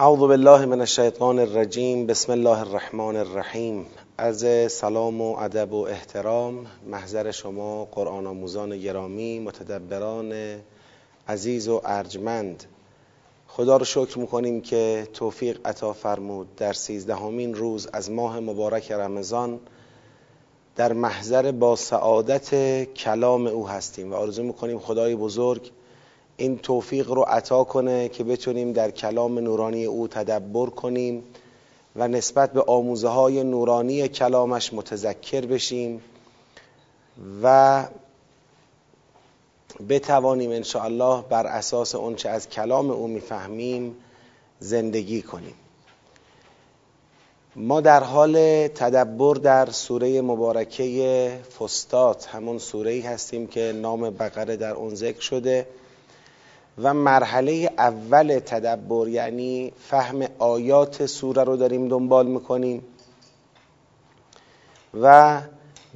اعوذ 0.00 0.18
بالله 0.18 0.66
من 0.66 0.80
الشیطان 0.80 1.38
الرجیم. 1.38 2.06
بسم 2.06 2.32
الله 2.32 2.60
الرحمن 2.60 3.16
الرحیم. 3.16 3.86
از 4.18 4.46
سلام 4.72 5.20
و 5.20 5.36
ادب 5.36 5.72
و 5.72 5.86
احترام. 5.86 6.66
محضر 6.86 7.30
شما 7.30 7.84
قرآن 7.84 8.26
آموزان 8.26 8.78
گرامی 8.78 9.38
متدبران 9.38 10.32
عزیز 11.28 11.68
و 11.68 11.80
ارجمند. 11.84 12.64
خدا 13.48 13.76
رو 13.76 13.84
شکر 13.84 14.18
می‌کنیم 14.18 14.60
که 14.60 15.08
توفیق 15.14 15.58
عطا 15.64 15.92
فرمود. 15.92 16.56
در 16.56 16.72
سیزدهمین 16.72 17.54
روز 17.54 17.88
از 17.92 18.10
ماه 18.10 18.40
مبارک 18.40 18.92
رمضان 18.92 19.60
در 20.76 20.92
محضر 20.92 21.52
با 21.52 21.76
سعادت 21.76 22.84
کلام 22.84 23.46
او 23.46 23.68
هستیم 23.68 24.12
و 24.12 24.14
آرزو 24.14 24.42
می‌کنیم 24.42 24.78
خدای 24.78 25.16
بزرگ 25.16 25.70
این 26.40 26.58
توفیق 26.58 27.10
رو 27.10 27.22
عطا 27.22 27.64
کنه 27.64 28.08
که 28.08 28.24
بتونیم 28.24 28.72
در 28.72 28.90
کلام 28.90 29.38
نورانی 29.38 29.84
او 29.84 30.08
تدبر 30.08 30.66
کنیم 30.66 31.24
و 31.96 32.08
نسبت 32.08 32.52
به 32.52 32.62
آموزه 32.62 33.08
های 33.08 33.44
نورانی 33.44 34.08
کلامش 34.08 34.72
متذکر 34.72 35.46
بشیم 35.46 36.02
و 37.42 37.84
بتوانیم 39.88 40.50
انشاءالله 40.50 41.22
بر 41.22 41.46
اساس 41.46 41.94
اونچه 41.94 42.28
از 42.28 42.48
کلام 42.48 42.90
او 42.90 43.08
می‌فهمیم 43.08 43.96
زندگی 44.60 45.22
کنیم. 45.22 45.54
ما 47.56 47.80
در 47.80 48.02
حال 48.02 48.68
تدبر 48.68 49.34
در 49.34 49.70
سوره 49.70 50.20
مبارکه 50.20 51.40
فستات 51.58 52.26
همون 52.26 52.58
سوره 52.58 53.02
هستیم 53.06 53.46
که 53.46 53.72
نام 53.82 54.10
بقره 54.10 54.56
در 54.56 54.74
اون 54.74 54.94
ذکر 54.94 55.20
شده. 55.20 55.66
و 56.82 56.94
مرحله 56.94 57.70
اول 57.78 58.38
تدبر 58.38 59.08
یعنی 59.08 59.72
فهم 59.88 60.22
آیات 60.38 61.06
سوره 61.06 61.44
رو 61.44 61.56
داریم 61.56 61.88
دنبال 61.88 62.26
می‌کنیم. 62.26 62.82
و 65.00 65.40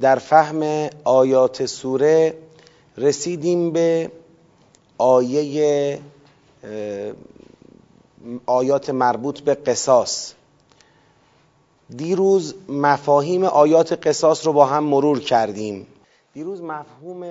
در 0.00 0.16
فهم 0.16 0.90
آیات 1.04 1.66
سوره 1.66 2.34
رسیدیم 2.98 3.70
به 3.70 4.10
آیه 4.98 5.98
آیات 8.46 8.90
مربوط 8.90 9.40
به 9.40 9.54
قصاص. 9.54 10.32
دیروز 11.96 12.54
مفاهیم 12.68 13.44
آیات 13.44 14.06
قصاص 14.06 14.46
رو 14.46 14.52
با 14.52 14.66
هم 14.66 14.84
مرور 14.84 15.20
کردیم. 15.20 15.86
دیروز 16.34 16.62
مفهوم 16.62 17.24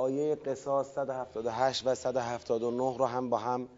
آیه 0.00 0.34
قصاص 0.34 0.94
178 0.94 1.82
و 1.86 1.94
179 1.94 2.98
رو 2.98 3.06
هم 3.06 3.30
با 3.30 3.38
هم 3.38 3.68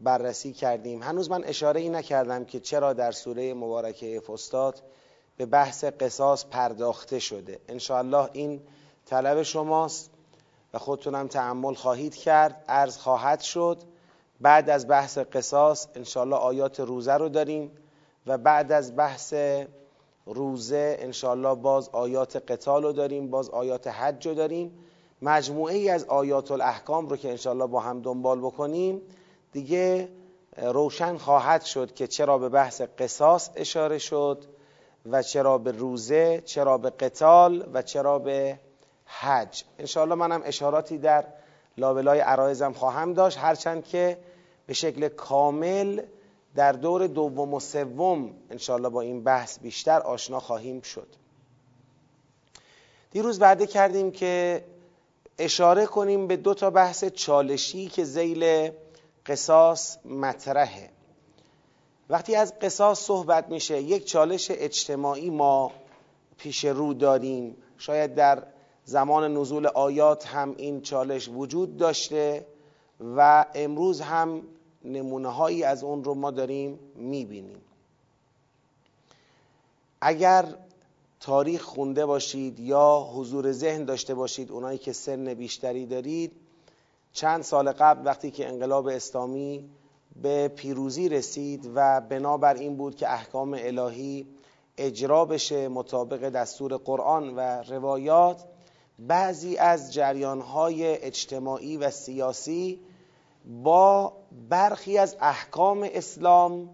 بررسی 0.00 0.52
کردیم. 0.52 1.02
هنوز 1.02 1.30
من 1.30 1.44
اشاره 1.44 1.80
ای 1.80 1.88
نکردم 1.88 2.44
که 2.44 2.60
چرا 2.60 2.92
در 2.92 3.12
سوره 3.12 3.54
مبارکه 3.54 4.20
فستاد 4.20 4.82
به 5.36 5.46
بحث 5.46 5.84
قصاص 5.84 6.44
پرداخته 6.44 7.18
شده. 7.18 7.60
انشاءالله 7.68 8.30
این 8.32 8.60
طلب 9.06 9.42
شماست 9.42 10.10
و 10.74 10.78
خودتونم 10.78 11.26
تعمل 11.26 11.74
خواهید 11.74 12.16
کرد. 12.16 12.64
عرض 12.68 12.98
خواهد 12.98 13.40
شد 13.40 13.78
بعد 14.40 14.70
از 14.70 14.88
بحث 14.88 15.18
قصاص 15.18 15.86
انشاءالله 15.94 16.36
آیات 16.36 16.80
روزه 16.80 17.14
رو 17.14 17.28
داریم 17.28 17.70
و 18.26 18.38
بعد 18.38 18.72
از 18.72 18.96
بحث 18.96 19.34
روزه 20.26 20.96
انشاءالله 21.00 21.54
باز 21.54 21.88
آیات 21.88 22.36
قتال 22.36 22.82
رو 22.82 22.92
داریم 22.92 23.30
باز 23.30 23.50
آیات 23.50 23.86
حج 23.86 24.26
رو 24.26 24.34
داریم. 24.34 24.89
مجموعه 25.22 25.74
ای 25.74 25.90
از 25.90 26.04
آیات 26.04 26.50
الاحکام 26.50 27.08
رو 27.08 27.16
که 27.16 27.30
انشاءالله 27.30 27.66
با 27.66 27.80
هم 27.80 28.02
دنبال 28.02 28.40
بکنیم 28.40 29.02
دیگه 29.52 30.08
روشن 30.56 31.16
خواهد 31.16 31.62
شد 31.62 31.94
که 31.94 32.06
چرا 32.06 32.38
به 32.38 32.48
بحث 32.48 32.80
قصاص 32.98 33.50
اشاره 33.56 33.98
شد 33.98 34.44
و 35.10 35.22
چرا 35.22 35.58
به 35.58 35.72
روزه 35.72 36.42
چرا 36.44 36.78
به 36.78 36.90
قتال 36.90 37.68
و 37.72 37.82
چرا 37.82 38.18
به 38.18 38.58
حج. 39.04 39.64
انشاءالله 39.78 40.14
منم 40.14 40.42
اشاراتی 40.44 40.98
در 40.98 41.24
لابلای 41.78 42.20
عرایزم 42.20 42.72
خواهم 42.72 43.12
داشت. 43.14 43.38
هرچند 43.38 43.84
که 43.84 44.18
به 44.66 44.74
شکل 44.74 45.08
کامل 45.08 46.02
در 46.54 46.72
دور 46.72 47.06
دوم 47.06 47.54
و 47.54 47.60
سوم 47.60 48.30
انشاءالله 48.50 48.88
با 48.88 49.00
این 49.00 49.24
بحث 49.24 49.58
بیشتر 49.58 50.00
آشنا 50.00 50.40
خواهیم 50.40 50.80
شد. 50.80 51.06
دیروز 53.10 53.40
وعده 53.40 53.66
کردیم 53.66 54.10
که 54.10 54.64
اشاره 55.40 55.86
کنیم 55.86 56.26
به 56.26 56.36
دو 56.36 56.54
تا 56.54 56.70
بحث 56.70 57.04
چالشی 57.04 57.88
که 57.88 58.04
زیل 58.04 58.70
قصاص 59.26 59.96
مطرحه. 60.04 60.90
وقتی 62.10 62.34
از 62.34 62.58
قصاص 62.58 63.00
صحبت 63.00 63.48
میشه 63.48 63.82
یک 63.82 64.04
چالش 64.04 64.50
اجتماعی 64.50 65.30
ما 65.30 65.72
پیش 66.38 66.64
رو 66.64 66.94
داریم. 66.94 67.56
شاید 67.78 68.14
در 68.14 68.42
زمان 68.84 69.36
نزول 69.36 69.66
آیات 69.66 70.26
هم 70.26 70.54
این 70.58 70.80
چالش 70.80 71.28
وجود 71.28 71.76
داشته 71.76 72.46
و 73.16 73.46
امروز 73.54 74.00
هم 74.00 74.42
نمونه 74.84 75.28
هایی 75.28 75.64
از 75.64 75.84
اون 75.84 76.04
رو 76.04 76.14
ما 76.14 76.30
داریم 76.30 76.78
می‌بینیم. 76.94 77.60
اگر 80.00 80.44
تاریخ 81.20 81.62
خونده 81.62 82.06
باشید 82.06 82.60
یا 82.60 83.08
حضور 83.14 83.52
ذهن 83.52 83.84
داشته 83.84 84.14
باشید 84.14 84.50
اونایی 84.50 84.78
که 84.78 84.92
سن 84.92 85.34
بیشتری 85.34 85.86
دارید. 85.86 86.32
چند 87.12 87.42
سال 87.42 87.72
قبل 87.72 88.06
وقتی 88.06 88.30
که 88.30 88.48
انقلاب 88.48 88.86
اسلامی 88.86 89.70
به 90.22 90.48
پیروزی 90.48 91.08
رسید 91.08 91.70
و 91.74 92.00
بنابر 92.00 92.54
این 92.54 92.76
بود 92.76 92.96
که 92.96 93.12
احکام 93.12 93.56
الهی 93.58 94.26
اجرا 94.78 95.24
بشه 95.24 95.68
مطابق 95.68 96.28
دستور 96.28 96.76
قرآن 96.76 97.34
و 97.36 97.40
روایات 97.62 98.44
بعضی 98.98 99.56
از 99.56 99.92
جریانهای 99.92 101.04
اجتماعی 101.04 101.76
و 101.76 101.90
سیاسی 101.90 102.80
با 103.62 104.12
برخی 104.48 104.98
از 104.98 105.16
احکام 105.20 105.88
اسلام 105.92 106.70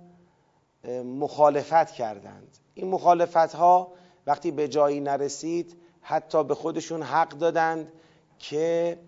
مخالفت 1.05 1.91
کردند. 1.91 2.57
این 2.75 2.89
مخالفت 2.89 3.55
ها 3.55 3.93
وقتی 4.27 4.51
به 4.51 4.69
جایی 4.69 5.01
نرسید 5.01 5.77
حتی 6.01 6.45
به 6.45 6.55
خودشون 6.55 7.03
حق 7.03 7.29
دادند 7.29 7.93
که 8.39 8.99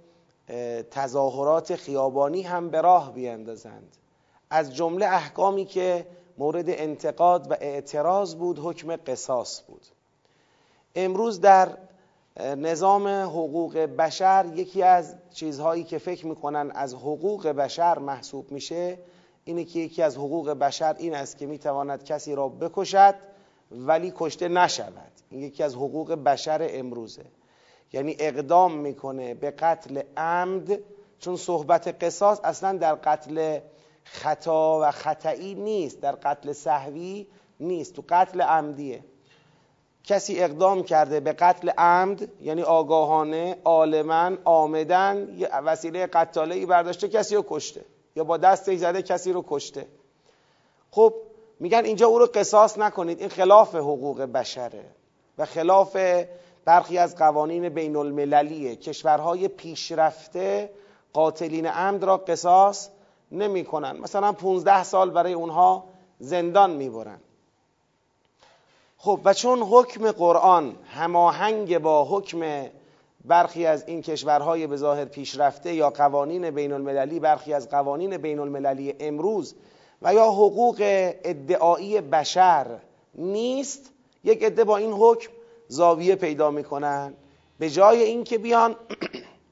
تظاهرات 0.90 1.76
خیابانی 1.76 2.42
هم 2.42 2.70
به 2.70 2.80
راه 2.80 3.12
بیندازند. 3.12 3.96
از 4.50 4.74
جمله 4.74 5.06
احکامی 5.06 5.64
که 5.64 6.06
مورد 6.38 6.64
انتقاد 6.68 7.50
و 7.50 7.56
اعتراض 7.60 8.34
بود 8.34 8.58
حکم 8.62 8.96
قصاص 8.96 9.62
بود. 9.62 9.86
امروز 10.94 11.40
در 11.40 11.68
نظام 12.40 13.08
حقوق 13.08 13.78
بشر 13.78 14.46
یکی 14.54 14.82
از 14.82 15.14
چیزهایی 15.30 15.84
که 15.84 15.98
فکر 15.98 16.26
می‌کنن 16.26 16.70
از 16.74 16.94
حقوق 16.94 17.48
بشر 17.48 17.98
محسوب 17.98 18.52
میشه 18.52 18.98
اینه 19.44 19.64
که 19.64 19.78
یکی 19.78 20.02
از 20.02 20.16
حقوق 20.16 20.50
بشر 20.50 20.96
این 20.98 21.14
است 21.14 21.38
که 21.38 21.46
می‌تواند 21.46 22.04
کسی 22.04 22.34
را 22.34 22.48
بکشد 22.48 23.14
ولی 23.70 24.12
کشته 24.16 24.48
نشود. 24.48 25.12
این 25.30 25.42
یکی 25.42 25.62
از 25.62 25.74
حقوق 25.74 26.12
بشر 26.12 26.68
امروزه. 26.70 27.24
یعنی 27.92 28.16
اقدام 28.18 28.74
می‌کنه 28.74 29.34
به 29.34 29.50
قتل 29.50 30.02
عمد 30.16 30.78
چون 31.18 31.36
صحبت 31.36 32.04
قصاص 32.04 32.40
اصلا 32.44 32.78
در 32.78 32.94
قتل 32.94 33.58
خطا 34.04 34.80
و 34.82 34.90
خطایی 34.90 35.54
نیست 35.54 36.00
در 36.00 36.12
قتل 36.12 36.52
صحوی 36.52 37.26
نیست. 37.60 37.94
تو 37.94 38.02
قتل 38.08 38.40
عمدیه. 38.40 39.04
کسی 40.04 40.40
اقدام 40.40 40.82
کرده 40.82 41.20
به 41.20 41.32
قتل 41.32 41.70
عمد 41.70 42.28
یعنی 42.42 42.62
آگاهانه 42.62 43.56
عالما 43.64 44.32
آمدن 44.44 45.28
وسیله 45.64 46.06
قتاله 46.06 46.54
ای 46.54 46.66
برداشته 46.66 47.08
کسی 47.08 47.36
رو 47.36 47.44
کشته. 47.48 47.84
یا 48.16 48.24
با 48.24 48.36
دستش 48.36 48.78
زده 48.78 49.02
کسی 49.02 49.32
رو 49.32 49.44
کشته. 49.48 49.86
خب 50.90 51.14
میگن 51.60 51.84
اینجا 51.84 52.07
او 52.07 52.19
رو 52.19 52.27
قصاص 52.34 52.78
نکنید. 52.78 53.21
این 53.21 53.28
خلاف 53.28 53.75
حقوق 53.75 54.21
بشره 54.22 54.84
و 55.39 55.45
خلاف 55.45 55.97
برخی 56.65 56.99
از 56.99 57.16
قوانین 57.16 57.69
بین 57.69 57.97
المللیه 57.97 58.77
کشورهای 58.77 59.49
پیشرفته 59.49 60.71
قاتلین 61.13 61.66
عمد 61.66 62.05
را 62.05 62.16
قصاص 62.16 62.89
نمی 63.33 63.65
کنن. 63.65 63.97
مثلا 63.97 64.33
15 64.33 64.84
سال 64.84 65.10
برای 65.10 65.33
اونها 65.33 65.84
زندان 66.19 66.71
می‌برن. 66.71 67.21
خب 68.97 69.21
و 69.25 69.34
چون 69.34 69.63
حکم 69.63 70.13
قرآن 70.13 70.77
هماهنگ 70.84 71.78
با 71.78 72.05
حکم 72.05 72.66
برخی 73.25 73.66
از 73.66 73.84
این 73.87 74.03
کشورهای 74.03 74.66
به 74.66 74.77
ظاهر 74.77 75.05
پیشرفته 75.05 75.75
یا 75.75 75.91
قوانین 75.91 76.51
بین 76.51 76.72
المللی 76.72 77.21
برخی 77.21 77.53
از 77.53 77.69
قوانین 77.69 78.16
بین 78.16 78.39
المللی 78.39 78.95
امروز 79.01 79.55
و 80.03 80.15
یا 80.15 80.27
حقوق 80.27 80.77
ادعایی 81.24 82.00
بشر 82.00 82.78
نیست 83.15 83.92
یک 84.24 84.45
عده 84.45 84.65
با 84.65 84.77
این 84.77 84.92
حکم 84.92 85.30
زاویه 85.68 86.15
پیدا 86.15 86.50
می‌کنن. 86.50 87.15
به 87.59 87.71
جای 87.71 88.03
اینکه 88.03 88.39
بیان 88.39 88.77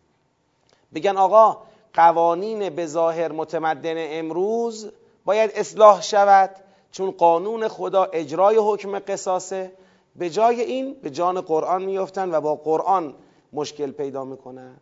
بگن 0.94 1.16
آقا 1.16 1.58
قوانین 1.94 2.68
به 2.68 2.86
ظاهر 2.86 3.32
متمدن 3.32 3.94
امروز 3.96 4.90
باید 5.24 5.50
اصلاح 5.54 6.02
شود 6.02 6.50
چون 6.92 7.10
قانون 7.10 7.68
خدا 7.68 8.04
اجرای 8.04 8.56
حکم 8.60 8.98
قصاصه. 8.98 9.72
به 10.16 10.30
جای 10.30 10.60
این 10.60 10.94
به 11.02 11.10
جان 11.10 11.40
قرآن 11.40 11.84
میفتن 11.84 12.34
و 12.34 12.40
با 12.40 12.54
قرآن 12.54 13.14
مشکل 13.52 13.90
پیدا 13.90 14.24
می‌کنن. 14.24 14.76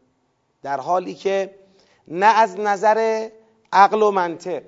در 0.62 0.80
حالی 0.80 1.14
که 1.14 1.54
نه 2.08 2.26
از 2.26 2.60
نظر 2.60 3.28
عقل 3.72 4.02
و 4.02 4.10
منطق 4.10 4.62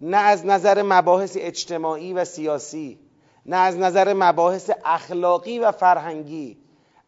نه 0.00 0.16
از 0.16 0.46
نظر 0.46 0.82
مباحث 0.82 1.36
اجتماعی 1.40 2.12
و 2.12 2.24
سیاسی 2.24 2.98
نه 3.46 3.56
از 3.56 3.76
نظر 3.76 4.12
مباحث 4.14 4.70
اخلاقی 4.84 5.58
و 5.58 5.72
فرهنگی. 5.72 6.58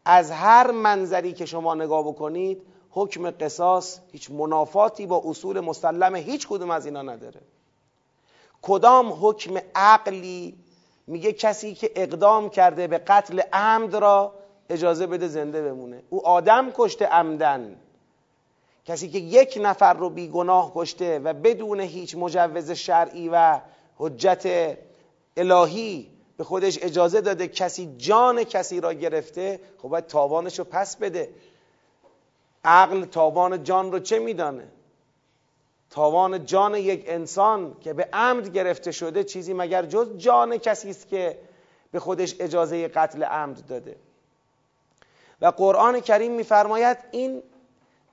از 0.05 0.31
هر 0.31 0.71
منظری 0.71 1.33
که 1.33 1.45
شما 1.45 1.75
نگاه 1.75 2.07
بکنید 2.07 2.61
حکم 2.89 3.31
قصاص 3.31 3.99
هیچ 4.11 4.31
منافاتی 4.31 5.05
با 5.05 5.21
اصول 5.25 5.59
مسلم 5.59 6.15
هیچ 6.15 6.47
کدوم 6.47 6.71
از 6.71 6.85
اینا 6.85 7.01
نداره. 7.01 7.41
کدام 8.61 9.13
حکم 9.21 9.57
عقلی 9.75 10.57
میگه 11.07 11.33
کسی 11.33 11.73
که 11.73 11.91
اقدام 11.95 12.49
کرده 12.49 12.87
به 12.87 12.97
قتل 12.97 13.41
عمد 13.53 13.95
را 13.95 14.33
اجازه 14.69 15.07
بده 15.07 15.27
زنده 15.27 15.61
بمونه؟ 15.61 16.03
او 16.09 16.27
آدم 16.27 16.71
کشته 16.71 17.05
عمدن. 17.05 17.75
کسی 18.85 19.09
که 19.09 19.17
یک 19.17 19.59
نفر 19.61 19.93
رو 19.93 20.09
بیگناه 20.09 20.71
کشته 20.75 21.19
و 21.19 21.33
بدون 21.33 21.79
هیچ 21.79 22.15
مجوز 22.15 22.71
شرعی 22.71 23.29
و 23.29 23.59
حجت 23.97 24.77
الهی 25.37 26.09
به 26.37 26.43
خودش 26.43 26.79
اجازه 26.81 27.21
داده 27.21 27.47
کسی 27.47 27.95
جان 27.97 28.43
کسی 28.43 28.81
را 28.81 28.93
گرفته 28.93 29.59
خب 29.77 29.89
باید 29.89 30.07
تاوانش 30.07 30.59
رو 30.59 30.65
پس 30.65 30.95
بده. 30.95 31.29
عقل 32.65 33.05
تاوان 33.05 33.63
جان 33.63 33.91
رو 33.91 33.99
چه 33.99 34.19
میدانه؟ 34.19 34.67
تاوان 35.89 36.45
جان 36.45 36.75
یک 36.75 37.03
انسان 37.07 37.75
که 37.81 37.93
به 37.93 38.09
عمد 38.13 38.53
گرفته 38.53 38.91
شده 38.91 39.23
چیزی 39.23 39.53
مگر 39.53 39.85
جز 39.85 40.17
جان 40.17 40.57
کسی 40.57 40.89
است 40.89 41.07
که 41.07 41.39
به 41.91 41.99
خودش 41.99 42.35
اجازه 42.39 42.87
قتل 42.87 43.23
عمد 43.23 43.65
داده؟ 43.65 43.95
و 45.41 45.45
قرآن 45.45 45.99
کریم 45.99 46.31
میفرماید 46.31 46.97
این 47.11 47.43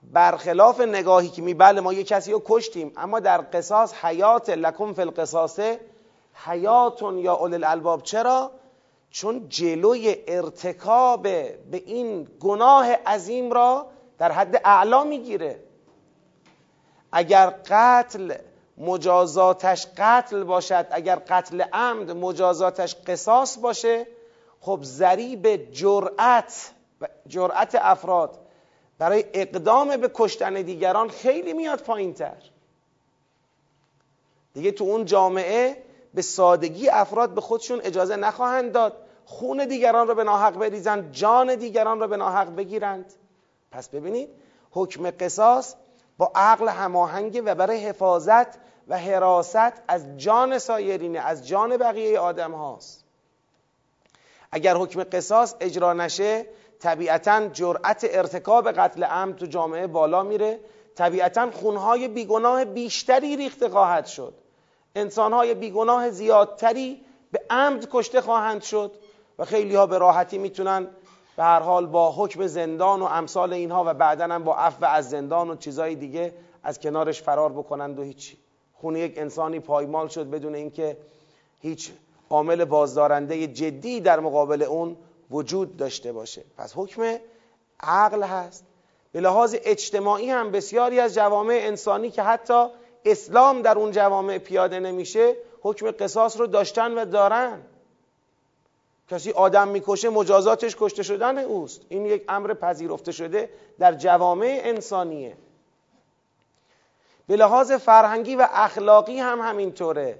برخلاف 0.02 0.80
نگاهی 0.80 1.28
که 1.28 1.42
می 1.42 1.54
بله 1.54 1.80
ما 1.80 1.92
یه 1.92 2.04
کسی 2.04 2.32
رو 2.32 2.42
کشتیم 2.44 2.92
اما 2.96 3.20
در 3.20 3.44
قصاص 3.52 3.94
حیات 3.94 4.50
لکم 4.50 4.92
فی 4.92 5.02
القصاصه 5.02 5.80
حیاتون 6.34 7.18
یا 7.18 7.34
اول 7.34 7.54
الالباب 7.54 8.02
چرا؟ 8.02 8.50
چون 9.10 9.48
جلوی 9.48 10.16
ارتکاب 10.28 11.22
به 11.22 11.62
این 11.72 12.28
گناه 12.40 12.92
عظیم 12.92 13.52
را 13.52 13.86
در 14.18 14.32
حد 14.32 14.60
اعلا 14.64 15.04
می‌گیره 15.04 15.60
اگر 17.12 17.54
قتل 17.66 18.34
مجازاتش 18.78 19.86
قتل 19.96 20.44
باشد 20.44 20.86
اگر 20.90 21.16
قتل 21.16 21.60
عمد 21.72 22.10
مجازاتش 22.10 22.96
قصاص 23.06 23.58
باشه 23.58 24.06
خب 24.60 24.80
ذریب 24.82 25.72
جرأت 25.72 26.70
جرأت 27.26 27.74
افراد 27.74 28.38
برای 29.00 29.24
اقدام 29.34 29.96
به 29.96 30.10
کشتن 30.14 30.54
دیگران 30.54 31.08
خیلی 31.08 31.52
میاد 31.52 31.82
پایین 31.82 32.14
تر 32.14 32.36
دیگه 34.54 34.72
تو 34.72 34.84
اون 34.84 35.04
جامعه 35.04 35.82
به 36.14 36.22
سادگی 36.22 36.88
افراد 36.88 37.34
به 37.34 37.40
خودشون 37.40 37.80
اجازه 37.80 38.16
نخواهند 38.16 38.72
داد. 38.72 38.96
خون 39.24 39.66
دیگران 39.66 40.08
رو 40.08 40.14
به 40.14 40.24
ناحق 40.24 40.58
بریزند 40.58 41.12
جان 41.12 41.54
دیگران 41.54 42.00
رو 42.00 42.08
به 42.08 42.16
ناحق 42.16 42.56
بگیرند. 42.56 43.12
پس 43.70 43.88
ببینید 43.88 44.28
حکم 44.70 45.10
قصاص 45.10 45.74
با 46.18 46.32
عقل 46.34 46.68
هماهنگ 46.68 47.42
و 47.44 47.54
برای 47.54 47.86
حفاظت 47.86 48.58
و 48.88 48.98
حراست 48.98 49.72
از 49.88 50.16
جان 50.16 50.58
سایرینه 50.58 51.18
از 51.18 51.48
جان 51.48 51.76
بقیه 51.76 52.18
آدم 52.18 52.52
هاست 52.52 53.04
اگر 54.52 54.76
حکم 54.76 55.04
قصاص 55.04 55.54
اجرا 55.60 55.92
نشه 55.92 56.46
طبیعتا 56.80 57.48
جرأت 57.48 58.06
ارتکاب 58.10 58.70
قتل 58.70 59.04
عمد 59.04 59.36
تو 59.36 59.46
جامعه 59.46 59.86
بالا 59.86 60.22
میره. 60.22 60.60
طبیعتا 60.94 61.50
خونهای 61.50 62.08
بیگناه 62.08 62.64
بیشتری 62.64 63.36
ریخته 63.36 63.68
خواهد 63.68 64.06
شد. 64.06 64.34
انسانهای 64.94 65.54
بیگناه 65.54 66.10
زیادتری 66.10 67.00
به 67.32 67.40
عمد 67.50 67.88
کشته 67.90 68.20
خواهند 68.20 68.62
شد 68.62 68.92
و 69.38 69.44
خیلی 69.44 69.74
ها 69.74 69.86
به 69.86 69.98
راحتی 69.98 70.38
می‌تونن 70.38 70.86
به 71.36 71.42
هر 71.42 71.60
حال 71.60 71.86
با 71.86 72.12
حکم 72.12 72.46
زندان 72.46 73.02
و 73.02 73.04
امثال 73.04 73.52
اینها 73.52 73.84
و 73.86 73.94
بعدا 73.94 74.24
هم 74.24 74.44
با 74.44 74.56
عفو 74.56 74.84
از 74.84 75.10
زندان 75.10 75.50
و 75.50 75.56
چیزای 75.56 75.94
دیگه 75.94 76.34
از 76.62 76.78
کنارش 76.78 77.22
فرار 77.22 77.52
بکنند 77.52 77.98
و 77.98 78.02
هیچی. 78.02 78.38
خون 78.72 78.96
یک 78.96 79.18
انسانی 79.18 79.60
پایمال 79.60 80.08
شد 80.08 80.30
بدون 80.30 80.54
اینکه 80.54 80.96
هیچ 81.58 81.92
عامل 82.30 82.64
بازدارنده 82.64 83.46
جدی 83.46 84.00
در 84.00 84.20
مقابل 84.20 84.62
اون 84.62 84.96
وجود 85.30 85.76
داشته 85.76 86.12
باشه. 86.12 86.44
پس 86.56 86.72
حکم 86.76 87.18
عقل 87.80 88.22
هست. 88.22 88.64
به 89.12 89.20
لحاظ 89.20 89.56
اجتماعی 89.64 90.30
هم 90.30 90.50
بسیاری 90.50 91.00
از 91.00 91.14
جوامع 91.14 91.58
انسانی 91.62 92.10
که 92.10 92.22
حتی 92.22 92.66
اسلام 93.04 93.62
در 93.62 93.78
اون 93.78 93.90
جوامع 93.90 94.38
پیاده 94.38 94.80
نمیشه 94.80 95.36
حکم 95.62 95.90
قصاص 95.90 96.40
رو 96.40 96.46
داشتن 96.46 96.94
و 96.94 97.04
دارن. 97.04 97.62
کسی 99.08 99.30
آدم 99.30 99.68
می‌کشه 99.68 100.08
مجازاتش 100.08 100.76
کشته 100.78 101.02
شدن 101.02 101.38
اوست. 101.38 101.80
این 101.88 102.06
یک 102.06 102.24
امر 102.28 102.54
پذیرفته 102.54 103.12
شده 103.12 103.50
در 103.78 103.94
جوامع 103.94 104.60
انسانیه. 104.64 105.36
به 107.26 107.36
لحاظ 107.36 107.72
فرهنگی 107.72 108.36
و 108.36 108.48
اخلاقی 108.50 109.18
هم 109.18 109.40
همینطوره. 109.40 110.18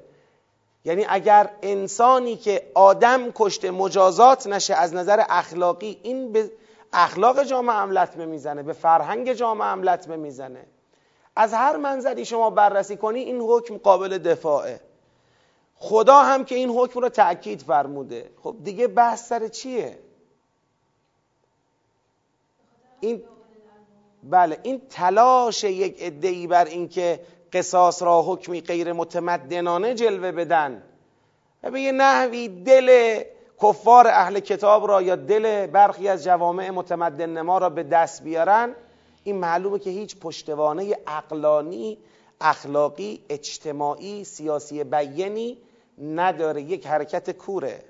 یعنی 0.85 1.07
اگر 1.09 1.51
انسانی 1.63 2.37
که 2.37 2.71
آدم 2.75 3.31
کشته 3.35 3.71
مجازات 3.71 4.47
نشه 4.47 4.75
از 4.75 4.95
نظر 4.95 5.25
اخلاقی 5.29 6.01
این 6.03 6.33
به 6.33 6.51
اخلاق 6.93 7.43
جامعه 7.43 7.77
هم 7.77 8.29
می‌زنه 8.29 8.63
به 8.63 8.73
فرهنگ 8.73 9.33
جامعه 9.33 9.69
هم 9.69 10.19
می‌زنه 10.19 10.67
از 11.37 11.55
هر 11.55 11.77
منظری 11.77 12.25
شما 12.25 12.51
بررسی 12.51 12.97
کنی 12.97 13.21
این 13.21 13.41
حکم 13.41 13.77
قابل 13.77 14.19
دفاعه. 14.19 14.81
خدا 15.77 16.23
هم 16.23 16.45
که 16.45 16.55
این 16.55 16.71
حکم 16.71 17.01
رو 17.01 17.09
تأکید 17.09 17.63
فرموده. 17.63 18.31
خب 18.43 18.57
دیگه 18.65 18.87
بحث 18.87 19.29
سر 19.29 19.49
چیه؟ 19.49 19.99
این 23.01 23.23
بله 24.23 24.61
این 24.63 24.83
تلاش 24.91 25.65
یک 25.65 25.97
ادعی 25.99 26.47
بر 26.47 26.65
اینکه 26.65 27.21
قصاص 27.53 28.03
را 28.03 28.23
حکمی 28.23 28.61
غیر 28.61 28.93
متمدنانه 28.93 29.95
جلوه 29.95 30.33
بدن. 30.33 30.83
و 31.63 31.71
به 31.71 31.81
یه 31.81 31.93
نحوی 31.93 32.49
دل 32.49 33.21
کفار 33.63 34.07
اهل 34.07 34.41
کتاب 34.41 34.89
را 34.89 35.03
یا 35.03 35.17
دل 35.17 35.67
برخی 35.67 36.09
از 36.09 36.25
جوامع 36.25 36.71
متمدن 36.71 37.31
نما 37.31 37.59
را 37.59 37.71
به 37.71 37.83
دست 37.83 38.25
بیارن 38.25 38.75
این 39.25 39.37
معلومه 39.37 39.79
که 39.79 39.91
هیچ 39.91 40.17
پشتوانه 40.17 40.97
اقلانی 41.07 41.99
اخلاقی 42.41 43.25
اجتماعی 43.31 44.25
سیاسی 44.25 44.85
بیانی 44.85 45.59
نداره. 45.99 46.63
یک 46.63 46.87
حرکت 46.87 47.31
کوره. 47.31 47.85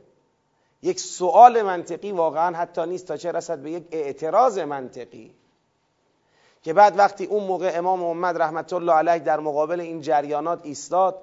یک 0.82 1.00
سوال 1.00 1.62
منطقی 1.62 2.12
واقعا 2.12 2.56
حتی 2.56 2.86
نیست 2.86 3.06
تا 3.06 3.16
چه 3.16 3.32
رسد 3.32 3.58
به 3.58 3.70
یک 3.70 3.84
اعتراض 3.90 4.58
منطقی. 4.58 5.34
که 6.62 6.72
بعد 6.72 6.98
وقتی 6.98 7.24
اون 7.24 7.44
موقع 7.44 7.72
امام 7.74 8.00
محمد 8.00 8.42
رحمت 8.42 8.72
الله 8.72 8.92
علیه 8.92 9.18
در 9.18 9.40
مقابل 9.40 9.80
این 9.80 10.00
جریانات 10.00 10.60
ایستاد 10.62 11.22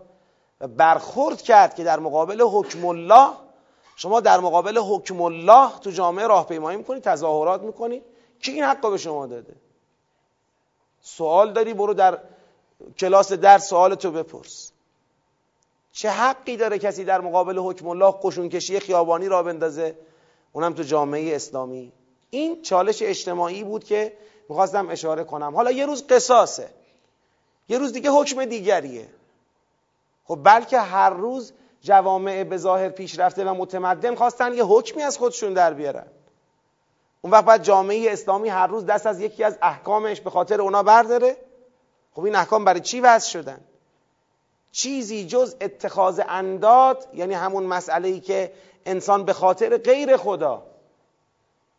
و 0.62 0.68
برخورد 0.68 1.42
کرد 1.42 1.76
که 1.76 1.84
در 1.84 2.00
مقابل 2.00 2.42
حکم 2.42 2.86
الله 2.86 3.30
شما 3.96 4.20
در 4.20 4.40
مقابل 4.40 4.78
حکم 4.78 5.22
الله 5.22 5.80
تو 5.80 5.92
جامعه 5.92 6.28
راهپیمایی 6.28 6.78
می‌کنی 6.78 7.00
تظاهرات 7.00 7.62
می‌کنی 7.62 8.02
کی 8.40 8.52
این 8.52 8.64
حق 8.64 8.92
به 8.92 8.98
شما 8.98 9.28
داده؟ 9.28 9.56
سوال 11.02 11.54
داری 11.54 11.74
برو 11.74 11.94
در 11.94 12.20
کلاس 12.98 13.34
درس 13.34 13.70
سوال 13.70 13.96
تو 13.96 14.12
بپرس. 14.12 14.72
چه 15.92 16.10
حقی 16.10 16.58
داره 16.58 16.80
کسی 16.80 17.04
در 17.04 17.22
مقابل 17.22 17.58
حکم 17.58 17.88
الله 17.88 18.14
قشون 18.24 18.50
کشی 18.50 18.80
خیابانی 18.80 19.28
را 19.28 19.44
بندازه؟ 19.44 19.98
اونم 20.54 20.74
تو 20.74 20.84
جامعه 20.84 21.36
اسلامی. 21.36 21.92
این 22.30 22.62
چالش 22.62 23.02
اجتماعی 23.02 23.64
بود 23.64 23.84
که 23.84 24.18
می‌خواستم 24.50 24.90
اشاره 24.90 25.24
کنم. 25.24 25.56
حالا 25.56 25.72
یه 25.72 25.86
روز 25.86 26.08
قصاصه. 26.08 26.70
یه 27.70 27.78
روز 27.78 27.94
دیگه 27.94 28.10
حکم 28.10 28.46
دیگریه. 28.46 29.08
خب 30.24 30.40
بلکه 30.44 30.80
هر 30.80 31.10
روز 31.10 31.54
جوامع 31.82 32.44
به 32.44 32.58
ظاهر 32.58 32.90
پیشرفته 32.90 33.46
و 33.46 33.54
متمدن 33.54 34.16
خواستن 34.16 34.54
یه 34.54 34.64
حکمی 34.64 35.04
از 35.04 35.18
خودشون 35.18 35.54
در 35.54 35.74
بیارن. 35.74 36.08
اون 37.22 37.34
وقت 37.34 37.46
بعد 37.46 37.64
جامعه 37.64 38.14
اسلامی 38.14 38.50
هر 38.50 38.68
روز 38.68 38.86
دست 38.86 39.06
از 39.06 39.22
یکی 39.22 39.44
از 39.44 39.58
احکامش 39.62 40.22
به 40.22 40.30
خاطر 40.30 40.62
اونا 40.62 40.84
برداره. 40.84 41.38
خب 42.14 42.24
این 42.24 42.36
احکام 42.36 42.66
برای 42.66 42.80
چی 42.80 43.00
وضع 43.00 43.30
شدن؟ 43.30 43.60
چیزی 44.72 45.28
جز 45.28 45.56
اتخاذ 45.62 46.22
انداد 46.28 47.08
یعنی 47.14 47.34
همون 47.34 47.64
مسئله 47.64 48.08
ای 48.08 48.20
که 48.20 48.52
انسان 48.86 49.26
به 49.26 49.34
خاطر 49.34 49.78
غیر 49.78 50.18
خدا 50.18 50.64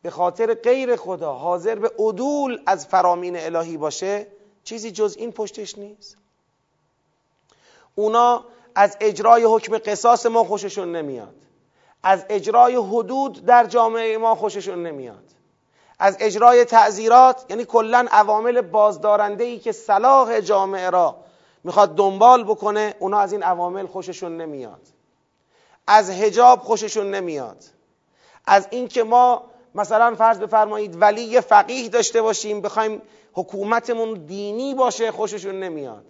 به 0.03 0.11
خاطر 0.11 0.55
غیر 0.55 0.97
خدا 0.97 1.33
حاضر 1.33 1.75
به 1.75 1.93
عدول 1.99 2.63
از 2.67 2.87
فرامین 2.87 3.37
الهی 3.37 3.77
باشه 3.77 4.27
چیزی 4.65 4.91
جز 4.91 5.17
این 5.19 5.33
پشتش 5.33 5.79
نیست. 5.79 6.17
اونا 7.95 8.45
از 8.75 8.97
اجرای 9.01 9.45
حکم 9.45 9.79
قصاص 9.79 10.27
ما 10.27 10.45
خوششون 10.45 10.97
نمیاد. 10.97 11.35
از 12.03 12.25
اجرای 12.29 12.77
حدود 12.77 13.45
در 13.45 13.67
جامعه 13.67 14.19
ما 14.19 14.35
خوششون 14.35 14.83
نمیاد. 14.83 15.25
از 15.99 16.17
اجرای 16.21 16.65
تعذیرات 16.65 17.45
یعنی 17.51 17.65
کلا 17.65 18.07
عوامل 18.11 18.61
بازدارنده 18.61 19.45
ای 19.45 19.59
که 19.59 19.73
صلاح 19.73 20.41
جامعه 20.41 20.91
را 20.91 21.17
می‌خواد 21.65 21.95
دنبال 21.95 22.45
بکنه 22.45 22.95
اونا 22.99 23.19
از 23.19 23.33
این 23.33 23.43
عوامل 23.43 23.87
خوششون 23.87 24.37
نمیاد. 24.37 24.81
از 25.87 26.11
هجاب 26.11 26.61
خوششون 26.61 27.11
نمیاد. 27.11 27.65
از 28.47 28.69
اینکه 28.71 29.03
ما 29.03 29.45
مثلا 29.79 30.15
فرض 30.15 30.39
بفرمایید 30.39 31.03
ولی 31.03 31.41
فقیه 31.41 31.89
داشته 31.89 32.23
باشیم 32.23 32.61
بخوایم 32.61 33.03
حکومتمون 33.33 34.15
دینی 34.15 34.75
باشه 34.75 35.13
خوششون 35.13 35.61
نمیاد. 35.61 36.05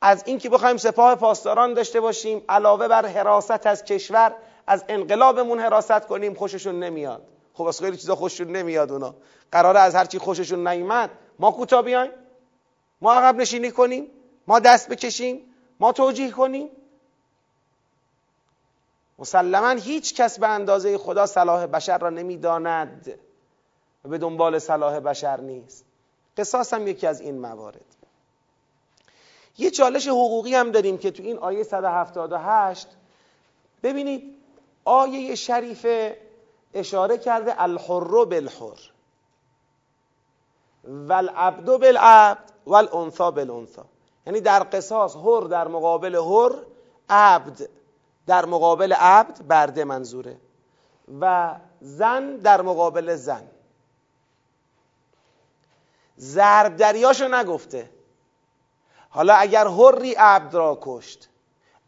از 0.00 0.22
اینکه 0.26 0.48
بخوایم 0.48 0.76
سپاه 0.76 1.14
پاسداران 1.14 1.74
داشته 1.74 2.00
باشیم 2.00 2.42
علاوه 2.48 2.88
بر 2.88 3.06
حراست 3.06 3.66
از 3.66 3.84
کشور 3.84 4.34
از 4.66 4.84
انقلابمون 4.88 5.60
حراست 5.60 6.06
کنیم 6.06 6.34
خوششون 6.34 6.78
نمیاد. 6.82 7.22
خب 7.54 7.64
از 7.64 7.80
خیلی 7.80 7.96
چیزا 7.96 8.16
خوششون 8.16 8.56
نمیاد 8.56 8.92
اونا. 8.92 9.14
قراره 9.52 9.80
از 9.80 9.94
هر 9.94 10.04
چی 10.04 10.18
خوششون 10.18 10.68
نیومد 10.68 11.10
ما 11.38 11.50
کوتا 11.50 11.82
بیایم 11.82 12.10
ما 13.00 13.12
عقب 13.12 13.36
نشینی 13.36 13.70
کنیم 13.70 14.06
ما 14.46 14.58
دست 14.58 14.88
بکشیم 14.88 15.40
ما 15.80 15.92
توجیه 15.92 16.30
کنیم. 16.30 16.68
مسلما 19.20 19.70
هیچ 19.70 20.14
کس 20.14 20.38
به 20.38 20.48
اندازه 20.48 20.98
خدا 20.98 21.26
صلاح 21.26 21.66
بشر 21.66 21.98
را 21.98 22.10
نمی‌داند 22.10 23.18
و 24.04 24.08
به 24.08 24.18
دنبال 24.18 24.58
صلاح 24.58 25.00
بشر 25.00 25.40
نیست. 25.40 25.84
قصاص 26.36 26.74
هم 26.74 26.86
یکی 26.88 27.06
از 27.06 27.20
این 27.20 27.38
موارد. 27.38 27.84
یه 29.58 29.70
چالش 29.70 30.08
حقوقی 30.08 30.54
هم 30.54 30.70
داریم 30.70 30.98
که 30.98 31.10
تو 31.10 31.22
این 31.22 31.38
آیه 31.38 31.62
178 31.62 32.88
ببینید 33.82 34.34
آیه 34.84 35.34
شریف 35.34 35.86
اشاره 36.74 37.18
کرده 37.18 37.62
الحر 37.62 38.24
بالحر 38.24 38.78
والعبد 40.84 41.64
بالعبد 41.64 42.52
والانثى 42.66 43.30
بالانثى. 43.30 43.82
یعنی 44.26 44.40
در 44.40 44.66
قصاص 44.72 45.16
حر 45.16 45.40
در 45.40 45.68
مقابل 45.68 46.16
حر 46.16 46.52
عبد 47.10 47.68
در 48.30 48.46
مقابل 48.46 48.92
عبد 48.92 49.46
برده 49.46 49.84
منظوره 49.84 50.36
و 51.20 51.54
زن 51.80 52.36
در 52.36 52.62
مقابل 52.62 53.16
زن. 53.16 53.50
ضرب 56.18 56.76
دریاشو 56.76 57.28
نگفته. 57.28 57.90
حالا 59.08 59.34
اگر 59.34 59.68
حری 59.68 60.14
عبد 60.14 60.54
را 60.54 60.78
کشت 60.82 61.28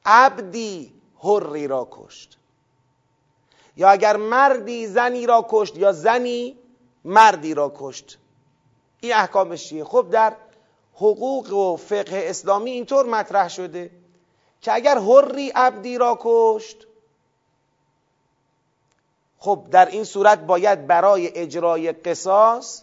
عبدی 0.06 0.94
حری 1.18 1.66
را 1.66 1.88
کشت. 1.90 2.38
یا 3.76 3.90
اگر 3.90 4.16
مردی 4.16 4.86
زنی 4.86 5.26
را 5.26 5.46
کشت 5.48 5.76
یا 5.76 5.92
زنی 5.92 6.58
مردی 7.04 7.54
را 7.54 7.72
کشت. 7.76 8.18
این 9.00 9.14
احکامش 9.14 9.68
چیه؟ 9.68 9.84
خب 9.84 10.10
در 10.10 10.36
حقوق 10.94 11.52
و 11.52 11.76
فقه 11.76 12.24
اسلامی 12.26 12.70
اینطور 12.70 13.06
مطرح 13.06 13.48
شده. 13.48 14.01
که 14.62 14.72
اگر 14.72 14.98
حری 14.98 15.50
عبدی 15.50 15.98
را 15.98 16.18
کشت 16.20 16.86
خب 19.38 19.66
در 19.70 19.86
این 19.86 20.04
صورت 20.04 20.38
باید 20.38 20.86
برای 20.86 21.38
اجرای 21.38 21.92
قصاص 21.92 22.82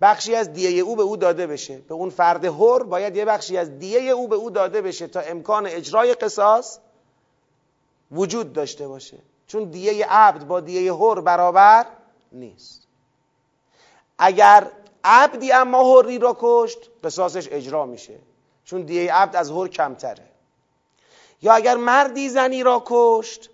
بخشی 0.00 0.34
از 0.34 0.52
دیه 0.52 0.82
او 0.82 0.96
به 0.96 1.02
او 1.02 1.16
داده 1.16 1.46
بشه. 1.46 1.78
به 1.78 1.94
اون 1.94 2.10
فرد 2.10 2.44
حر 2.44 2.82
باید 2.82 3.16
یه 3.16 3.24
بخشی 3.24 3.56
از 3.56 3.78
دیه 3.78 4.10
او 4.10 4.28
به 4.28 4.36
او 4.36 4.50
داده 4.50 4.82
بشه 4.82 5.06
تا 5.06 5.20
امکان 5.20 5.66
اجرای 5.66 6.14
قصاص 6.14 6.78
وجود 8.12 8.52
داشته 8.52 8.88
باشه. 8.88 9.18
چون 9.46 9.64
دیه 9.64 10.06
عبد 10.06 10.46
با 10.46 10.60
دیه 10.60 10.94
حر 10.94 11.20
برابر 11.20 11.86
نیست. 12.32 12.86
اگر 14.18 14.70
عبدی 15.04 15.52
اما 15.52 16.00
حری 16.00 16.18
را 16.18 16.36
کشت 16.40 16.78
قصاصش 17.04 17.48
اجرا 17.50 17.86
میشه. 17.86 18.18
چون 18.64 18.82
دیه 18.82 19.14
عبد 19.14 19.36
از 19.36 19.50
حر 19.50 19.68
کمتره. 19.68 20.29
یا 21.42 21.52
اگر 21.52 21.76
مردی 21.76 22.28
زنی 22.28 22.62
را 22.62 22.82
کشت 22.86 23.50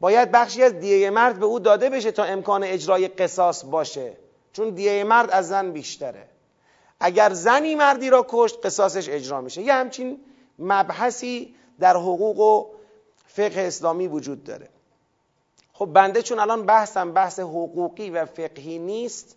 باید 0.00 0.30
بخشی 0.30 0.62
از 0.62 0.80
دیه 0.80 1.10
مرد 1.10 1.38
به 1.38 1.46
او 1.46 1.58
داده 1.58 1.90
بشه 1.90 2.10
تا 2.10 2.24
امکان 2.24 2.64
اجرای 2.64 3.08
قصاص 3.08 3.64
باشه. 3.64 4.16
چون 4.52 4.70
دیه 4.70 5.04
مرد 5.04 5.30
از 5.30 5.48
زن 5.48 5.72
بیشتره. 5.72 6.28
اگر 7.00 7.32
زنی 7.32 7.74
مردی 7.74 8.10
را 8.10 8.26
کشت 8.28 8.66
قصاصش 8.66 9.08
اجرا 9.08 9.40
میشه. 9.40 9.62
یه 9.62 9.74
همچین 9.74 10.20
مبحثی 10.58 11.54
در 11.80 11.96
حقوق 11.96 12.40
و 12.40 12.66
فقه 13.26 13.60
اسلامی 13.60 14.06
وجود 14.06 14.44
داره. 14.44 14.68
خب 15.72 15.86
بنده 15.86 16.22
چون 16.22 16.38
الان 16.38 16.66
بحثم 16.66 17.12
بحث 17.12 17.40
حقوقی 17.40 18.10
و 18.10 18.26
فقهی 18.26 18.78
نیست 18.78 19.36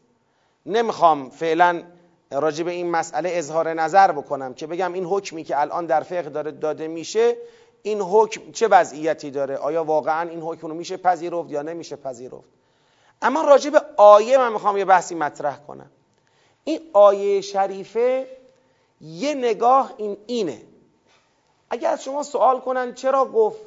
نمی‌خوام 0.65 1.29
فعلا 1.29 1.83
راجع 2.31 2.63
به 2.63 2.71
این 2.71 2.91
مسئله 2.91 3.29
اظهار 3.33 3.73
نظر 3.73 4.11
بکنم 4.11 4.53
که 4.53 4.67
بگم 4.67 4.93
این 4.93 5.05
حکمی 5.05 5.43
که 5.43 5.61
الان 5.61 5.85
در 5.85 6.01
فقه 6.03 6.29
داره 6.29 6.51
داده 6.51 6.87
میشه 6.87 7.35
این 7.81 8.01
حکم 8.01 8.51
چه 8.51 8.67
وضعیتی 8.67 9.31
داره؟ 9.31 9.57
آیا 9.57 9.83
واقعا 9.83 10.29
این 10.29 10.41
حکم 10.41 10.67
رو 10.67 10.73
میشه 10.73 10.97
پذیرفت 10.97 11.51
یا 11.51 11.61
نمیشه 11.61 11.95
پذیرفت؟ 11.95 12.47
اما 13.21 13.41
راجع 13.41 13.69
به 13.69 13.81
آیه 13.97 14.37
من 14.37 14.53
می‌خوام 14.53 14.77
یه 14.77 14.85
بحثی 14.85 15.15
مطرح 15.15 15.57
کنم. 15.57 15.91
این 16.63 16.79
آیه 16.93 17.41
شریفه 17.41 18.27
یه 19.01 19.33
نگاه 19.33 19.93
این 19.97 20.17
اینه. 20.27 20.61
اگر 21.69 21.91
از 21.91 22.03
شما 22.03 22.23
سوال 22.23 22.59
کنن 22.59 22.93
چرا 22.93 23.25
گفت 23.25 23.59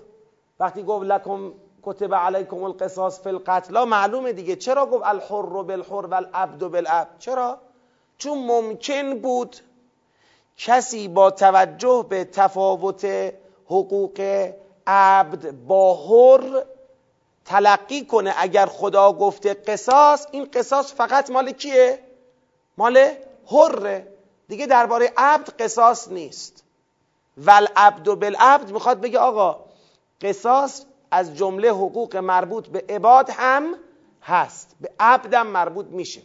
وقتی 0.61 0.83
گفت 0.83 1.07
لکم 1.07 1.53
کتب 1.83 2.15
علیکم 2.15 2.63
القصاص 2.63 3.23
فی 3.23 3.29
القتلا 3.29 3.85
معلومه 3.85 4.33
دیگه. 4.33 4.57
چرا 4.57 4.87
گفت 4.87 5.05
الحر 5.07 5.63
بالحر 5.63 6.07
والعبد 6.07 6.59
بالعبد؟ 6.59 7.19
چرا؟ 7.19 7.59
چون 8.19 8.39
ممکن 8.39 9.19
بود 9.19 9.57
کسی 10.57 11.09
با 11.09 11.31
توجه 11.31 12.07
به 12.09 12.25
تفاوت 12.25 13.07
حقوق 13.67 14.51
عبد 14.87 15.51
با 15.51 15.95
حر 15.95 16.63
تلقی 17.45 18.05
کنه. 18.05 18.35
اگر 18.37 18.67
خدا 18.67 19.13
گفته 19.13 19.55
قصاص 19.55 20.27
این 20.31 20.45
قصاص 20.45 20.95
فقط 20.95 21.31
مال 21.31 21.51
کیه؟ 21.51 21.99
مال 22.77 23.09
حره. 23.47 24.09
دیگه 24.49 24.67
درباره 24.67 25.13
عبد 25.17 25.63
قصاص 25.63 26.09
نیست. 26.09 26.65
والعبد 27.37 28.09
و 28.09 28.17
بالعبد 28.17 28.71
می‌خواد 28.71 29.01
بگه 29.01 29.19
آقا 29.19 29.65
قصاص 30.21 30.85
از 31.11 31.37
جمله 31.37 31.71
حقوق 31.71 32.17
مربوط 32.17 32.69
به 32.69 32.85
عباد 32.89 33.31
هم 33.31 33.75
هست. 34.23 34.77
به 34.81 34.91
عبدم 35.01 35.47
مربوط 35.47 35.87
میشه. 35.87 36.23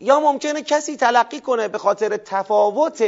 یا 0.00 0.20
ممکنه 0.20 0.62
کسی 0.62 0.96
تلقی 0.96 1.40
کنه 1.40 1.68
به 1.68 1.78
خاطر 1.78 2.16
تفاوت 2.16 3.00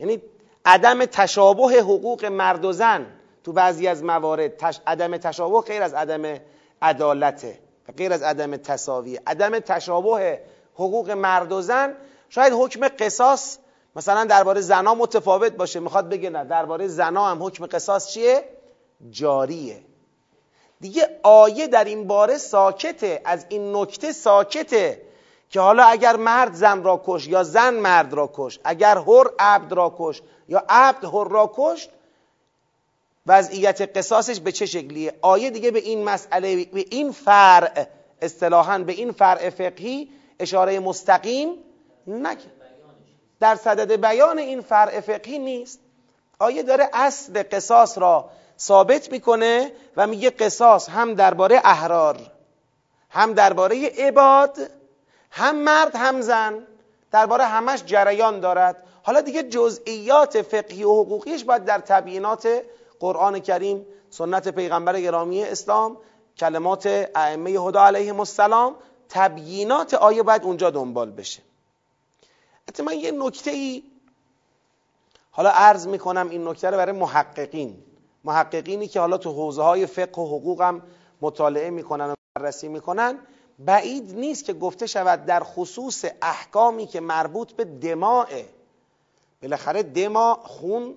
یعنی 0.00 0.22
عدم 0.64 1.04
تشابه 1.04 1.62
حقوق 1.62 2.24
مرد 2.24 2.64
و 2.64 2.72
زن 2.72 3.06
تو 3.44 3.52
بعضی 3.52 3.88
از 3.88 4.04
موارد 4.04 4.80
عدم 4.86 5.16
تشابه 5.16 5.60
غیر 5.60 5.82
از 5.82 5.94
عدم 5.94 6.40
عدالته 6.82 7.58
غیر 7.96 8.12
از 8.12 8.22
عدم 8.22 8.56
تساوی 8.56 9.16
عدم 9.26 9.58
تشابه 9.58 10.40
حقوق 10.74 11.10
مرد 11.10 11.52
و 11.52 11.60
زن. 11.60 11.94
شاید 12.28 12.52
حکم 12.52 12.88
قصاص 12.88 13.58
مثلا 13.96 14.24
درباره 14.24 14.60
زنا 14.60 14.94
متفاوت 14.94 15.52
باشه. 15.52 15.80
می‌خواد 15.80 16.08
بگه 16.08 16.30
نه 16.30 16.44
درباره 16.44 16.88
زنا 16.88 17.26
هم 17.26 17.42
حکم 17.42 17.66
قصاص 17.66 18.08
چیه؟ 18.08 18.44
جاریه. 19.10 19.82
دیگه 20.80 21.20
آیه 21.22 21.66
در 21.66 21.84
این 21.84 22.06
باره 22.06 22.38
ساکته. 22.38 23.20
از 23.24 23.46
این 23.48 23.76
نکته 23.76 24.12
ساکته. 24.12 25.02
که 25.54 25.60
حالا 25.60 25.84
اگر 25.84 26.16
مرد 26.16 26.54
زن 26.54 26.82
را 26.82 27.02
کش 27.06 27.26
یا 27.26 27.42
زن 27.42 27.74
مرد 27.74 28.14
را 28.14 28.30
کش 28.34 28.58
اگر 28.64 28.98
هر 28.98 29.24
عبد 29.38 29.72
را 29.72 29.94
کش 29.98 30.22
یا 30.48 30.64
عبد 30.68 31.04
هر 31.04 31.28
را 31.28 31.52
کشت 31.56 31.90
وضعیت 33.26 33.96
قصاصش 33.96 34.40
به 34.40 34.52
چه 34.52 34.66
شکلیه؟ 34.66 35.14
آیه 35.22 35.50
دیگه 35.50 35.70
به 35.70 35.78
این 35.78 36.04
مسئله 36.04 36.64
به 36.64 36.84
این 36.90 37.12
فرع 37.12 37.86
اصطلاحا 38.22 38.78
به 38.78 38.92
این 38.92 39.12
فرع 39.12 39.50
فقهی 39.50 40.08
اشاره 40.40 40.80
مستقیم 40.80 41.48
نکرد. 42.06 42.52
در 43.40 43.54
صدد 43.54 43.92
بیان 43.92 44.38
این 44.38 44.60
فرع 44.60 45.00
فقهی 45.00 45.38
نیست. 45.38 45.80
آیه 46.38 46.62
داره 46.62 46.90
اصل 46.92 47.42
قصاص 47.52 47.98
را 47.98 48.30
ثابت 48.58 49.12
می‌کنه 49.12 49.72
و 49.96 50.06
میگه 50.06 50.30
قصاص 50.30 50.88
هم 50.88 51.14
درباره 51.14 51.60
احرار 51.64 52.16
هم 53.10 53.32
درباره 53.32 53.88
عباد 53.88 54.58
هم 55.36 55.56
مرد 55.56 55.96
هم 55.96 56.20
زن 56.20 56.66
درباره 57.10 57.44
همش 57.44 57.84
جریان 57.84 58.40
دارد. 58.40 58.76
حالا 59.02 59.20
دیگه 59.20 59.42
جزئیات 59.42 60.42
فقهی 60.42 60.84
و 60.84 60.92
حقوقیش 60.92 61.44
باید 61.44 61.64
در 61.64 61.78
تبیینات 61.78 62.62
قرآن 63.00 63.38
کریم 63.38 63.86
سنت 64.10 64.48
پیغمبر 64.48 65.00
گرامی 65.00 65.44
اسلام 65.44 65.96
کلمات 66.38 67.10
ائمه 67.14 67.50
هدا 67.50 67.86
علیهم 67.86 68.18
السلام 68.20 68.74
تبیینات 69.08 69.94
آیه 69.94 70.22
باید 70.22 70.42
اونجا 70.42 70.70
دنبال 70.70 71.10
بشه. 71.10 71.42
حتی 72.68 72.82
من 72.82 72.98
یه 72.98 73.10
نکته 73.10 73.50
ای 73.50 73.82
حالا 75.30 75.50
عرض 75.50 75.86
می‌کنم 75.86 76.28
این 76.30 76.48
نکته 76.48 76.70
رو 76.70 76.76
برای 76.76 76.92
محققین. 76.92 77.82
محققینی 78.24 78.88
که 78.88 79.00
حالا 79.00 79.18
تو 79.18 79.32
حوزه 79.32 79.62
های 79.62 79.86
فقه 79.86 80.22
و 80.22 80.26
حقوق 80.26 80.60
هم 80.60 80.82
مطالعه 81.20 81.70
می‌کنن 81.70 82.10
و 82.10 82.14
بررسی 82.34 82.68
می‌کنن 82.68 83.18
بعید 83.58 84.14
نیست 84.14 84.44
که 84.44 84.52
گفته 84.52 84.86
شود 84.86 85.24
در 85.24 85.40
خصوص 85.44 86.04
احکامی 86.22 86.86
که 86.86 87.00
مربوط 87.00 87.52
به 87.52 87.64
دماعه 87.64 88.48
بالاخره 89.42 89.82
دما 89.82 90.34
خون 90.42 90.94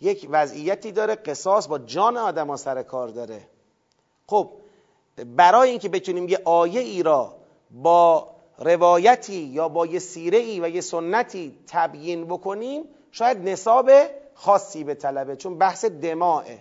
یک 0.00 0.26
وضعیتی 0.30 0.92
داره 0.92 1.14
قصاص 1.14 1.66
با 1.66 1.78
جان 1.78 2.16
آدم 2.16 2.46
ها 2.46 2.56
سر 2.56 2.82
کار 2.82 3.08
داره. 3.08 3.48
خب 4.26 4.50
برای 5.36 5.70
اینکه 5.70 5.88
بتونیم 5.88 6.28
یه 6.28 6.40
آیه 6.44 6.80
ای 6.80 7.02
را 7.02 7.36
با 7.70 8.30
روایتی 8.58 9.34
یا 9.34 9.68
با 9.68 9.86
یه 9.86 9.98
سیره 9.98 10.38
ای 10.38 10.60
و 10.60 10.68
یه 10.68 10.80
سنتی 10.80 11.58
تبیین 11.66 12.24
بکنیم 12.24 12.84
شاید 13.10 13.48
نصاب 13.48 13.90
خاصی 14.34 14.84
به 14.84 14.94
طلبه 14.94 15.36
چون 15.36 15.58
بحث 15.58 15.84
دماعه 15.84 16.58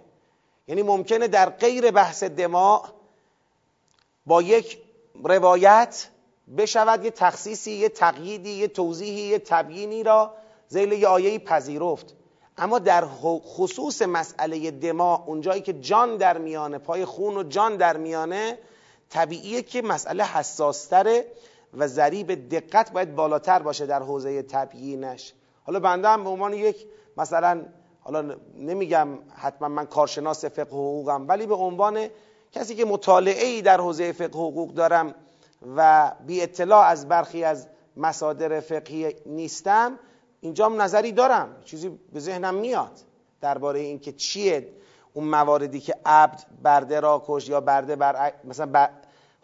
یعنی 0.68 0.84
ممکنه 0.84 1.28
در 1.28 1.50
غیر 1.50 1.92
بحث 1.92 2.24
دماع 2.24 2.86
با 4.26 4.42
یک 4.42 4.85
روایت 5.24 6.08
بشود 6.58 7.06
یه 7.06 7.12
تخصیصی 7.12 7.72
یه 7.72 7.90
تقییدی 7.90 8.50
یه 8.50 8.68
توضیحی 8.68 9.22
یه 9.22 9.40
تبیینی 9.40 10.04
را 10.04 10.34
زیل 10.68 10.92
یه 10.92 11.08
آیهی 11.08 11.40
پذیرفت. 11.40 12.16
اما 12.58 12.80
در 12.80 13.06
خصوص 13.46 14.02
مسئله 14.02 14.72
دماع 14.72 15.24
اونجایی 15.26 15.62
که 15.62 15.74
جان 15.74 16.18
در 16.18 16.38
میانه 16.38 16.78
پای 16.78 17.06
خون 17.06 17.38
و 17.38 17.44
جان 17.44 17.78
در 17.78 17.98
میانه 17.98 18.58
طبیعیه 19.10 19.62
که 19.62 19.82
مسئله 19.82 20.24
حساستره 20.24 21.26
و 21.74 21.88
ذریب 21.88 22.50
دقت 22.50 22.92
باید 22.92 23.16
بالاتر 23.16 23.60
باشه 23.60 23.86
در 23.86 24.04
حوزه 24.04 24.42
تبیینش. 24.42 25.34
حالا 25.64 25.80
بنده 25.80 26.08
هم 26.08 26.24
به 26.24 26.30
عنوان 26.30 26.54
یک 26.54 26.88
مثلا 27.18 27.66
حالا 28.00 28.36
نمیگم 28.58 29.08
حتما 29.36 29.68
من 29.68 29.86
کارشناس 29.86 30.46
فقه 30.46 30.76
و 30.76 30.80
حقوقم 30.80 31.28
ولی 31.28 31.46
به 31.46 31.56
عنوان 31.56 32.08
کسی 32.56 32.76
که 32.76 32.86
مطالعه 32.86 33.46
ای 33.46 33.62
در 33.62 33.78
حوزه 33.78 34.12
فقه 34.12 34.40
حقوق 34.40 34.74
دارم 34.74 35.16
و 35.78 36.12
بی 36.28 36.42
اطلاع 36.42 36.86
از 36.86 37.08
برخی 37.08 37.44
از 37.44 37.68
مصادر 37.98 38.60
فقهی 38.60 39.16
نیستم 39.26 40.00
اینجا 40.42 40.68
نظری 40.68 41.12
دارم. 41.12 41.56
چیزی 41.66 42.00
به 42.14 42.20
ذهنم 42.20 42.56
میاد 42.56 42.92
درباره 43.42 43.80
اینکه 43.80 44.12
چیه 44.12 44.74
اون 45.14 45.28
مواردی 45.28 45.80
که 45.80 45.96
عبد 46.06 46.40
برده 46.64 47.00
را 47.00 47.24
کش 47.28 47.50
یا 47.50 47.62
برده 47.62 47.96
بر 47.96 48.34
مثلا 48.44 48.66
بر 48.66 48.90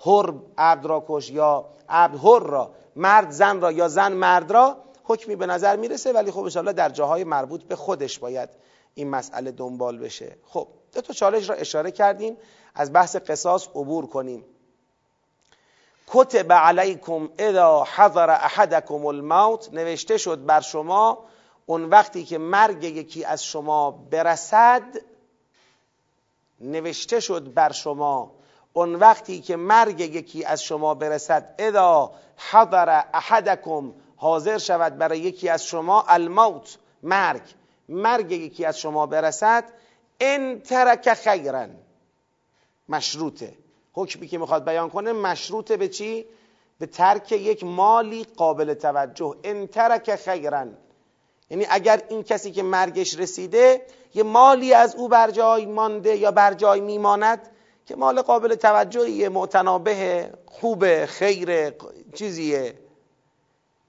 هر 0.06 0.34
عبد 0.58 0.86
را 0.86 1.06
کش 1.08 1.30
یا 1.30 1.66
عبد 1.90 2.16
هر 2.16 2.40
را 2.40 2.72
مرد 2.96 3.32
زن 3.32 3.62
را 3.62 3.72
یا 3.72 3.88
زن 3.88 4.14
مرد 4.14 4.52
را 4.52 4.78
حکمی 5.04 5.36
به 5.36 5.46
نظر 5.46 5.76
می‌رسه 5.76 6.14
ولی 6.14 6.32
خب 6.32 6.40
انشاءالله 6.40 6.74
در 6.74 6.90
جاهای 6.90 7.24
مربوط 7.24 7.64
به 7.64 7.76
خودش 7.76 8.20
باید 8.20 8.50
این 8.94 9.10
مسئله 9.10 9.52
دنبال 9.52 9.98
بشه. 9.98 10.38
خب 10.48 10.68
دو 10.94 11.02
تا 11.02 11.14
چالش 11.14 11.50
را 11.50 11.56
اشاره 11.56 11.92
کردیم. 11.92 12.38
از 12.76 12.94
بحث 12.94 13.16
قصاص 13.16 13.68
عبور 13.68 14.06
کنیم. 14.06 14.46
کتب 16.08 16.54
علیکم 16.54 17.30
اذا 17.38 17.88
حضر 17.96 18.30
احدکم 18.30 19.06
الموت. 19.06 19.74
نوشته 19.74 20.18
شد 20.18 20.46
بر 20.46 20.62
شما 20.62 21.26
اون 21.66 21.86
وقتی 21.86 22.26
که 22.26 22.38
مرگ 22.38 22.84
یکی 22.84 23.26
از 23.26 23.46
شما 23.46 23.92
برسد 23.92 24.84
نوشته 26.62 27.20
شد 27.20 27.54
بر 27.54 27.72
شما 27.72 28.32
اون 28.74 28.96
وقتی 28.96 29.42
که 29.42 29.56
مرگ 29.56 30.00
یکی 30.00 30.46
از 30.46 30.64
شما 30.64 30.94
برسد 30.94 31.56
اذا 31.60 32.12
حضر 32.52 33.02
احدکم 33.14 33.94
حاضر 34.16 34.58
شود 34.58 34.98
برای 34.98 35.20
یکی 35.20 35.50
از 35.50 35.66
شما 35.66 36.06
الموت 36.08 36.78
مرگ. 37.04 37.42
مرگ 37.92 38.32
یکی 38.32 38.66
از 38.66 38.80
شما 38.80 39.06
برسد 39.06 39.64
ان 40.20 40.60
ترک 40.60 41.14
خیرا 41.14 41.68
مشروطه. 42.90 43.54
حکمی 43.94 44.28
که 44.28 44.38
می‌خواد 44.38 44.66
بیان 44.66 44.90
کنه 44.90 45.14
مشروطه 45.14 45.78
به 45.78 45.88
چی؟ 45.88 46.26
به 46.80 46.86
ترک 46.86 47.32
یک 47.32 47.64
مالی 47.64 48.24
قابل 48.24 48.74
توجه. 48.74 49.36
ان 49.44 49.68
ترک 49.68 50.16
خیرا 50.16 50.66
یعنی 51.50 51.66
اگر 51.70 52.02
این 52.10 52.24
کسی 52.24 52.52
که 52.52 52.64
مرگش 52.64 53.20
رسیده 53.20 53.82
یه 54.14 54.24
مالی 54.24 54.74
از 54.74 54.96
او 54.96 55.08
بر 55.08 55.32
جای 55.32 55.66
مانده 55.66 56.16
یا 56.16 56.32
بر 56.32 56.54
جای 56.54 56.80
میماند 56.80 57.50
که 57.86 57.96
مال 57.96 58.22
قابل 58.22 58.56
توجهیه 58.56 59.30
معتنابه 59.30 60.30
خوبه 60.46 61.06
خیر 61.06 61.74
چیزیه 62.14 62.74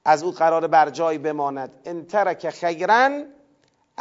از 0.04 0.22
او 0.22 0.32
قرار 0.32 0.66
بر 0.66 0.90
جای 0.90 1.18
بماند. 1.18 1.80
ان 1.84 2.04
ترک 2.04 2.50
خیرا 2.50 3.08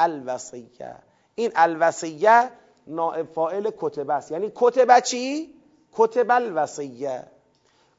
الوصیه 0.03 0.95
این 1.35 1.51
الوصیه 1.55 2.49
نائب 2.87 3.25
فاعل 3.33 3.69
کتبه 3.79 4.13
است. 4.13 4.31
یعنی 4.31 4.51
کتبه 4.55 5.01
چی? 5.01 5.53
کتب 5.93 6.31
الوصیه 6.31 7.23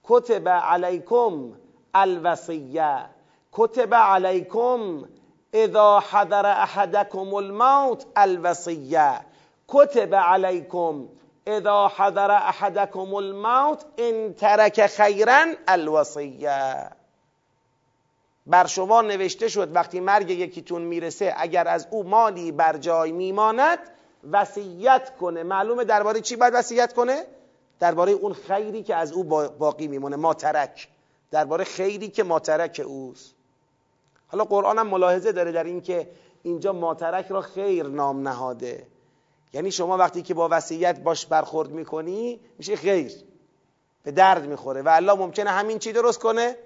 کتب 0.04 0.48
علیکم 0.48 1.52
الوصیه 1.94 2.98
کتب 3.52 3.94
علیکم 3.94 5.04
اذا 5.52 6.02
حضر 6.10 6.46
احدکم 6.46 7.34
الموت 7.34 8.06
الوصیه 8.16 9.20
کتب 9.68 10.14
علیکم 10.14 11.08
اذا 11.46 11.90
حضر 11.96 12.30
احدکم 12.30 13.14
الموت 13.14 13.84
ان 13.96 14.34
ترک 14.34 14.86
خیرا 14.86 15.44
الوصیه 15.68 16.90
بر 18.46 18.66
شما 18.66 19.02
نوشته 19.02 19.48
شد 19.48 19.76
وقتی 19.76 20.00
مرگ 20.00 20.30
یکیتون 20.30 20.82
می‌رسه 20.82 21.34
اگر 21.36 21.68
از 21.68 21.86
او 21.90 22.02
مالی 22.02 22.52
بر 22.52 22.76
جای 22.76 23.12
میماند 23.12 23.78
وصیت 24.30 25.16
کنه. 25.16 25.42
معلومه 25.42 25.84
درباره 25.84 26.20
چی 26.20 26.36
باید 26.36 26.54
وصیت 26.54 26.92
کنه؟ 26.92 27.24
درباره 27.80 28.12
اون 28.12 28.32
خیری 28.32 28.82
که 28.82 28.96
از 28.96 29.12
او 29.12 29.24
باقی 29.58 29.88
میمونه 29.88 30.16
ما 30.16 30.34
ترک 30.34 30.88
درباره 31.30 31.64
خیری 31.64 32.08
که 32.08 32.22
ما 32.22 32.38
ترک 32.38 32.82
اوست. 32.86 33.34
حالا 34.28 34.44
قرآن 34.44 34.78
هم 34.78 34.86
ملاحظه 34.86 35.32
داره 35.32 35.52
در 35.52 35.64
اینکه 35.64 36.08
اینجا 36.42 36.72
ماترک 36.72 37.26
را 37.28 37.40
خیر 37.40 37.86
نام 37.86 38.28
نهاده. 38.28 38.86
یعنی 39.52 39.70
شما 39.70 39.96
وقتی 39.96 40.22
که 40.22 40.34
با 40.34 40.48
وصیت 40.50 41.00
باش 41.00 41.26
برخورد 41.26 41.70
می‌کنی 41.70 42.40
میشه 42.58 42.76
خیر. 42.76 43.12
به 44.02 44.10
درد 44.10 44.46
می‌خوره. 44.46 44.82
و 44.82 44.88
الله 44.88 45.14
ممکنه 45.14 45.50
همین 45.50 45.78
چی 45.78 45.92
درست 45.92 46.18
کنه؟ 46.18 46.56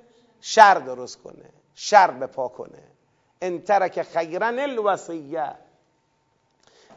شر 0.40 0.74
درست 0.74 1.22
کنه. 1.22 1.50
شر 1.78 2.10
بپا 2.10 2.48
کنه. 2.48 2.82
ان 3.42 3.62
ترک 3.62 4.02
خیرا 4.02 4.46
الوصیه. 4.46 5.54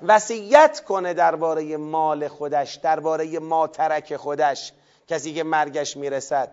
وصیت 0.08 0.80
کنه 0.80 1.14
درباره 1.14 1.78
مال 1.78 2.28
خودش 2.28 2.76
درباره 2.76 3.40
ما 3.40 3.68
ترک 3.68 4.16
خودش. 4.16 4.74
کسی 5.08 5.34
که 5.34 5.44
مرگش 5.44 5.98
می‌رسد. 5.98 6.52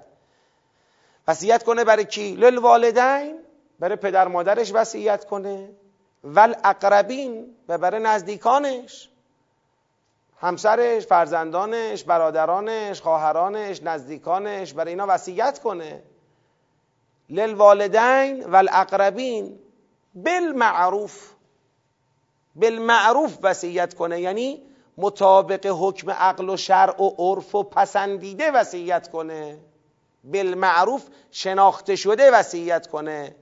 وصیت 1.28 1.62
کنه 1.62 1.84
برای 1.84 2.04
کی؟ 2.04 2.34
للوالدین. 2.34 3.38
برای 3.78 3.96
پدر 3.96 4.28
مادرش 4.28 4.70
وصیت 4.74 5.24
کنه. 5.24 5.68
ول 6.24 6.54
اقربین 6.64 7.56
و 7.68 7.78
برای 7.78 8.02
نزدیکانش. 8.02 9.08
همسرش 10.40 11.06
فرزندانش 11.06 12.04
برادرانش 12.04 13.00
خواهرانش 13.00 13.82
نزدیکانش. 13.82 14.72
برای 14.72 14.90
اینا 14.90 15.06
وصیت 15.08 15.58
کنه. 15.58 16.02
للوالدین 17.30 18.44
و 18.44 18.56
الاقربین 18.56 19.58
بالمعروف 20.14 21.32
بالمعروف 22.54 23.38
وصیت 23.42 23.94
کنه. 23.94 24.20
یعنی 24.20 24.62
مطابق 24.98 25.66
حکم 25.66 26.10
عقل 26.10 26.50
و 26.50 26.56
شرع 26.56 27.02
و 27.02 27.10
عرف 27.18 27.54
و 27.54 27.62
پسندیده 27.62 28.50
وصیت 28.50 29.08
کنه. 29.08 29.58
بالمعروف 30.24 31.06
شناخته 31.30 31.96
شده 31.96 32.30
وصیت 32.30 32.86
کنه. 32.86 33.34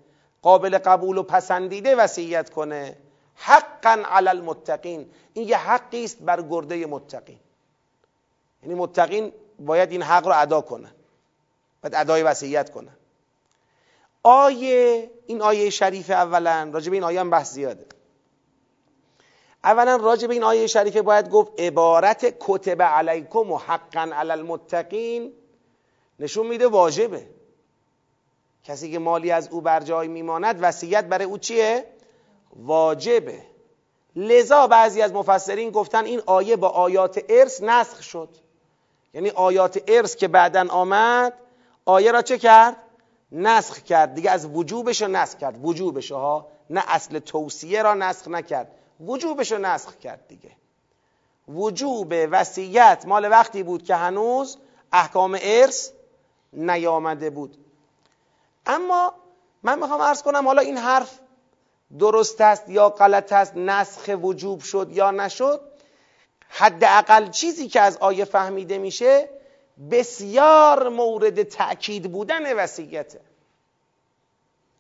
قابل 0.43 0.79
قبول 0.79 1.19
و 1.19 1.23
پسندیده 1.23 1.97
وصیت 1.97 2.51
کنه. 2.51 2.97
حقا 3.35 4.03
علی 4.11 4.29
المتقین. 4.29 5.11
این 5.33 5.49
یه 5.49 5.57
حقی 5.57 6.05
است 6.05 6.23
بر 6.23 6.43
گرده 6.43 6.87
متقین. 6.87 7.39
یعنی 8.63 8.75
متقین 8.75 9.33
باید 9.59 9.91
این 9.93 10.03
حق 10.03 10.27
رو 10.27 10.33
ادا 10.37 10.61
کنن 10.61 10.93
باید 11.83 11.95
ادای 11.95 12.23
وصیت 12.23 12.71
کنن 12.71 12.97
آیه 14.27 15.11
این 15.27 15.43
آیه 15.43 15.71
شریف 15.71 16.11
اولا 16.11 16.71
راجع 16.73 16.91
به 16.91 16.97
این 16.97 17.05
آیه 17.05 17.21
هم 17.21 17.31
بحث 17.31 17.53
زیاده. 17.53 17.87
اولا 19.65 19.97
راجع 19.97 20.27
به 20.27 20.35
این 20.35 20.43
آیه 20.43 20.67
شریفه 20.67 21.03
باید 21.03 21.31
گفت 21.31 21.61
عبارت 21.61 22.37
کتب 22.41 22.83
علیکم 22.83 23.53
و 23.53 23.59
حقا 23.59 24.01
علی 24.01 24.31
المتقین 24.31 25.33
نشون 26.19 26.47
میده 26.47 26.67
واجبه. 26.67 27.27
کسی 28.65 28.93
که 28.93 28.99
مالی 28.99 29.31
از 29.31 29.49
او 29.49 29.61
بر 29.61 29.81
جای 29.81 30.09
میماند 30.09 30.59
وصیت 30.61 31.05
برای 31.05 31.25
او 31.25 31.39
چیه؟ 31.39 31.87
واجبه. 32.57 33.43
لذا 34.17 34.67
بعضی 34.67 35.03
از 35.03 35.13
مفسرین 35.13 35.71
گفتن 35.71 36.05
این 36.05 36.23
آیه 36.27 36.57
با 36.57 36.69
آیات 36.69 37.25
ارث 37.29 37.63
نسخ 37.63 38.03
شد. 38.03 38.29
یعنی 39.15 39.31
آیات 39.31 39.83
ارث 39.89 40.17
که 40.17 40.29
بعدا 40.29 40.67
آمد 40.69 41.33
آیه 41.85 42.13
را 42.13 42.23
چه 42.23 42.39
کرد؟ 42.39 42.77
نسخ 43.35 43.79
کرد. 43.79 44.15
دیگه 44.15 44.31
از 44.31 44.47
وجوبش 44.47 45.03
رو 45.03 45.09
نسخ 45.09 45.39
کرد. 45.39 45.65
وجوبش 45.65 46.13
ها. 46.13 46.49
نه 46.71 46.85
اصل 46.89 47.19
توصیه 47.19 47.83
را 47.83 47.95
نسخ 47.95 48.29
نکرد. 48.29 48.69
وجوبش 49.01 49.53
رو 49.53 49.59
نسخ 49.59 49.97
کرد 49.97 50.29
دیگه. 50.29 50.51
وجوب 51.49 52.15
وصیت 52.31 53.05
مال 53.07 53.31
وقتی 53.31 53.63
بود 53.63 53.83
که 53.83 53.95
هنوز 53.95 54.59
احکام 54.93 55.39
ارث 55.43 55.91
نیامده 56.53 57.31
بود. 57.31 57.57
اما 58.67 59.15
من 59.63 59.79
می‌خوام 59.79 60.01
ارز 60.01 60.23
کنم 60.23 60.47
حالا 60.47 60.63
این 60.63 60.79
حرف 60.79 61.19
درست 61.99 62.41
است 62.41 62.69
یا 62.69 62.89
غلط 62.89 63.33
است 63.33 63.57
نسخ 63.57 64.19
وجوب 64.23 64.61
شد 64.61 64.91
یا 64.93 65.11
نشد 65.11 65.61
حداقل 66.49 67.31
چیزی 67.31 67.69
که 67.69 67.81
از 67.81 67.97
آیه 67.97 68.25
فهمیده 68.25 68.79
میشه 68.79 69.29
بسیار 69.91 70.89
مورد 70.89 71.43
تأکید 71.43 72.13
بودن 72.13 72.57
وصیته. 72.57 73.21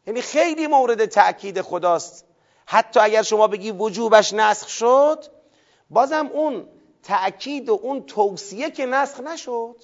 یعنی 0.06 0.22
خیلی 0.22 0.66
مورد 0.66 1.04
تأکید 1.04 1.60
خداست. 1.60 2.24
حتی 2.66 3.00
اگر 3.00 3.22
شما 3.22 3.46
بگی 3.46 3.70
وجوبش 3.70 4.32
نسخ 4.32 4.68
شد 4.68 5.24
بازم 5.90 6.30
اون 6.32 6.68
تأکید 7.02 7.68
و 7.68 7.80
اون 7.82 8.02
توصیه 8.02 8.70
که 8.70 8.86
نسخ 8.86 9.20
نشد 9.20 9.76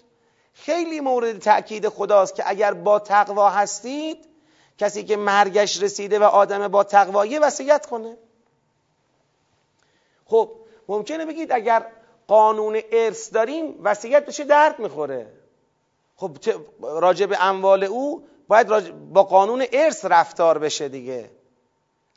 خیلی 0.54 1.00
مورد 1.00 1.38
تأکید 1.38 1.88
خداست 1.88 2.34
که 2.34 2.42
اگر 2.46 2.74
با 2.74 2.98
تقوا 2.98 3.50
هستید 3.50 4.28
کسی 4.78 5.04
که 5.04 5.16
مرگش 5.16 5.82
رسیده 5.82 6.18
و 6.18 6.22
آدم 6.22 6.68
با 6.68 6.84
تقوایی 6.84 7.38
وصیت 7.38 7.86
کنه. 7.86 8.16
خب 10.26 10.50
ممکنه 10.88 11.26
بگید 11.26 11.52
اگر 11.52 11.86
قانون 12.30 12.80
ارث 12.92 13.32
داریم 13.32 13.74
وصیت 13.82 14.26
بشه 14.26 14.44
درد 14.44 14.78
می‌خوره. 14.78 15.32
خب 16.16 16.36
راجع 16.80 17.26
به 17.26 17.44
اموال 17.44 17.84
او 17.84 18.24
باید 18.48 18.68
با 19.12 19.22
قانون 19.22 19.64
ارث 19.72 20.04
رفتار 20.04 20.58
بشه 20.58 20.88
دیگه. 20.88 21.30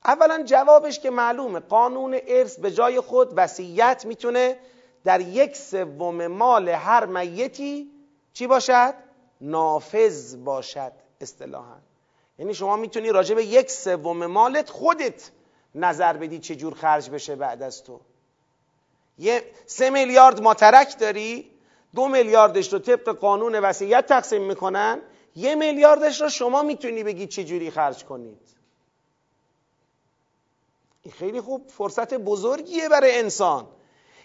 اولا 0.06 0.44
جوابش 0.44 1.00
که 1.00 1.10
معلومه 1.10 1.60
قانون 1.60 2.20
ارث 2.28 2.60
به 2.60 2.72
جای 2.72 3.00
خود 3.02 3.34
وصیت 3.36 4.06
می‌تونه 4.06 4.58
در 5.04 5.22
یک 5.22 5.56
سوم 5.56 6.28
مال 6.28 6.70
هر 6.70 7.06
میتی 7.06 7.92
چی 8.34 8.48
باشد؟ 8.48 8.94
نافذ 9.42 10.36
باشد 10.36 10.92
اصطلاحا. 11.22 11.78
یعنی 12.40 12.54
شما 12.54 12.76
می‌تونی 12.76 13.10
راجع 13.10 13.36
به 13.36 13.46
یک 13.46 13.72
سوم 13.72 14.26
مالت 14.26 14.70
خودت 14.70 15.32
نظر 15.76 16.18
بدی 16.18 16.40
چه 16.40 16.56
جور 16.56 16.74
خرج 16.74 17.10
بشه 17.10 17.36
بعد 17.36 17.64
از 17.64 17.84
تو. 17.84 18.00
یه 19.18 19.44
سه 19.66 19.90
میلیارد 19.90 20.42
ماترک 20.42 21.00
داری 21.00 21.52
دو 21.96 22.08
میلیاردش 22.08 22.74
رو 22.74 22.80
طبق 22.80 23.10
قانون 23.10 23.56
وصیت 23.56 24.06
تقسیم 24.06 24.42
می‌کنن 24.42 25.02
یه 25.36 25.56
میلیاردش 25.56 26.22
رو 26.22 26.30
شما 26.30 26.64
می‌تونی 26.64 27.04
بگی 27.04 27.28
جوری 27.28 27.72
خرج 27.72 28.04
کنید. 28.04 28.40
این 31.02 31.14
خیلی 31.14 31.42
خوب 31.42 31.68
فرصت 31.68 32.14
بزرگیه 32.14 32.90
برای 32.90 33.20
انسان 33.20 33.68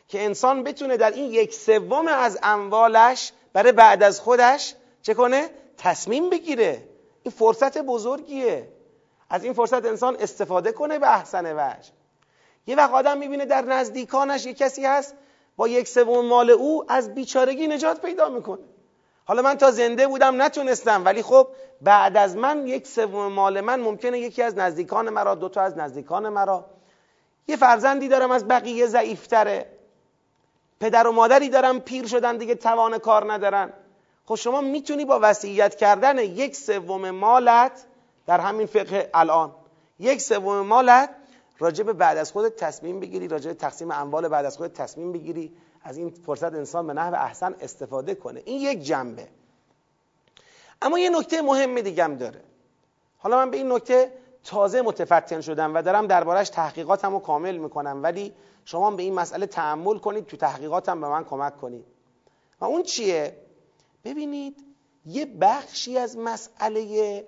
که 0.09 0.24
انسان 0.24 0.62
بتونه 0.62 0.96
در 0.96 1.11
این 1.11 1.33
یک 1.33 1.55
سوم 1.55 2.07
از 2.07 2.38
اموالش 2.42 3.33
برای 3.53 3.72
بعد 3.72 4.03
از 4.03 4.20
خودش 4.20 4.74
چه 5.03 5.14
کنه؟ 5.14 5.51
تصمیم 5.79 6.31
بگیره. 6.31 6.88
این 7.22 7.33
فرصت 7.33 7.79
بزرگیه. 7.79 8.68
از 9.31 9.44
این 9.44 9.53
فرصت 9.53 9.85
انسان 9.85 10.16
استفاده 10.20 10.72
کنه 10.72 10.98
به 10.98 11.14
احسن 11.14 11.53
وجه. 11.57 11.90
یه 12.68 12.76
وقت 12.76 12.90
آدم 12.90 13.18
می‌بینه 13.18 13.44
در 13.44 13.62
نزدیکانش 13.62 14.46
یه 14.46 14.54
کسی 14.54 14.87
هست 14.87 15.14
با 15.57 15.68
یک 15.68 15.88
سوم 15.88 16.26
مال 16.26 16.50
او 16.50 16.85
از 16.92 17.14
بیچارگی 17.14 17.68
نجات 17.68 18.02
پیدا 18.02 18.28
می‌کنه. 18.28 18.62
حالا 19.24 19.42
من 19.42 19.54
تا 19.54 19.70
زنده 19.70 20.07
بودم 20.07 20.42
نتونستم 20.42 21.04
ولی 21.04 21.22
خب 21.22 21.48
بعد 21.81 22.16
از 22.16 22.37
من 22.37 22.66
یک 22.66 22.87
سوم 22.87 23.33
مال 23.33 23.61
من 23.61 23.81
ممکنه 23.81 24.18
یکی 24.18 24.42
از 24.42 24.59
نزدیکان 24.59 25.09
مرا 25.09 25.35
دوتا 25.35 25.62
از 25.62 25.78
نزدیکان 25.78 26.28
مرا. 26.28 26.64
یه 27.48 27.57
فرزندی 27.57 28.09
دارم 28.09 28.31
از 28.31 28.48
بقیه 28.48 28.87
ضعیفتره. 28.87 29.66
پدر 30.81 31.07
و 31.07 31.12
مادری 31.12 31.48
دارم 31.48 31.81
پیر 31.81 32.07
شدن 32.07 32.37
دیگه 32.37 32.54
توان 32.54 32.98
کار 32.98 33.33
ندارن. 33.33 33.72
خب 34.26 34.35
شما 34.35 34.61
می‌تونی 34.61 35.04
با 35.04 35.18
وصیت 35.22 35.74
کردن 35.74 36.18
یک 36.18 36.57
سوم 36.57 37.11
مالت 37.11 37.85
در 38.26 38.40
همین 38.40 38.66
فقه 38.66 39.11
الان 39.14 39.54
یک 39.98 40.20
سوم 40.20 40.61
مالت 40.61 41.11
راجع 41.59 41.85
به 41.85 41.92
بعد 41.92 42.18
از 42.18 42.33
خودت 42.33 42.57
تصمیم 42.57 43.01
بگیری 43.01 43.29
راجع 43.29 43.49
به 43.49 43.55
تقسیم 43.55 43.90
اموال 43.90 44.29
بعد 44.29 44.47
از 44.47 44.57
خودت 44.57 44.73
تصمیم 44.73 45.12
بگیری 45.12 45.57
از 45.83 45.97
این 45.97 46.11
فرصت 46.11 46.55
انسان 46.55 46.87
به 46.87 46.92
نحو 46.92 47.14
احسن 47.14 47.55
استفاده 47.61 48.14
کنه. 48.14 48.42
این 48.44 48.61
یک 48.61 48.83
جنبه. 48.83 49.29
اما 50.83 50.99
یه 50.99 51.11
نکته 51.11 51.42
مهم 51.42 51.81
دیگم 51.81 52.16
داره. 52.18 52.40
حالا 53.18 53.37
من 53.37 53.51
به 53.51 53.57
این 53.57 53.73
نکته 53.73 54.12
تازه 54.44 54.83
متفتن 54.83 55.40
شدم 55.40 55.75
و 55.75 55.83
دارم 55.83 56.07
دربارش 56.07 56.49
تحقیقاتم 56.49 57.12
رو 57.12 57.18
کامل 57.18 57.57
می‌کنم 57.57 58.03
ولی 58.03 58.35
شما 58.64 58.90
به 58.90 59.03
این 59.03 59.14
مسئله 59.14 59.47
تحمل 59.47 59.99
کنید 59.99 60.27
تو 60.27 60.37
تحقیقاتم 60.37 61.01
به 61.01 61.09
من 61.09 61.25
کمک 61.25 61.57
کنید. 61.57 61.85
و 62.61 62.64
اون 62.64 62.83
چیه؟ 62.83 63.37
ببینید 64.05 64.64
یه 65.07 65.27
بخشی 65.27 65.99
از 65.99 66.16
مسئله 66.16 67.25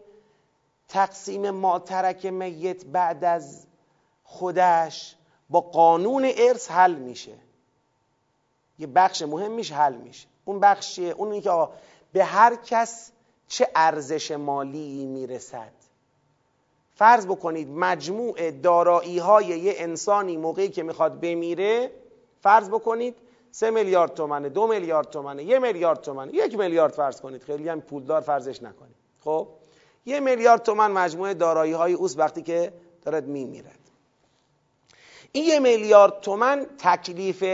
تقسیم 0.88 1.50
ماترک 1.50 2.26
میت 2.26 2.84
بعد 2.84 3.24
از 3.24 3.66
خودش 4.30 5.16
با 5.50 5.60
قانون 5.60 6.30
ارث 6.36 6.70
حل 6.70 6.94
میشه. 6.94 7.32
یه 8.78 8.86
بخش 8.86 9.22
مهمیش 9.22 9.72
حل 9.72 9.94
میشه. 9.94 10.28
اون 10.44 10.60
بخشیه 10.60 11.10
اون 11.12 11.40
که 11.40 11.68
به 12.12 12.24
هر 12.24 12.56
کس 12.56 13.10
چه 13.48 13.68
ارزش 13.74 14.30
مالی 14.30 15.06
می‌رسد. 15.06 15.72
فرض 16.94 17.26
بکنید 17.26 17.68
مجموع 17.68 18.50
دارایی 18.50 19.18
های 19.18 19.46
یه 19.46 19.74
انسانی 19.76 20.36
موقعی 20.36 20.68
که 20.68 20.82
می‌خواد 20.82 21.20
بمیره 21.20 21.90
فرض 22.40 22.68
بکنید 22.68 23.16
سه 23.50 23.70
میلیارد 23.70 24.14
تومنه 24.14 24.48
دو 24.48 24.66
میلیارد 24.66 25.10
تومنه 25.10 25.44
یه 25.44 25.58
میلیارد 25.58 26.00
تومنه. 26.00 26.34
یک 26.34 26.58
میلیارد 26.58 26.92
فرض 26.92 27.20
کنید 27.20 27.42
خیلی 27.42 27.68
هم 27.68 27.80
پولدار 27.80 28.20
فرضش 28.20 28.62
نکنید. 28.62 28.96
خب؟ 29.24 29.48
یه 30.06 30.20
میلیارد 30.20 30.62
تومن 30.62 30.90
مجموع 30.90 31.34
دارایی 31.34 31.72
های 31.72 31.94
وقتی 32.16 32.42
که 32.42 32.72
دارد 33.02 33.26
میمیرد 33.26 33.79
این 35.32 35.44
یه 35.44 35.58
میلیارد 35.58 36.20
تومن 36.20 36.66
تکلیف 36.78 37.44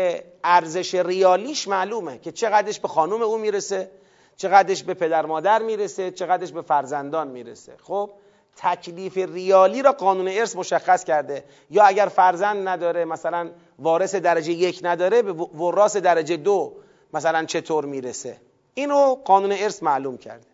ارزش 0.44 0.94
ریالیش 0.94 1.68
معلومه 1.68 2.18
که 2.18 2.32
چقدرش 2.32 2.80
به 2.80 2.88
خانم 2.88 3.22
او 3.22 3.38
می‌رسه 3.38 3.90
چقدرش 4.36 4.82
به 4.82 4.94
پدر 4.94 5.26
مادر 5.26 5.62
می‌رسه 5.62 6.10
چقدرش 6.10 6.52
به 6.52 6.62
فرزندان 6.62 7.28
می‌رسه. 7.28 7.72
خب 7.82 8.10
تکلیف 8.56 9.16
ریالی 9.16 9.82
را 9.82 9.92
قانون 9.92 10.28
ارث 10.28 10.56
مشخص 10.56 11.04
کرده. 11.04 11.44
یا 11.70 11.84
اگر 11.84 12.06
فرزند 12.06 12.68
نداره 12.68 13.04
مثلا 13.04 13.50
وارث 13.78 14.14
درجه 14.14 14.52
یک 14.52 14.80
نداره 14.82 15.22
به 15.22 15.32
وراث 15.32 15.96
درجه 15.96 16.36
دو 16.36 16.72
مثلا 17.14 17.44
چطور 17.44 17.84
می‌رسه؟ 17.84 18.36
اینو 18.74 19.14
قانون 19.14 19.52
ارث 19.52 19.82
معلوم 19.82 20.18
کرده. 20.18 20.46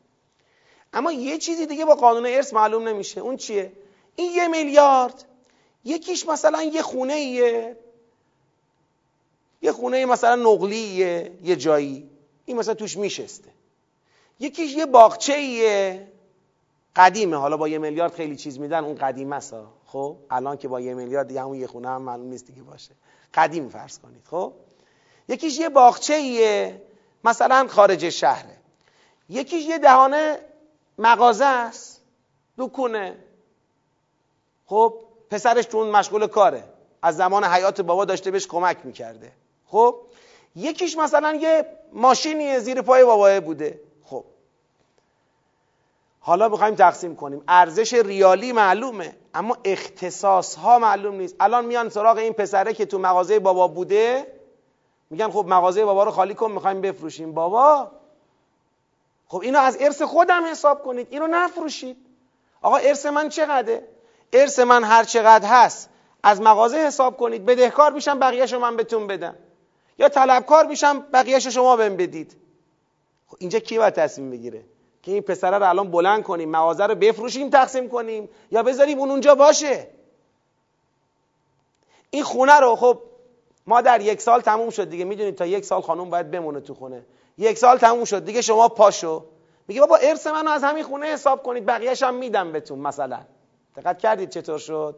اما 0.92 1.12
یه 1.12 1.38
چیزی 1.38 1.66
دیگه 1.66 1.85
با 1.85 1.94
قانون 1.94 2.26
ارث 2.26 2.52
معلوم 2.52 2.88
نمیشه. 2.88 3.20
اون 3.20 3.37
چیه؟ 3.37 3.72
این 4.16 4.32
یه 4.32 4.48
میلیارد 4.48 5.24
یکیش 5.84 6.28
مثلا 6.28 6.62
یه 6.62 6.82
خونه 6.82 7.12
ایه 7.12 7.76
یه 9.62 9.72
خونه 9.72 10.06
مثلا 10.06 10.52
نقلیه 10.52 11.32
یه 11.42 11.56
جایی. 11.56 12.10
این 12.44 12.56
مثلا 12.56 12.74
توش 12.74 12.96
میشسته. 12.96 13.50
یکیش 14.40 14.74
یه 14.74 14.86
باغچه 14.86 15.32
ایه 15.32 16.08
قدیمه. 16.96 17.36
حالا 17.36 17.56
با 17.56 17.68
یه 17.68 17.78
میلیارد 17.78 18.14
خیلی 18.14 18.36
چیز 18.36 18.58
میدن 18.58 18.84
اون 18.84 18.94
قدیمه 18.94 19.40
سا 19.40 19.66
خب؟ 19.86 20.16
الان 20.30 20.56
که 20.56 20.68
با 20.68 20.80
یه 20.80 20.94
میلیارد 20.94 21.28
دیگه 21.28 21.40
همون 21.40 21.56
یه 21.56 21.66
خونه 21.66 21.88
هم 21.88 22.02
معلوم 22.02 22.26
نیست 22.26 22.46
دیگه 22.46 22.62
باشه. 22.62 22.90
قدیم 23.34 23.68
فرض 23.68 23.98
کنید. 23.98 24.22
خب؟ 24.30 24.52
یکیش 25.28 25.58
یه 25.58 25.68
باغچه 25.68 26.14
ایه 26.14 26.82
مثلا 27.24 27.66
خارج 27.68 28.08
شهره 28.08 28.56
یکیش 29.28 29.64
یه 29.64 29.78
دهانه 29.78 30.38
مغازه 30.98 31.44
است. 31.44 32.00
دکونه. 32.58 33.16
خب؟ 34.66 34.94
پسرش 35.32 35.64
تو 35.66 35.78
اون 35.78 35.90
مشغول 35.90 36.26
کاره. 36.26 36.64
از 37.02 37.16
زمان 37.16 37.44
حیات 37.44 37.80
بابا 37.80 38.04
داشته 38.04 38.30
بهش 38.30 38.46
کمک 38.46 38.76
می‌کرده. 38.84 39.32
خب 39.66 39.96
یکیش 40.56 40.96
مثلا 40.96 41.34
یه 41.34 41.66
ماشینی 41.92 42.58
زیر 42.58 42.82
پای 42.82 43.04
باباه 43.04 43.40
بوده. 43.40 43.80
خب. 44.04 44.24
حالا 46.20 46.48
می‌خوایم 46.48 46.74
تقسیم 46.74 47.16
کنیم. 47.16 47.44
ارزش 47.48 47.94
ریالی 47.94 48.52
معلومه 48.52 49.16
اما 49.34 49.56
اختصاص 49.64 50.54
ها 50.54 50.78
معلوم 50.78 51.14
نیست. 51.14 51.36
الان 51.40 51.64
میان 51.64 51.88
سراغ 51.88 52.16
این 52.16 52.32
پسره 52.32 52.74
که 52.74 52.86
تو 52.86 52.98
مغازه 52.98 53.38
بابا 53.38 53.68
بوده. 53.68 54.26
میگن 55.10 55.30
خب 55.30 55.44
مغازه 55.48 55.84
بابا 55.84 56.04
رو 56.04 56.10
خالی 56.10 56.34
کن 56.34 56.50
می‌خوایم 56.52 56.80
بفروشیم. 56.80 57.32
بابا 57.32 57.90
خب 59.28 59.40
اینو 59.40 59.58
از 59.58 59.76
ارث 59.80 60.02
خودم 60.02 60.44
حساب 60.50 60.82
کنید. 60.82 61.06
اینو 61.10 61.26
نفروشید. 61.26 61.96
آقا 62.62 62.76
ارث 62.76 63.06
من 63.06 63.28
چقدره؟ 63.28 63.88
ارث 64.32 64.58
من 64.58 64.84
هر 64.84 65.04
چقدر 65.04 65.48
هست 65.48 65.88
از 66.22 66.40
مغازه 66.40 66.76
حساب 66.76 67.16
کنید 67.16 67.46
بدهکار 67.46 67.92
میشم 67.92 68.18
بقیهشو 68.18 68.58
من 68.58 68.76
بهتون 68.76 69.06
بدم. 69.06 69.34
یا 69.98 70.08
طلبکار 70.08 70.66
میشم 70.66 71.00
بقیهشو 71.12 71.50
شما 71.50 71.76
بهم 71.76 71.96
بدید. 71.96 72.36
خب 73.28 73.36
اینجا 73.40 73.58
کی 73.58 73.78
باید 73.78 73.94
تصمیم 73.94 74.30
بگیره؟ 74.30 74.64
که 75.02 75.12
این 75.12 75.22
پسره 75.22 75.58
رو 75.58 75.68
الان 75.68 75.90
بلند 75.90 76.22
کنیم 76.22 76.50
مغازه 76.50 76.86
رو 76.86 76.94
بفروشیم 76.94 77.50
تقسیم 77.50 77.88
کنیم 77.88 78.28
یا 78.50 78.62
بذاریم 78.62 78.98
اون 78.98 79.10
اونجا 79.10 79.34
باشه؟ 79.34 79.88
این 82.10 82.22
خونه 82.22 82.60
رو 82.60 82.76
خب 82.76 82.98
ما 83.66 83.80
در 83.80 84.00
یک 84.00 84.20
سال 84.20 84.40
تموم 84.40 84.70
شد 84.70 84.90
دیگه. 84.90 85.04
می‌دونید 85.04 85.34
تا 85.34 85.46
یک 85.46 85.64
سال 85.64 85.80
خانم 85.80 86.10
باید 86.10 86.30
بمونه 86.30 86.60
تو 86.60 86.74
خونه. 86.74 87.06
یک 87.38 87.58
سال 87.58 87.78
تموم 87.78 88.04
شد 88.04 88.24
دیگه 88.24 88.42
شما 88.42 88.68
پاشو. 88.68 89.24
میگه 89.68 89.80
بابا 89.80 89.96
ارث 89.96 90.26
منو 90.26 90.50
از 90.50 90.64
همین 90.64 90.84
خونه 90.84 91.06
حساب 91.06 91.42
کنید 91.42 91.66
بقیهش 91.66 92.02
هم 92.02 92.14
میدم 92.14 92.52
بهتون 92.52 92.78
مثلا. 92.78 93.20
دقت 93.76 93.98
کردید 93.98 94.30
چطور 94.30 94.58
شد؟ 94.58 94.96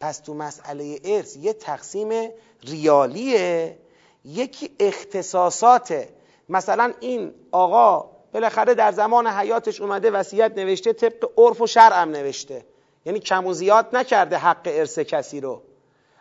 پس 0.00 0.18
تو 0.18 0.34
مسئله 0.34 0.98
ارث 1.04 1.36
یه 1.36 1.52
تقسیم 1.52 2.30
ریالیه 2.62 3.78
یکی 4.24 4.70
اختصاصاته 4.80 6.08
مثلا 6.48 6.92
این 7.00 7.34
آقا 7.52 8.10
بالاخره 8.32 8.74
در 8.74 8.92
زمان 8.92 9.26
حیاتش 9.26 9.80
اومده 9.80 10.10
وصیت 10.10 10.52
نوشته 10.56 10.92
طبق 10.92 11.30
عرف 11.36 11.60
و 11.60 11.66
شرعم 11.66 12.10
نوشته. 12.10 12.64
یعنی 13.04 13.18
کم 13.18 13.46
و 13.46 13.52
زیاد 13.52 13.96
نکرده 13.96 14.36
حق 14.36 14.62
ارث 14.66 14.98
کسی 14.98 15.40
رو. 15.40 15.62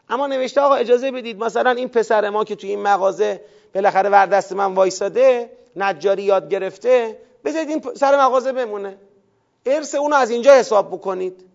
اما 0.09 0.27
نوشته 0.27 0.61
آقا 0.61 0.75
اجازه 0.75 1.11
بدید 1.11 1.43
مثلا 1.43 1.71
این 1.71 1.89
پسر 1.89 2.29
ما 2.29 2.43
که 2.43 2.55
توی 2.55 2.69
این 2.69 2.81
مغازه 2.81 3.41
بالاخره 3.75 4.09
ور 4.09 4.25
دست 4.25 4.53
من 4.53 4.73
وایساده 4.73 5.51
نجاری 5.75 6.23
یاد 6.23 6.49
گرفته 6.49 7.17
بذارید 7.45 7.69
این 7.69 7.83
سر 7.95 8.25
مغازه 8.25 8.51
بمونه. 8.51 8.97
ارث 9.65 9.95
اونو 9.95 10.15
از 10.15 10.29
اینجا 10.29 10.53
حساب 10.53 10.87
بکنید. 10.87 11.46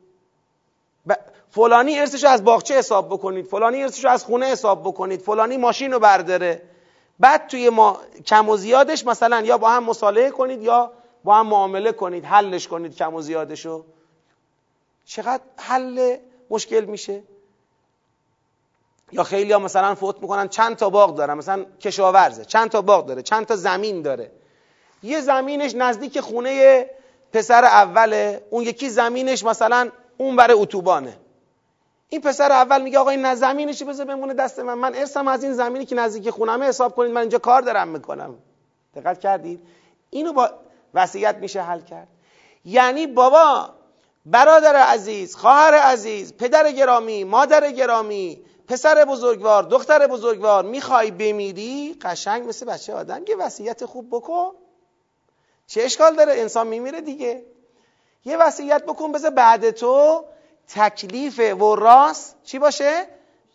فلانی 1.50 1.98
ارثشو 1.98 2.28
از 2.28 2.44
باغچه 2.44 2.78
حساب 2.78 3.08
بکنید 3.08 3.46
فلانی 3.46 3.82
ارثشو 3.82 4.08
از 4.08 4.24
خونه 4.24 4.46
حساب 4.46 4.82
بکنید 4.82 5.20
فلانی 5.20 5.56
ماشین 5.56 5.92
رو 5.92 5.98
برداره. 5.98 6.62
بعد 7.20 7.46
توی 7.46 7.70
ما 7.70 8.00
کم 8.26 8.48
و 8.48 8.56
زیادش 8.56 9.06
مثلا 9.06 9.40
یا 9.40 9.58
با 9.58 9.70
هم 9.70 9.84
مصالحه 9.84 10.30
کنید 10.30 10.62
یا 10.62 10.92
با 11.24 11.34
هم 11.34 11.46
معامله 11.46 11.92
کنید 11.92 12.24
حلش 12.24 12.68
کنید 12.68 12.96
کم 12.96 13.14
و 13.14 13.20
زیادشو 13.20 13.84
چقدر 15.04 15.42
حل 15.56 16.16
مشکل 16.50 16.84
میشه؟ 16.84 17.22
یا 19.12 19.24
خیلی 19.24 19.52
ها 19.52 19.58
مثلا 19.58 19.94
فوت 19.94 20.22
می‌کنن 20.22 20.48
چند 20.48 20.76
تا 20.76 20.90
باغ 20.90 21.14
داره 21.14 21.34
مثلا 21.34 21.64
کشاورزه 21.80 22.44
چند 22.44 22.70
تا 22.70 22.82
باغ 22.82 23.06
داره 23.06 23.22
چند 23.22 23.46
تا 23.46 23.56
زمین 23.56 24.02
داره. 24.02 24.30
یه 25.02 25.20
زمینش 25.20 25.74
نزدیک 25.74 26.20
خونه 26.20 26.86
پسر 27.32 27.64
اوله 27.64 28.42
اون 28.50 28.64
یکی 28.64 28.90
زمینش 28.90 29.44
مثلا 29.44 29.90
اون 30.22 30.36
برای 30.36 30.56
اتوبانه. 30.56 31.16
این 32.08 32.20
پسر 32.20 32.52
اول 32.52 32.82
میگه 32.82 32.98
آقا 32.98 33.10
این 33.10 33.34
زمینش 33.34 33.82
بذار 33.82 34.06
بمونه 34.06 34.34
دست 34.34 34.58
من. 34.58 34.74
من 34.74 34.94
ارسم 34.94 35.28
از 35.28 35.44
این 35.44 35.52
زمینی 35.52 35.84
که 35.84 35.94
نزدیک 35.94 36.30
خونمه 36.30 36.66
حساب 36.66 36.96
کنید 36.96 37.12
من 37.12 37.20
اینجا 37.20 37.38
کار 37.38 37.62
دارم 37.62 37.88
می‌کنم. 37.88 38.34
دقت 38.94 39.20
کردید؟ 39.20 39.60
اینو 40.10 40.32
با 40.32 40.50
وصیت 40.94 41.36
میشه 41.36 41.62
حل 41.62 41.80
کرد. 41.80 42.08
یعنی 42.64 43.06
بابا 43.06 43.70
برادر 44.26 44.76
عزیز 44.76 45.36
خواهر 45.36 45.74
عزیز 45.74 46.36
پدر 46.36 46.72
گرامی 46.72 47.24
مادر 47.24 47.70
گرامی 47.70 48.44
پسر 48.68 49.04
بزرگوار 49.04 49.62
دختر 49.62 50.06
بزرگوار 50.06 50.64
می‌خوای 50.64 51.10
بمیری؟ 51.10 51.96
قشنگ 52.02 52.48
مثل 52.48 52.66
بچه 52.66 52.94
آدم 52.94 53.22
یه 53.28 53.36
وصیت 53.36 53.84
خوب 53.84 54.08
بکن. 54.10 54.52
چه 55.66 55.82
اشکال 55.82 56.16
داره؟ 56.16 56.32
انسان 56.32 56.66
میمیره 56.66 57.00
دیگه. 57.00 57.44
یه 58.24 58.36
وصیت 58.36 58.84
بکن 58.84 59.12
بذار 59.12 59.30
بعد 59.30 59.70
تو 59.70 60.24
تکلیف 60.68 61.38
و 61.38 61.76
راست 61.76 62.36
چی 62.44 62.58
باشه؟ 62.58 63.06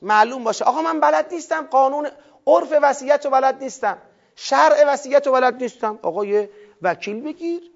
معلوم 0.02 0.44
باشه. 0.44 0.66
آقا 0.66 0.82
من 0.82 1.00
بلد 1.00 1.34
نیستم 1.34 1.68
قانون 1.72 2.08
عرف 2.48 2.74
وصیت 2.82 3.26
رو 3.26 3.32
بلد 3.32 3.64
نیستم 3.64 3.98
شرع 4.36 4.84
وصیت 4.88 5.28
رو 5.28 5.34
بلد 5.34 5.64
نیستم. 5.64 6.00
آقا 6.02 6.26
یه 6.26 6.50
وکیل 6.82 7.22
بگیر 7.22 7.72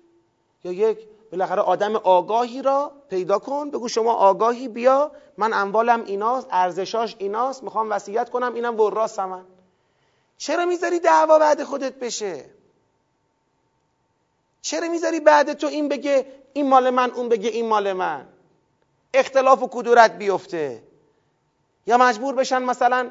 یا 0.64 0.72
یک 0.72 0.98
بالاخره 1.32 1.62
آدم 1.62 1.96
آگاهی 1.96 2.62
را 2.62 2.92
پیدا 3.10 3.40
کن. 3.40 3.70
بگو 3.70 3.88
شما 3.88 4.14
آگاهی 4.14 4.68
بیا. 4.68 5.12
من 5.38 5.54
اموالم 5.54 6.04
ایناست 6.06 6.48
ارزشاش 6.52 7.16
ایناست 7.20 7.64
می‌خوام 7.64 7.92
وصیت 7.92 8.30
کنم 8.30 8.54
اینم 8.54 8.80
وراث 8.80 9.20
من. 9.20 9.46
چرا 10.38 10.66
می‌ذاری 10.66 11.00
دعوا 11.00 11.40
بعد 11.40 11.64
خودت 11.64 11.94
بشه؟ 11.94 12.46
چرا 14.62 14.90
می‌ذاری 14.90 15.20
بعد 15.20 15.54
تو 15.54 15.68
این 15.68 15.90
بگه 15.90 16.26
این 16.54 16.70
مال 16.70 16.90
من 16.90 17.12
اون 17.12 17.30
بگه 17.30 17.50
این 17.50 17.68
مال 17.68 17.94
من. 17.94 18.28
اختلاف 19.14 19.64
و 19.64 19.70
کدورت 19.72 20.18
بیفته. 20.18 20.84
یا 21.88 21.98
مجبور 21.98 22.36
بشن 22.36 22.62
مثلا 22.62 23.10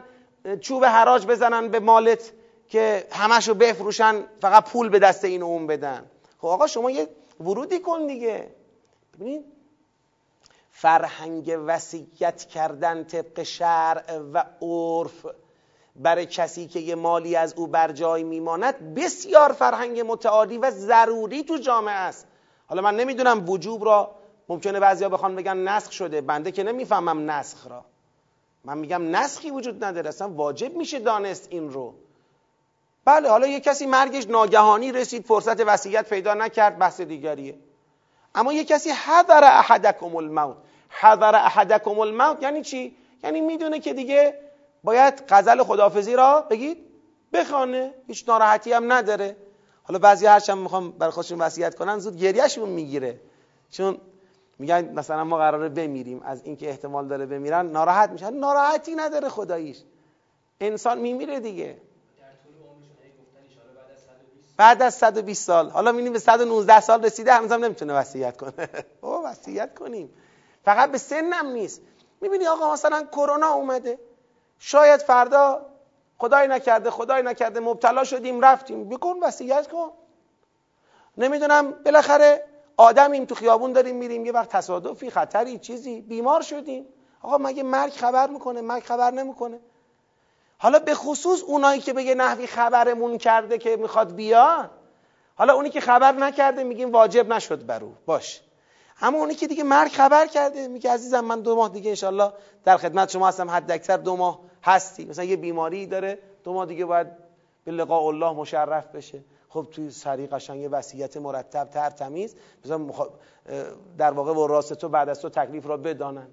چوب 0.60 0.84
حراج 0.84 1.26
بزنن 1.26 1.68
به 1.68 1.80
مالت 1.80 2.32
که 2.68 3.06
همشو 3.12 3.54
بفروشن 3.54 4.24
فقط 4.40 4.70
پول 4.70 4.88
به 4.88 4.98
دست 4.98 5.24
این 5.24 5.42
اون 5.42 5.66
بدن. 5.66 6.10
خب 6.38 6.46
آقا 6.46 6.66
شما 6.66 6.90
یه 6.90 7.08
ورودی 7.40 7.78
کن 7.78 8.06
دیگه. 8.06 8.50
ببینید 9.14 9.44
فرهنگ 10.72 11.58
وسیعت 11.66 12.44
کردن 12.44 13.04
طبق 13.04 13.42
شرع 13.42 14.18
و 14.18 14.44
عرف 14.62 15.26
برای 15.96 16.26
کسی 16.26 16.66
که 16.66 16.80
یه 16.80 16.94
مالی 16.94 17.36
از 17.36 17.54
او 17.54 17.66
بر 17.66 17.92
جای 17.92 18.22
میماند 18.22 18.94
بسیار 18.94 19.52
فرهنگ 19.52 20.00
متعالی 20.06 20.58
و 20.58 20.70
ضروری 20.70 21.42
تو 21.42 21.56
جامعه 21.56 21.94
است. 21.94 22.26
حالا 22.70 22.82
من 22.82 22.96
نمی‌دونم 22.96 23.48
وجوب 23.48 23.84
را 23.84 24.10
ممکنه 24.48 24.80
بعضیا 24.80 25.08
بخوان 25.08 25.36
بگن 25.36 25.56
نسخ 25.56 25.92
شده. 25.92 26.20
بنده 26.20 26.52
که 26.52 26.62
نمی‌فهمم 26.62 27.30
نسخ 27.30 27.66
را. 27.70 27.84
من 28.64 28.78
میگم 28.78 29.16
نسخی 29.16 29.50
وجود 29.50 29.84
نداره. 29.84 30.08
اصلا 30.08 30.28
واجب 30.28 30.76
میشه 30.76 30.98
دانست 30.98 31.46
این 31.50 31.70
رو. 31.72 31.94
بله 33.04 33.28
حالا 33.28 33.46
یه 33.46 33.60
کسی 33.60 33.86
مرگش 33.86 34.26
ناگهانی 34.26 34.92
رسید 34.92 35.24
فرصت 35.24 35.60
وصیت 35.60 36.08
پیدا 36.08 36.34
نکرد 36.34 36.78
بحث 36.78 37.00
دیگریه. 37.00 37.58
اما 38.34 38.52
یه 38.52 38.64
کسی 38.64 38.90
حذر 38.90 39.44
احدکم 39.44 40.16
الموت. 40.16 40.56
حذر 40.88 41.34
احدکم 41.34 41.98
الموت 41.98 42.42
یعنی 42.42 42.62
چی؟ 42.62 42.96
یعنی 43.24 43.40
می‌دونه 43.40 43.80
که 43.80 43.94
دیگه 43.94 44.40
باید 44.84 45.22
غزل 45.28 45.62
خدافزی 45.62 46.16
را 46.16 46.40
بگید 46.40 46.78
بخوانه. 47.32 47.94
هیچ 48.06 48.28
ناراحتی 48.28 48.72
هم 48.72 48.92
نداره. 48.92 49.36
حالا 49.90 49.98
بعضی 49.98 50.26
هرچند 50.26 50.58
می‌خوام 50.58 50.90
برای 50.90 51.10
خودشون 51.10 51.38
وصیت 51.38 51.74
کنن 51.74 51.98
زود 51.98 52.16
گریهشون 52.16 52.68
می‌گیره. 52.68 53.20
چون 53.70 53.98
میگن 54.58 54.92
مثلا 54.94 55.24
ما 55.24 55.36
قراره 55.36 55.68
بمیریم 55.68 56.22
از 56.22 56.42
اینکه 56.44 56.68
احتمال 56.68 57.08
داره 57.08 57.26
بمیرن 57.26 57.66
ناراحت 57.66 58.10
میشن. 58.10 58.34
ناراحتی 58.34 58.94
نداره 58.94 59.28
خداییش. 59.28 59.78
انسان 60.60 60.98
میمیره 60.98 61.40
دیگه. 61.40 61.76
بعد 64.56 64.82
از 64.82 64.94
120 64.94 65.46
سال. 65.46 65.70
حالا 65.70 65.92
می‌بینیم 65.92 66.12
به 66.12 66.18
119 66.18 66.80
سال 66.80 67.04
رسیده 67.04 67.32
هنوز 67.32 67.52
هم 67.52 67.64
نمی‌تونه 67.64 67.92
وصیت 67.94 68.36
کنه. 68.36 68.68
او 69.00 69.24
وصیت 69.24 69.74
کنیم. 69.74 70.10
فقط 70.64 70.92
به 70.92 70.98
سنم 70.98 71.46
نیست. 71.46 71.80
می‌بینی 72.20 72.46
آقا 72.46 72.72
مثلا 72.72 73.06
کرونا 73.12 73.48
اومده. 73.52 73.98
شاید 74.58 75.00
فردا 75.00 75.66
خدای 76.20 76.48
نکرده 76.48 76.90
خدای 76.90 77.22
نکرده 77.22 77.60
مبتلا 77.60 78.04
شدیم 78.04 78.40
رفتیم. 78.40 78.88
بکن 78.88 79.18
وصیت 79.22 79.68
کن. 79.68 79.90
نمی‌دونم 81.18 81.70
بالاخره 81.70 82.44
آدمیم 82.76 83.24
تو 83.24 83.34
خیابون 83.34 83.72
داریم 83.72 83.96
میریم 83.96 84.26
یه 84.26 84.32
وقت 84.32 84.48
تصادفی 84.48 85.10
خطری 85.10 85.58
چیزی. 85.58 86.00
بیمار 86.00 86.42
شدیم. 86.42 86.86
آقا 87.22 87.38
مگه 87.38 87.62
مرگ 87.62 87.92
خبر 87.92 88.26
می‌کنه؟ 88.26 88.60
مرگ 88.60 88.82
خبر 88.82 89.10
نمی‌کنه. 89.10 89.60
حالا 90.58 90.78
به 90.78 90.94
خصوص 90.94 91.42
اونایی 91.42 91.80
که 91.80 91.92
به 91.92 92.02
یه 92.02 92.14
نحوی 92.14 92.46
خبرمون 92.46 93.18
کرده 93.18 93.58
که 93.58 93.76
می‌خواد 93.76 94.14
بیاد. 94.14 94.70
حالا 95.34 95.54
اونی 95.54 95.70
که 95.70 95.80
خبر 95.80 96.12
نکرده 96.12 96.64
میگیم 96.64 96.92
واجب 96.92 97.28
نشد 97.28 97.66
بر 97.66 97.84
او 97.84 97.94
باش. 98.06 98.40
اما 99.02 99.18
اونی 99.18 99.34
که 99.34 99.46
دیگه 99.46 99.64
مرگ 99.64 99.92
خبر 99.92 100.26
کرده 100.26 100.68
میگه 100.68 100.90
عزیزم 100.90 101.20
من 101.20 101.40
دو 101.40 101.56
ماه 101.56 101.68
دیگه 101.68 101.90
انشالله 101.90 102.32
در 102.64 102.76
خدمت 102.76 103.10
شما 103.10 103.28
هستم. 103.28 103.50
حد 103.50 103.70
اکثر 103.70 103.96
دو 103.96 104.16
ماه 104.16 104.49
هستی. 104.62 105.04
مثلا 105.04 105.24
یه 105.24 105.36
بیماری 105.36 105.86
داره 105.86 106.18
دو 106.44 106.52
ماه 106.52 106.66
دیگه 106.66 106.84
باید 106.84 107.06
به 107.64 107.72
لقاء 107.72 108.02
الله 108.02 108.32
مشرف 108.32 108.86
بشه. 108.86 109.20
خب 109.48 109.66
توی 109.70 109.90
سری 109.90 110.26
قشنگ 110.26 110.68
وصیت 110.72 111.16
مرتب 111.16 111.64
تر 111.64 111.90
تمیز. 111.90 112.36
در 113.98 114.10
واقع 114.10 114.32
وراثت 114.32 114.74
تو 114.74 114.88
بعد 114.88 115.08
از 115.08 115.20
تو 115.20 115.28
تکلیف 115.28 115.66
را 115.66 115.76
بدانن. 115.76 116.28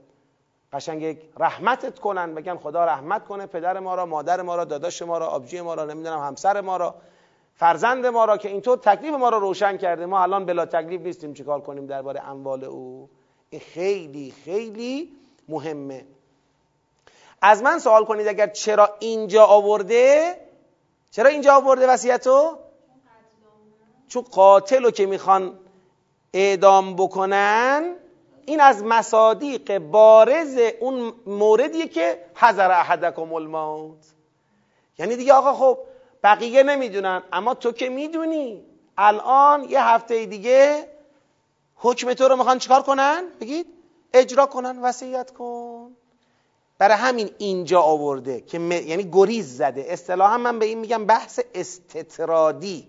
قشنگ 0.73 1.17
رحمتت 1.37 1.99
کنن. 1.99 2.35
بگن 2.35 2.57
خدا 2.57 2.85
رحمت 2.85 3.25
کنه 3.25 3.45
پدر 3.45 3.79
ما 3.79 3.95
را 3.95 4.05
مادر 4.05 4.41
ما 4.41 4.55
را 4.55 4.65
داداش 4.65 5.01
ما 5.01 5.17
را 5.17 5.27
آبجی 5.27 5.61
ما 5.61 5.73
را 5.73 5.85
نمی‌دونم 5.85 6.19
همسر 6.19 6.61
ما 6.61 6.77
را 6.77 6.95
فرزند 7.53 8.05
ما 8.05 8.25
را 8.25 8.37
که 8.37 8.49
اینطور 8.49 8.77
تکلیف 8.77 9.13
ما 9.13 9.29
را 9.29 9.37
روشن 9.37 9.77
کرده. 9.77 10.05
ما 10.05 10.21
الان 10.21 10.45
بلا 10.45 10.65
تکلیف 10.65 11.01
نیستیم 11.01 11.33
چیکار 11.33 11.61
کنیم 11.61 11.85
درباره 11.85 12.29
اموال 12.29 12.63
او. 12.63 13.09
این 13.49 13.61
خیلی 13.61 14.33
خیلی 14.45 15.11
مهمه. 15.49 16.05
از 17.41 17.63
من 17.63 17.79
سوال 17.79 18.05
کنید 18.05 18.27
اگر 18.27 18.47
چرا 18.47 18.95
اینجا 18.99 19.45
آورده؟ 19.45 20.37
چرا 21.11 21.29
اینجا 21.29 21.55
آورده 21.55 21.87
وصیتو؟ 21.87 22.57
چون 24.07 24.21
قاتل 24.21 24.83
رو 24.83 24.91
که 24.91 25.05
می‌خوان 25.05 25.59
اعدام 26.33 26.95
بکنن 26.95 27.95
این 28.45 28.61
از 28.61 28.83
مصادیق 28.83 29.77
بارز 29.77 30.57
اون 30.79 31.13
موردیه 31.25 31.87
که 31.87 32.25
حضر 32.35 32.71
احدکم 32.71 33.33
الموت. 33.33 34.05
یعنی 34.97 35.15
دیگه 35.15 35.33
آقا 35.33 35.53
خب 35.53 35.77
بقیه 36.23 36.63
نمی‌دونن 36.63 37.23
اما 37.33 37.53
تو 37.53 37.71
که 37.71 37.89
می‌دونی 37.89 38.65
الان 38.97 39.63
یه 39.63 39.83
هفته 39.83 40.25
دیگه 40.25 40.87
حکم 41.75 42.13
تو 42.13 42.27
رو 42.27 42.35
می‌خوان 42.35 42.59
چیکار 42.59 42.81
کنن؟ 42.81 43.23
بگید؟ 43.41 43.67
اجرا 44.13 44.45
کنن 44.45 44.79
وصیت 44.79 45.31
کن. 45.31 45.95
برای 46.77 46.97
همین 46.97 47.29
اینجا 47.37 47.81
آورده 47.81 48.41
که 48.41 48.57
یعنی 48.59 49.09
گریز 49.11 49.57
زده. 49.57 49.85
اصطلاحا 49.87 50.37
من 50.37 50.59
به 50.59 50.65
این 50.65 50.79
میگم 50.79 51.05
بحث 51.05 51.39
استطرادی. 51.55 52.87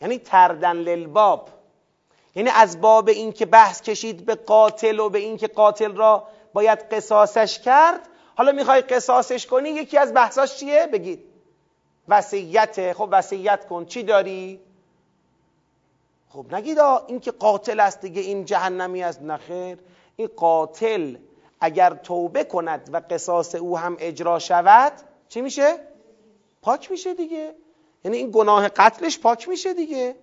یعنی 0.00 0.18
تردن 0.18 0.76
للباب. 0.76 1.48
یعنی 2.34 2.50
از 2.50 2.80
باب 2.80 3.08
این 3.08 3.32
که 3.32 3.46
بحث 3.46 3.82
کشید 3.82 4.26
به 4.26 4.34
قاتل 4.34 4.98
و 4.98 5.08
به 5.08 5.18
این 5.18 5.36
که 5.36 5.46
قاتل 5.48 5.96
را 5.96 6.28
باید 6.52 6.78
قصاصش 6.78 7.58
کرد. 7.58 8.08
حالا 8.36 8.52
می‌خوای 8.52 8.80
قصاصش 8.80 9.46
کنی 9.46 9.68
یکی 9.68 9.98
از 9.98 10.14
بحثاش 10.14 10.56
چیه؟ 10.56 10.86
بگید 10.92 11.24
وصیت 12.08 12.92
خب 12.92 13.08
وصیت 13.12 13.66
کن. 13.66 13.84
چی 13.84 14.02
داری؟ 14.02 14.60
خب 16.30 16.54
نگید 16.54 16.78
این 16.78 17.20
که 17.20 17.30
قاتل 17.30 17.80
است 17.80 18.00
دیگه 18.00 18.20
این 18.20 18.44
جهنمی 18.44 19.02
است. 19.02 19.22
نخیر 19.22 19.78
این 20.16 20.28
قاتل 20.36 21.16
اگر 21.60 21.94
توبه 21.94 22.44
کند 22.44 22.90
و 22.92 23.02
قصاص 23.10 23.54
او 23.54 23.78
هم 23.78 23.96
اجرا 24.00 24.38
شود 24.38 24.92
چی 25.28 25.40
میشه؟ 25.40 25.78
پاک 26.62 26.90
میشه 26.90 27.14
دیگه. 27.14 27.54
یعنی 28.04 28.16
این 28.16 28.30
گناه 28.32 28.68
قتلش 28.68 29.18
پاک 29.18 29.48
میشه 29.48 29.74
دیگه. 29.74 30.16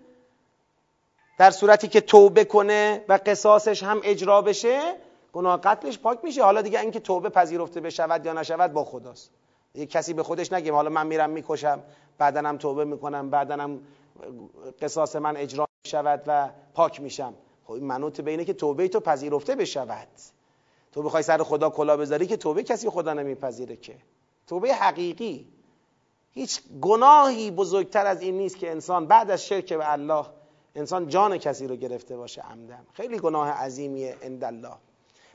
در 1.38 1.52
صورتی 1.52 1.88
که 1.88 2.02
توبه 2.02 2.46
کنه 2.46 3.06
و 3.10 3.20
قصاصش 3.26 3.84
هم 3.84 4.02
اجرا 4.04 4.42
بشه 4.42 4.96
گناه 5.34 5.62
قتلش 5.62 6.00
پاک 6.00 6.20
میشه. 6.24 6.44
حالا 6.44 6.62
دیگه 6.62 6.80
اینکه 6.80 7.00
توبه 7.00 7.30
پذیرفته 7.30 7.82
بشود 7.82 8.26
یا 8.26 8.34
نشود 8.34 8.74
با 8.74 8.84
خداست. 8.84 9.32
یه 9.76 9.86
کسی 9.86 10.14
به 10.14 10.24
خودش 10.24 10.54
نگیم 10.54 10.74
حالا 10.74 10.90
من 10.90 11.08
میرم 11.08 11.30
می‌کشم 11.30 11.84
بعدنم 12.18 12.58
توبه 12.58 12.86
می‌کنم 12.86 13.30
بعدنم 13.30 13.80
قصاص 14.82 15.16
من 15.16 15.38
اجرا 15.38 15.68
شود 15.88 16.24
و 16.28 16.50
پاک 16.74 17.02
میشم. 17.02 17.34
خب 17.66 17.72
این 17.72 17.84
منوط 17.84 18.22
به 18.22 18.32
اینه 18.32 18.46
که 18.46 18.54
توبه 18.54 18.88
تو 18.88 19.00
پذیرفته 19.00 19.56
بشود. 19.56 20.08
تو 20.96 21.04
بخوای 21.04 21.24
سر 21.24 21.44
خدا 21.44 21.70
کلا 21.70 21.98
بذاری 21.98 22.28
که 22.28 22.38
توبه 22.38 22.64
کسی 22.64 22.90
خدا 22.90 23.14
نمیپذیره 23.14 23.76
که. 23.76 23.96
توبه 24.48 24.74
حقیقی. 24.74 25.48
هیچ 26.32 26.62
گناهی 26.82 27.52
بزرگتر 27.52 28.06
از 28.06 28.22
این 28.22 28.38
نیست 28.38 28.58
که 28.58 28.72
انسان 28.72 29.08
بعد 29.08 29.32
از 29.32 29.46
شرک 29.46 29.74
به 29.74 29.92
الله 29.92 30.26
انسان 30.76 31.08
جان 31.08 31.38
کسی 31.38 31.68
رو 31.68 31.76
گرفته 31.76 32.18
باشه 32.18 32.42
عمدن. 32.42 32.86
خیلی 32.94 33.20
گناه 33.20 33.50
عظیمیه 33.50 34.18
عند 34.22 34.44
الله 34.44 34.74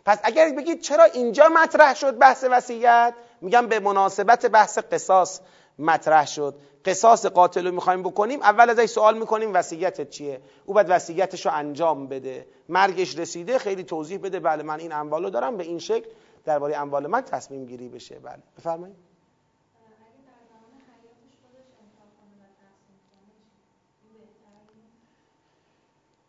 پس 0.05 0.19
اگر 0.23 0.53
بگید 0.53 0.81
چرا 0.81 1.05
اینجا 1.05 1.49
مطرح 1.49 1.95
شد 1.95 2.19
بحث 2.19 2.45
وصیت؟ 2.51 3.15
میگم 3.41 3.67
به 3.67 3.81
مناسبت 3.81 4.47
بحث 4.47 4.79
قصاص. 4.79 5.41
مطرح 5.81 6.27
شد. 6.27 6.55
قصاص 6.85 7.27
قاتل 7.27 7.67
رو 7.67 7.75
می‌خوایم 7.75 8.03
بکنیم 8.03 8.43
اول 8.43 8.71
ازش 8.71 8.87
سوال 8.87 9.19
می‌کنیم 9.19 9.55
وصیتت 9.55 10.11
چیه؟ 10.11 10.41
او 10.67 10.75
باید 10.75 10.87
وصیتش 10.91 11.47
رو 11.47 11.53
انجام 11.53 12.07
بده. 12.07 12.47
مرگش 12.69 13.19
رسیده 13.19 13.59
خیلی 13.59 13.85
توضیح 13.85 14.19
بده. 14.19 14.41
بله 14.41 14.63
من 14.63 14.81
این 14.81 14.93
اموالو 14.93 15.31
دارم. 15.31 15.57
به 15.57 15.65
این 15.65 15.79
شکل 15.79 16.09
درباره 16.45 16.77
اموال 16.77 17.07
من 17.07 17.21
تصمیم 17.21 17.67
گیری 17.67 17.89
بشه. 17.89 18.19
بله 18.19 18.43
بفرمایید. 18.59 18.97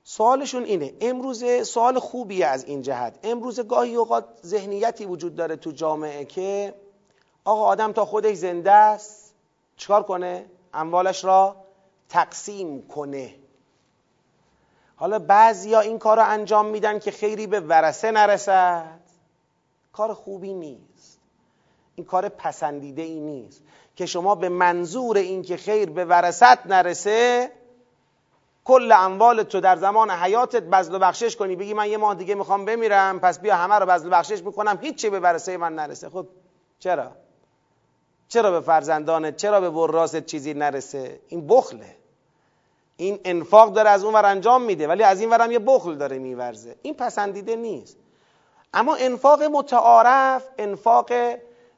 سوالشون 0.04 0.64
اینه. 0.64 0.94
امروز 1.02 1.44
سوال 1.64 2.00
خوبیه 2.00 2.46
از 2.46 2.64
این 2.64 2.82
جهت. 2.82 3.20
امروز 3.24 3.60
گاهی 3.60 3.96
اوقات 3.96 4.26
ذهنیتی 4.46 5.06
وجود 5.06 5.36
داره 5.36 5.56
تو 5.56 5.72
جامعه 5.72 6.26
که 6.26 6.74
آقا 7.46 7.64
آدم 7.66 7.92
تا 7.92 8.06
خودش 8.06 8.36
زنده 8.36 8.72
است 8.72 9.31
چکار 9.82 10.04
کنه؟ 10.04 10.46
اموالش 10.74 11.24
را 11.24 11.56
تقسیم 12.10 12.88
کنه. 12.88 13.36
حالا 14.96 15.20
بعضیا 15.20 15.80
این 15.80 16.00
کار 16.00 16.18
رو 16.18 16.24
انجام 16.28 16.66
میدن 16.66 17.00
که 17.00 17.12
خیری 17.12 17.48
به 17.48 17.60
ورسه 17.60 18.12
نرسد. 18.12 19.00
کار 19.94 20.14
خوبی 20.14 20.54
نیست. 20.54 21.20
این 21.96 22.06
کار 22.06 22.30
پسندیده 22.30 23.02
ای 23.02 23.20
نیست. 23.20 23.64
که 23.96 24.06
شما 24.06 24.36
به 24.36 24.50
منظور 24.50 25.18
این 25.18 25.42
که 25.42 25.58
خیر 25.58 25.90
به 25.90 26.06
ورست 26.06 26.66
نرسه 26.66 27.52
کل 28.66 28.92
اموال 28.92 29.44
تو 29.44 29.60
در 29.60 29.76
زمان 29.76 30.12
حیاتت 30.12 30.64
بذل 30.64 30.96
و 30.96 31.00
بخشش 31.00 31.36
کنی. 31.36 31.56
بگی 31.56 31.74
من 31.74 31.90
یه 31.90 31.98
ماه 31.98 32.16
دیگه 32.16 32.36
می‌خوام 32.36 32.66
بمیرم 32.66 33.20
پس 33.20 33.40
بیا 33.40 33.56
همه 33.56 33.76
رو 33.76 33.86
بذل 33.86 34.08
و 34.08 34.10
بخشش 34.10 34.44
می‌کنم. 34.44 34.80
هیچی 34.82 35.10
به 35.10 35.20
ورسه 35.20 35.58
من 35.58 35.76
نرسه. 35.76 36.10
خب 36.10 36.28
چرا؟ 36.80 37.12
چرا 38.32 38.52
به 38.52 38.62
فرزندانت 38.62 39.38
چرا 39.38 39.62
به 39.62 39.70
وراست 39.70 40.26
چیزی 40.26 40.54
نرسه؟ 40.54 41.20
این 41.28 41.48
بخله. 41.48 41.96
این 42.98 43.20
انفاق 43.26 43.74
داره 43.74 43.90
از 43.90 44.04
اون 44.04 44.14
ور 44.14 44.26
انجام 44.26 44.62
میده 44.62 44.88
ولی 44.88 45.04
از 45.04 45.22
این 45.22 45.30
ورم 45.30 45.52
یه 45.52 45.60
بخل 45.60 45.96
داره 45.96 46.20
میورزه. 46.20 46.76
این 46.82 46.94
پسندیده 46.94 47.56
نیست. 47.56 47.98
اما 48.74 48.96
انفاق 48.96 49.44
متعارف 49.44 50.50
انفاق 50.58 51.12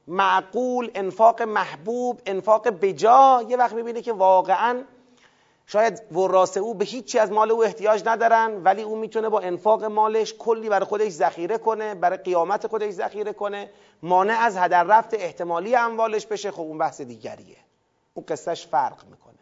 معقول 0.08 0.92
انفاق 0.96 1.42
محبوب 1.42 2.22
انفاق 2.26 2.70
بجا 2.70 3.46
یه 3.50 3.58
وقت 3.58 3.74
می‌بینه 3.74 4.02
که 4.02 4.14
واقعا 4.14 4.84
شاید 5.68 6.02
وراثه 6.12 6.60
او 6.60 6.74
به 6.74 6.86
هیچی 6.86 7.20
از 7.20 7.32
مال 7.32 7.52
او 7.52 7.64
احتیاج 7.64 8.04
ندارن 8.06 8.64
ولی 8.64 8.82
او 8.82 8.96
می‌تونه 8.96 9.30
با 9.30 9.40
انفاق 9.40 9.84
مالش 9.84 10.36
کلی 10.40 10.70
برای 10.70 10.86
خودش 10.86 11.12
ذخیره 11.12 11.58
کنه 11.58 11.96
برای 11.96 12.18
قیامت 12.18 12.68
خودش 12.68 12.92
ذخیره 12.92 13.34
کنه 13.34 13.70
مانع 14.04 14.38
از 14.40 14.58
هدر 14.58 14.84
رفت 14.84 15.14
احتمالی 15.14 15.76
اموالش 15.76 16.26
بشه. 16.26 16.52
خب 16.52 16.62
اون 16.62 16.78
بحث 16.78 17.02
دیگریه. 17.02 17.58
اون 18.14 18.26
قصهش 18.28 18.68
فرق 18.68 19.04
می‌کنه. 19.12 19.34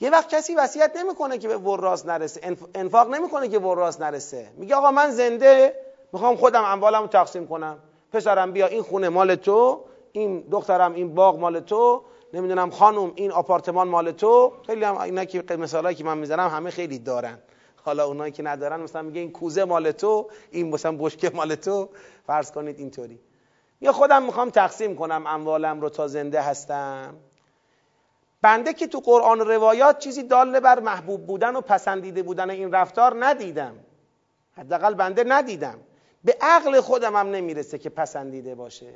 یه 0.00 0.10
وقت 0.10 0.28
کسی 0.28 0.54
وصیت 0.54 0.96
نمی‌کنه 0.96 1.38
که 1.38 1.48
به 1.48 1.56
وراث 1.56 2.06
نرسه. 2.06 2.56
انفاق 2.74 3.14
نمی‌کنه 3.14 3.48
که 3.48 3.58
وراث 3.58 4.00
نرسه. 4.00 4.50
میگه 4.56 4.74
آقا 4.74 4.90
من 4.90 5.10
زنده 5.10 5.76
می‌خوام 6.12 6.36
خودم 6.36 6.64
اموالمو 6.64 7.06
تقسیم 7.06 7.46
کنم. 7.46 7.78
پسرم 8.12 8.52
بیا 8.52 8.66
این 8.66 8.82
خونه 8.82 9.08
مال 9.08 9.34
تو 9.34 9.84
این 10.12 10.40
دخترم 10.40 10.94
این 10.94 11.14
باغ 11.14 11.38
مال 11.38 11.60
تو. 11.60 12.02
نمی‌دونم 12.34 12.70
خانم 12.70 13.12
این 13.14 13.32
آپارتمان 13.32 13.88
مال 13.88 14.10
تو؟ 14.10 14.52
خیلی 14.66 14.84
هم 14.84 14.96
اینا 14.96 15.24
که 15.24 15.56
مثالایی 15.56 15.96
که 15.96 16.04
من 16.04 16.18
می‌زنم 16.18 16.48
همه 16.48 16.70
خیلی 16.70 16.98
دارن. 16.98 17.38
حالا 17.84 18.06
اونایی 18.06 18.32
که 18.32 18.42
ندارن 18.42 18.80
مثلا 18.80 19.02
میگه 19.02 19.20
این 19.20 19.32
کوزه 19.32 19.64
مال 19.64 19.90
تو 19.90 20.30
این 20.50 20.70
مثلا 20.70 20.96
بشکه 20.98 21.30
مال 21.30 21.54
تو. 21.54 21.88
فرض 22.26 22.52
کنید 22.52 22.78
اینطوری. 22.78 23.20
یا 23.80 23.92
خودم 23.92 24.22
می‌خوام 24.22 24.50
تقسیم 24.50 24.96
کنم 24.96 25.24
اموالم 25.26 25.80
رو 25.80 25.88
تا 25.88 26.08
زنده 26.08 26.40
هستم. 26.40 27.14
بنده 28.42 28.72
که 28.72 28.86
تو 28.86 29.00
قرآن 29.00 29.40
و 29.40 29.44
روایات 29.44 29.98
چیزی 29.98 30.22
داله 30.22 30.60
بر 30.60 30.80
محبوب 30.80 31.26
بودن 31.26 31.56
و 31.56 31.60
پسندیده 31.60 32.22
بودن 32.22 32.50
این 32.50 32.72
رفتار 32.72 33.26
ندیدم. 33.26 33.74
حداقل 34.56 34.94
بنده 34.94 35.24
ندیدم. 35.26 35.78
به 36.24 36.36
عقل 36.40 36.80
خودم 36.80 37.16
هم 37.16 37.30
نمی‌رسه 37.30 37.78
که 37.78 37.90
پسندیده 37.90 38.54
باشه. 38.54 38.94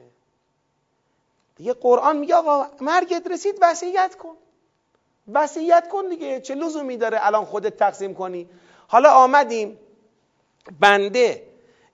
دیگه 1.59 1.73
قرآن 1.73 2.17
میگه 2.17 2.35
آقا 2.35 2.67
مرگت 2.81 3.27
رسید 3.31 3.59
وصیت 3.63 4.15
کن. 4.15 4.35
وصیت 5.33 5.89
کن 5.89 6.09
دیگه. 6.09 6.41
چه 6.41 6.55
لزومی 6.55 6.97
داره 6.97 7.19
الان 7.23 7.45
خودت 7.45 7.77
تقسیم 7.77 8.15
کنی؟ 8.15 8.49
حالا 8.89 9.11
آمدیم. 9.11 9.79
بنده 10.81 11.43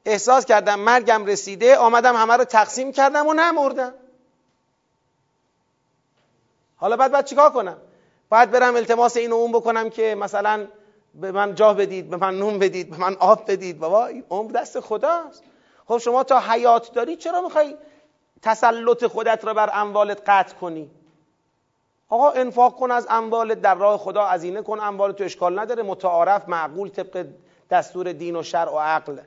احساس 0.05 0.45
کردم 0.45 0.81
مرگم 0.81 1.27
رسیده 1.27 1.77
آمدم 1.77 2.17
همه 2.17 2.37
رو 2.37 2.45
تقسیم 2.45 2.93
کردم 2.93 3.27
و 3.27 3.35
نمردم. 3.35 3.95
حالا 6.77 6.97
بعد 6.97 7.13
بعد 7.13 7.27
چیکار 7.27 7.51
کنم؟ 7.51 7.77
باید 8.29 8.51
برم 8.51 8.77
التماس 8.77 9.17
این 9.17 9.33
و 9.33 9.35
اون 9.35 9.53
بکنم 9.53 9.91
که 9.91 10.15
مثلا 10.15 10.67
به 11.15 11.33
من 11.33 11.55
جا 11.55 11.75
بدید 11.75 12.11
به 12.11 12.17
من 12.17 12.39
نون 12.39 12.59
بدید 12.59 12.91
به 12.91 12.97
من 12.97 13.17
آب 13.17 13.51
بدید. 13.51 13.79
بابا 13.79 14.11
عمر 14.31 14.53
دست 14.53 14.81
خداست. 14.81 15.43
خب 15.87 15.99
شما 15.99 16.25
تا 16.25 16.41
حیات 16.41 16.93
داری 16.93 17.17
چرا 17.17 17.43
می‌خوای 17.43 17.77
تسلط 18.45 19.05
خودت 19.07 19.45
را 19.45 19.55
بر 19.55 19.71
اموالت 19.73 20.23
قطع 20.27 20.55
کنی. 20.55 20.91
آقا 22.09 22.31
انفاق 22.31 22.77
کن 22.77 22.91
از 22.91 23.07
اموالت 23.11 23.61
در 23.61 23.75
راه 23.75 23.99
خدا 23.99 24.25
ازینه 24.25 24.63
کن. 24.63 24.81
اموالت 24.81 25.17
تو 25.17 25.25
اشکال 25.25 25.59
نداره. 25.59 25.83
متعارف 25.83 26.49
معقول 26.49 26.89
طبق 26.89 27.27
دستور 27.71 28.13
دین 28.13 28.37
و 28.37 28.43
شرع 28.43 28.73
و 28.73 28.79
عقل. 28.79 29.19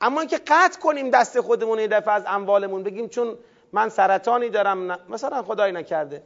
اما 0.00 0.20
اینکه 0.20 0.38
قطع 0.46 0.80
کنیم 0.80 1.10
دست 1.10 1.40
خودمون 1.40 1.78
یه 1.78 1.88
دفعه 1.88 2.14
از 2.14 2.22
اموالمون 2.26 2.82
بگیم 2.82 3.08
چون 3.08 3.38
من 3.72 3.88
سرطانی 3.88 4.50
دارم 4.50 4.98
مثلا 5.08 5.42
خدایی 5.42 5.72
نکرده. 5.72 6.22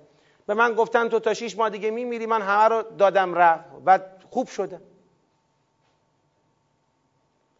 به 0.47 0.55
من 0.55 0.75
گفتن 0.75 1.09
تو 1.09 1.21
تا 1.21 1.35
شیش 1.35 1.59
ماه 1.59 1.71
دیگه 1.71 1.91
میمیری 1.91 2.27
من 2.27 2.43
همه 2.43 2.69
رو 2.69 2.83
دادم 2.99 3.35
رفت 3.35 3.65
و 3.87 3.99
خوب 4.31 4.49
شدم 4.49 4.81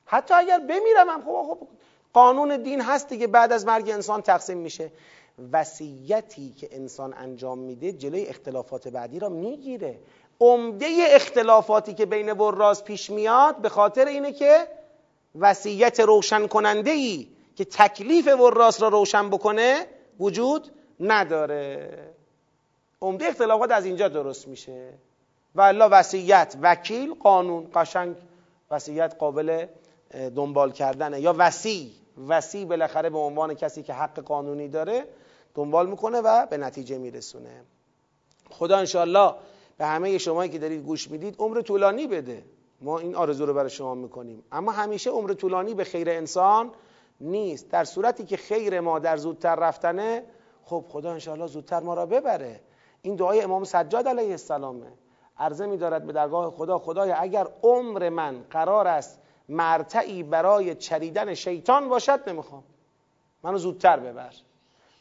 حتی 0.07 0.35
اگر 0.35 0.59
بمیرم 0.59 1.09
هم 1.09 1.23
خب, 1.23 1.57
خب 1.61 1.69
قانون 2.19 2.63
دین 2.63 2.81
هست 2.81 3.09
که 3.09 3.27
بعد 3.27 3.53
از 3.53 3.67
مرگ 3.67 3.91
انسان 3.91 4.23
تقسیم 4.23 4.59
میشه. 4.59 4.91
وصیتی 5.53 6.53
که 6.53 6.69
انسان 6.73 7.15
انجام 7.15 7.59
میده 7.59 7.93
جلوی 7.93 8.27
اختلافات 8.27 8.89
بعدی 8.89 9.19
را 9.19 9.29
می‌گیره. 9.29 9.99
عمده 10.41 10.87
اختلافاتی 11.09 11.95
که 11.95 12.07
بین 12.07 12.33
وراز 12.33 12.85
پیش 12.85 13.11
میاد 13.11 13.57
به 13.57 13.69
خاطر 13.69 14.07
اینه 14.07 14.33
که 14.33 14.67
وصیت 15.39 16.01
روشن 16.01 16.47
کننده 16.47 16.91
ای 16.91 17.29
که 17.57 17.65
تکلیف 17.65 18.27
وراس 18.27 18.83
را 18.83 18.89
روشن 18.89 19.31
بکنه 19.31 19.87
وجود 20.21 20.71
نداره. 21.01 21.91
عمده 23.03 23.27
اختلافات 23.27 23.71
از 23.71 23.85
اینجا 23.85 24.09
درست 24.09 24.49
میشه. 24.49 24.93
و 25.55 25.61
الله 25.61 25.85
وصیت 25.85 26.57
وکیل 26.63 27.15
قانون 27.15 27.71
قشنگ 27.75 28.17
وصیت 28.71 29.15
قابل 29.19 29.67
دنبال 30.37 30.73
کردنه. 30.73 31.21
یا 31.21 31.35
وسیع. 31.39 31.91
وسیع 32.29 32.65
بالاخره 32.65 33.11
به 33.11 33.19
عنوان 33.19 33.55
کسی 33.55 33.83
که 33.83 33.93
حق 33.93 34.21
قانونی 34.21 34.69
داره 34.69 35.05
دنبال 35.55 35.91
می‌کنه 35.91 36.21
و 36.21 36.47
به 36.47 36.57
نتیجه 36.57 36.99
میرسونه. 36.99 37.63
خدا 38.51 38.77
انشالله 38.77 39.35
به 39.79 39.87
همه 39.87 40.19
شمایی 40.19 40.51
که 40.51 40.59
دارید 40.59 40.85
گوش 40.85 41.11
می‌دید 41.11 41.37
عمر 41.39 41.61
طولانی 41.61 42.07
بده. 42.07 42.45
ما 42.81 42.99
این 42.99 43.15
آرزو 43.15 43.47
رو 43.47 43.55
برای 43.55 43.71
شما 43.71 43.95
می‌کنیم. 43.95 44.43
اما 44.53 44.73
همیشه 44.73 45.11
عمر 45.11 45.33
طولانی 45.33 45.75
به 45.75 45.85
خیر 45.85 46.11
انسان 46.11 46.71
نیست. 47.21 47.71
در 47.71 47.85
صورتی 47.85 48.25
که 48.25 48.37
خیر 48.37 48.81
ما 48.81 48.99
در 48.99 49.17
زودتر 49.17 49.55
رفتنه 49.55 50.25
خب 50.65 50.85
خدا 50.89 51.13
انشاءالله 51.13 51.47
زودتر 51.47 51.81
ما 51.81 51.95
را 51.95 52.07
ببره. 52.07 52.61
این 53.03 53.17
دعای 53.17 53.41
امام 53.41 53.65
سجاد 53.65 54.09
علیه 54.09 54.31
السلامه. 54.31 54.93
عرضه 55.39 55.67
میدارد 55.67 56.07
به 56.07 56.13
درگاه 56.13 56.51
خدا 56.51 56.79
خدای 56.79 57.13
اگر 57.13 57.49
عمر 57.63 58.09
من 58.09 58.45
قرار 58.51 58.87
است 58.89 59.21
مرتعی 59.49 60.23
برای 60.23 60.75
چریدن 60.75 61.35
شیطان 61.35 61.89
باشد 61.89 62.29
نمی‌خوام. 62.29 62.63
منو 63.43 63.59
زودتر 63.59 64.01
ببر. 64.01 64.35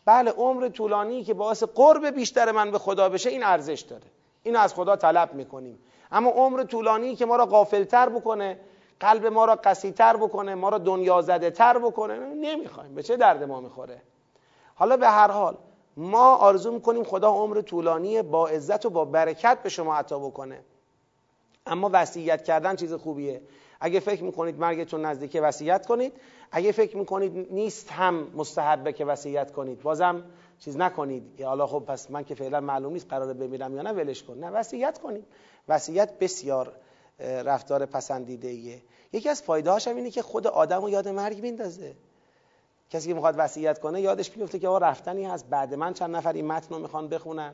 بله 0.05 0.31
عمر 0.31 0.69
طولانی 0.69 1.23
که 1.23 1.33
باعث 1.33 1.63
قرب 1.63 2.05
بیشتر 2.05 2.51
من 2.51 2.71
به 2.71 2.79
خدا 2.79 3.09
بشه 3.09 3.29
این 3.29 3.43
ارزش 3.43 3.81
داره. 3.81 4.07
اینو 4.43 4.59
از 4.59 4.73
خدا 4.73 4.95
طلب 4.95 5.33
می‌کنیم. 5.33 5.79
اما 6.11 6.29
عمر 6.29 6.63
طولانی 6.63 7.15
که 7.15 7.25
ما 7.25 7.35
را 7.35 7.45
غافلتر 7.45 8.09
بکنه 8.09 8.59
قلب 8.99 9.25
ما 9.25 9.45
را 9.45 9.55
قسیتر 9.55 10.17
بکنه 10.17 10.55
ما 10.55 10.69
را 10.69 10.77
دنیا 10.77 11.21
زده 11.21 11.51
تر 11.51 11.79
بکنه 11.79 12.19
نمی‌خوایم. 12.19 12.95
به 12.95 13.03
چه 13.03 13.17
درد 13.17 13.43
ما 13.43 13.61
می‌خوره؟ 13.61 14.01
حالا 14.75 14.97
به 14.97 15.07
هر 15.09 15.31
حال 15.31 15.57
ما 15.97 16.35
آرزو 16.35 16.71
می‌کنیم 16.71 17.03
خدا 17.03 17.29
عمر 17.29 17.61
طولانی 17.61 18.21
با 18.21 18.47
عزت 18.47 18.85
و 18.85 18.89
با 18.89 19.05
برکت 19.05 19.63
به 19.63 19.69
شما 19.69 19.95
عطا 19.95 20.19
بکنه. 20.19 20.59
اما 21.65 21.89
وصیت 21.93 22.43
کردن 22.43 22.75
چیز 22.75 22.93
خوبیه. 22.93 23.41
اگه 23.79 23.99
فکر 23.99 24.23
می‌کنید 24.23 24.59
مرگتون 24.59 25.05
نزدیکه 25.05 25.41
وصیت 25.41 25.85
کنید. 25.85 26.13
اگه 26.51 26.71
فکر 26.71 26.97
می‌کنید 26.97 27.53
نیست 27.53 27.91
هم 27.91 28.27
مستحبه 28.35 28.93
که 28.93 29.05
وصیت 29.05 29.51
کنید. 29.51 29.81
بازم 29.81 30.23
چیز 30.59 30.77
نکنید. 30.77 31.41
حالا 31.41 31.67
خب 31.67 31.83
پس 31.87 32.11
من 32.11 32.23
که 32.23 32.35
فعلا 32.35 32.61
معلوم 32.61 32.93
نیست 32.93 33.09
قراره 33.09 33.33
بمیرم 33.33 33.75
یا 33.75 33.81
نه 33.81 33.91
ولش 33.91 34.23
کن. 34.23 34.37
نه 34.37 34.49
وصیت 34.49 34.99
کنید. 34.99 35.25
وصیت 35.67 36.19
بسیار 36.19 36.73
رفتار 37.19 37.85
پسندیده 37.85 38.47
ایه 38.47 38.81
یکی 39.13 39.29
از 39.29 39.41
فایده 39.41 39.71
هاش 39.71 39.87
اینه 39.87 40.11
که 40.11 40.21
خود 40.21 40.47
آدم 40.47 40.81
رو 40.81 40.89
یاد 40.89 41.07
مرگ 41.07 41.41
میندازه. 41.41 41.95
کسی 42.89 43.07
که 43.07 43.13
می‌خواد 43.13 43.35
وصیت 43.37 43.79
کنه 43.79 44.01
یادش 44.01 44.31
بیفته 44.31 44.59
که 44.59 44.67
آقا 44.67 44.77
رفتنی 44.77 45.25
هست. 45.25 45.45
بعد 45.49 45.73
من 45.73 45.93
چند 45.93 46.15
نفر 46.15 46.33
این 46.33 46.47
متن 46.47 46.75
رو 46.75 46.81
می‌خوان 46.81 47.07
بخونن. 47.07 47.53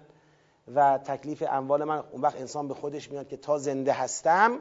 و 0.75 0.97
تکلیف 0.97 1.43
اموال 1.49 1.83
من 1.83 2.03
اون 2.11 2.21
وقت 2.21 2.35
انسان 2.35 2.67
به 2.67 2.73
خودش 2.73 3.11
میاد 3.11 3.27
که 3.27 3.37
تا 3.37 3.57
زنده 3.57 3.91
هستم 3.91 4.59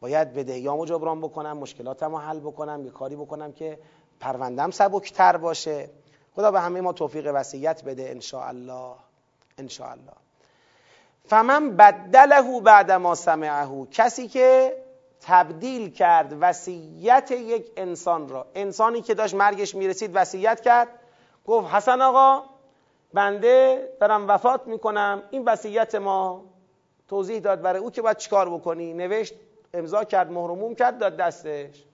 باید 0.00 0.34
بدهیامو 0.34 0.86
جبران 0.86 1.20
بکنم 1.20 1.56
مشکلاتم 1.58 2.10
رو 2.10 2.18
حل 2.18 2.40
بکنم 2.40 2.84
یه 2.84 2.90
کاری 2.90 3.16
بکنم 3.16 3.52
که 3.52 3.78
پروندم 4.20 4.70
سبکتر 4.70 5.36
باشه. 5.36 5.90
خدا 6.34 6.50
به 6.50 6.60
همه 6.60 6.80
ما 6.80 6.92
توفیق 6.92 7.30
وصیت 7.34 7.84
بده 7.84 8.10
ان 8.10 8.40
الله 8.48 8.94
ان 9.58 9.68
الله 9.80 10.12
فمن 11.24 11.76
بدله 11.76 12.60
بعد 12.60 12.92
ما 12.92 13.14
سمعه 13.14 13.86
کسی 13.90 14.28
که 14.28 14.76
تبدیل 15.20 15.90
کرد 15.90 16.36
وصیت 16.40 17.30
یک 17.30 17.72
انسان 17.76 18.28
را. 18.28 18.46
انسانی 18.54 19.02
که 19.02 19.14
داشت 19.14 19.34
مرگش 19.34 19.74
می‌رسید 19.74 20.10
وصیت 20.14 20.60
کرد. 20.60 20.88
گفت 21.46 21.74
حسن 21.74 22.00
آقا 22.00 22.42
بنده 23.12 23.88
دارم 24.00 24.28
وفات 24.28 24.66
می‌کنم. 24.66 25.22
این 25.30 25.44
وصیت 25.44 25.94
ما 25.94 26.44
توضیح 27.08 27.38
داد 27.38 27.60
برای 27.60 27.80
او 27.80 27.90
که 27.90 28.02
باید 28.02 28.16
چیکار 28.16 28.50
بکنی. 28.50 28.94
نوشت 28.94 29.34
امضا 29.76 30.04
کرد 30.04 30.30
مهرموم 30.30 30.74
کرد 30.74 30.98
داد 30.98 31.16
دستش. 31.16 31.84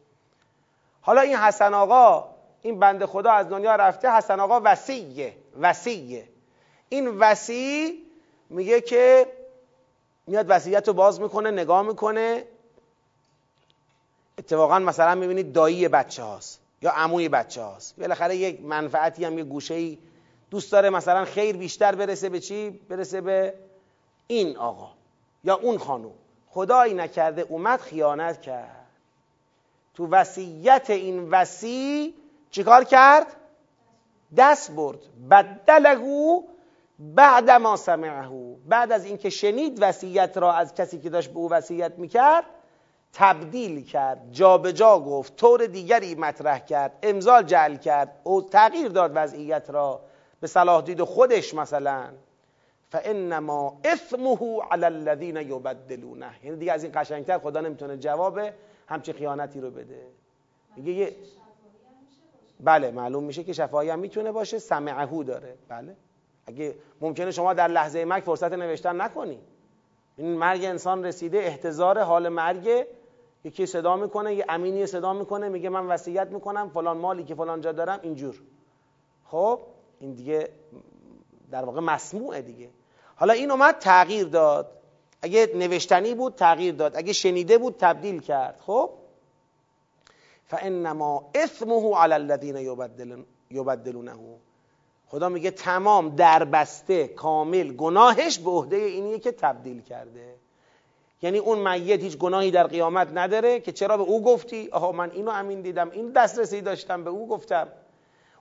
حالا 1.00 1.20
این 1.20 1.36
حسن 1.36 1.74
آقا 1.74 2.28
این 2.62 2.78
بنده 2.78 3.06
خدا 3.06 3.32
از 3.32 3.48
دنیا 3.48 3.76
رفته 3.76 4.16
حسن 4.16 4.40
آقا 4.40 4.60
وسیعه 4.64 5.36
وسیعه. 5.60 6.28
این 6.88 7.08
وسیع 7.18 8.04
میگه 8.50 8.80
که 8.80 9.26
میاد 10.26 10.46
وصیت 10.48 10.88
رو 10.88 10.94
باز 10.94 11.20
می‌کنه 11.20 11.50
نگاه 11.50 11.82
می‌کنه. 11.82 12.44
اتفاقا 14.38 14.78
مثلا 14.78 15.14
می‌بینید 15.14 15.52
دایی 15.52 15.88
بچه 15.88 16.22
هاست 16.22 16.60
یا 16.82 16.90
عموی 16.90 17.28
بچه 17.28 17.62
هاست 17.62 17.96
بالاخره 17.96 18.36
یک 18.36 18.60
منفعتی 18.60 19.24
هم 19.24 19.38
یه 19.38 19.44
گوشه 19.44 19.74
ای 19.74 19.98
دوست 20.50 20.72
داره 20.72 20.90
مثلا 20.90 21.24
خیر 21.24 21.56
بیشتر 21.56 21.94
برسه 21.94 22.28
به 22.28 22.40
چی؟ 22.40 22.70
برسه 22.70 23.20
به 23.20 23.54
این 24.26 24.56
آقا 24.56 24.90
یا 25.44 25.54
اون 25.54 25.78
خانوم. 25.78 26.14
خدایی 26.54 26.94
نکرده 26.94 27.42
اومد 27.48 27.80
خیانت 27.80 28.40
کرد. 28.40 28.86
تو 29.94 30.06
وصیت 30.06 30.90
این 30.90 31.30
وسی 31.30 32.14
چیکار 32.50 32.84
کرد؟ 32.84 33.26
دست 34.36 34.70
برد. 34.70 34.98
بدلگو 35.30 36.44
بعد 36.98 37.50
ما 37.50 37.76
سمعه 37.76 38.56
بعد 38.68 38.92
از 38.92 39.04
اینکه 39.04 39.30
شنید 39.30 39.78
وصیت 39.80 40.36
را 40.36 40.52
از 40.52 40.74
کسی 40.74 40.98
که 41.00 41.10
داشت 41.10 41.30
به 41.30 41.38
او 41.38 41.50
وصیت 41.50 41.92
می‌کرد 41.98 42.44
تبدیل 43.12 43.84
کرد. 43.84 44.32
جابجا 44.32 44.72
جا 44.72 45.00
گفت. 45.00 45.36
طور 45.36 45.66
دیگری 45.66 46.14
مطرح 46.14 46.58
کرد. 46.58 46.98
امضا 47.02 47.42
جعل 47.42 47.76
کرد. 47.76 48.20
او 48.22 48.42
تغییر 48.42 48.88
داد 48.88 49.12
وضعیت 49.14 49.70
را. 49.70 50.00
به 50.40 50.46
صلاح 50.46 50.82
دید 50.82 51.02
خودش 51.02 51.54
مثلا. 51.54 52.04
فانما 52.92 53.80
اثمه 53.84 54.60
علی 54.70 54.84
الذین 54.84 55.36
یبدلونه 55.36 56.30
یعنی 56.44 56.56
دیگه 56.56 56.72
از 56.72 56.84
این 56.84 56.92
قشنگتر 56.94 57.38
خدا 57.38 57.60
نمی‌تونه 57.60 57.96
جواب 57.96 58.40
همچه 58.86 59.12
خیانتی 59.12 59.60
رو 59.60 59.70
بده. 59.70 60.06
میگه 60.76 60.92
یه 60.92 61.16
بله 62.60 62.90
معلوم 62.90 63.24
میشه 63.24 63.44
که 63.44 63.52
شفاهی 63.52 63.90
هم 63.90 63.98
می‌تونه 63.98 64.32
باشه 64.32 64.58
سمعهو 64.58 65.24
داره. 65.24 65.54
بله. 65.68 65.96
اگه 66.46 66.74
ممکنه 67.00 67.30
شما 67.30 67.54
در 67.54 67.68
لحظه 67.68 68.04
مرگ 68.04 68.22
فرصت 68.22 68.52
نوشتن 68.52 69.00
نکنی. 69.00 69.38
این 70.16 70.34
مرگ 70.34 70.64
انسان 70.64 71.04
رسیده 71.04 71.38
احتضار 71.38 71.98
حال 72.00 72.28
مرگ. 72.28 72.86
یکی 73.44 73.66
صدا 73.66 73.96
می‌کنه 73.96 74.34
یه 74.34 74.44
امینی 74.48 74.86
صدا 74.86 75.12
می‌کنه 75.12 75.48
میگه 75.48 75.68
من 75.68 75.86
وصیت 75.86 76.28
می‌کنم 76.28 76.68
فلان 76.68 76.96
مالی 76.96 77.24
که 77.24 77.34
فلان 77.34 77.60
جا 77.60 77.72
دارم 77.72 77.98
اینجور. 78.02 78.42
خب 79.24 79.60
این 80.00 80.12
دیگه 80.12 80.48
در 81.50 81.64
واقع 81.64 81.80
مسموعه 81.80 82.42
دیگه. 82.42 82.68
حالا 83.16 83.32
این 83.32 83.50
اومد 83.50 83.78
تغییر 83.78 84.26
داد. 84.26 84.70
اگه 85.22 85.50
نوشتنی 85.54 86.14
بود 86.14 86.34
تغییر 86.34 86.74
داد. 86.74 86.96
اگه 86.96 87.12
شنیده 87.12 87.58
بود 87.58 87.76
تبدیل 87.78 88.20
کرد. 88.20 88.60
خب؟ 88.66 88.90
فانما 90.46 91.30
اثمه 91.34 91.96
علی 91.96 92.12
الذین 92.12 92.56
یبدلونه 93.50 94.12
خدا 95.08 95.28
میگه 95.28 95.50
تمام 95.50 96.16
دربسته 96.16 97.08
کامل 97.08 97.72
گناهش 97.72 98.38
به 98.38 98.50
عهده 98.50 98.76
اینیه 98.76 99.18
که 99.18 99.32
تبدیل 99.32 99.82
کرده. 99.82 100.34
یعنی 101.22 101.38
اون 101.38 101.58
میت 101.58 102.00
هیچ 102.00 102.18
گناهی 102.18 102.50
در 102.50 102.66
قیامت 102.66 103.08
نداره 103.14 103.60
که 103.60 103.72
چرا 103.72 103.96
به 103.96 104.02
او 104.02 104.22
گفتی؟ 104.22 104.68
آها 104.72 104.92
من 104.92 105.10
اینو 105.10 105.30
امین 105.30 105.60
دیدم 105.60 105.90
این 105.90 106.12
دسترسی 106.12 106.60
داشتم 106.60 107.04
به 107.04 107.10
او 107.10 107.28
گفتم. 107.28 107.68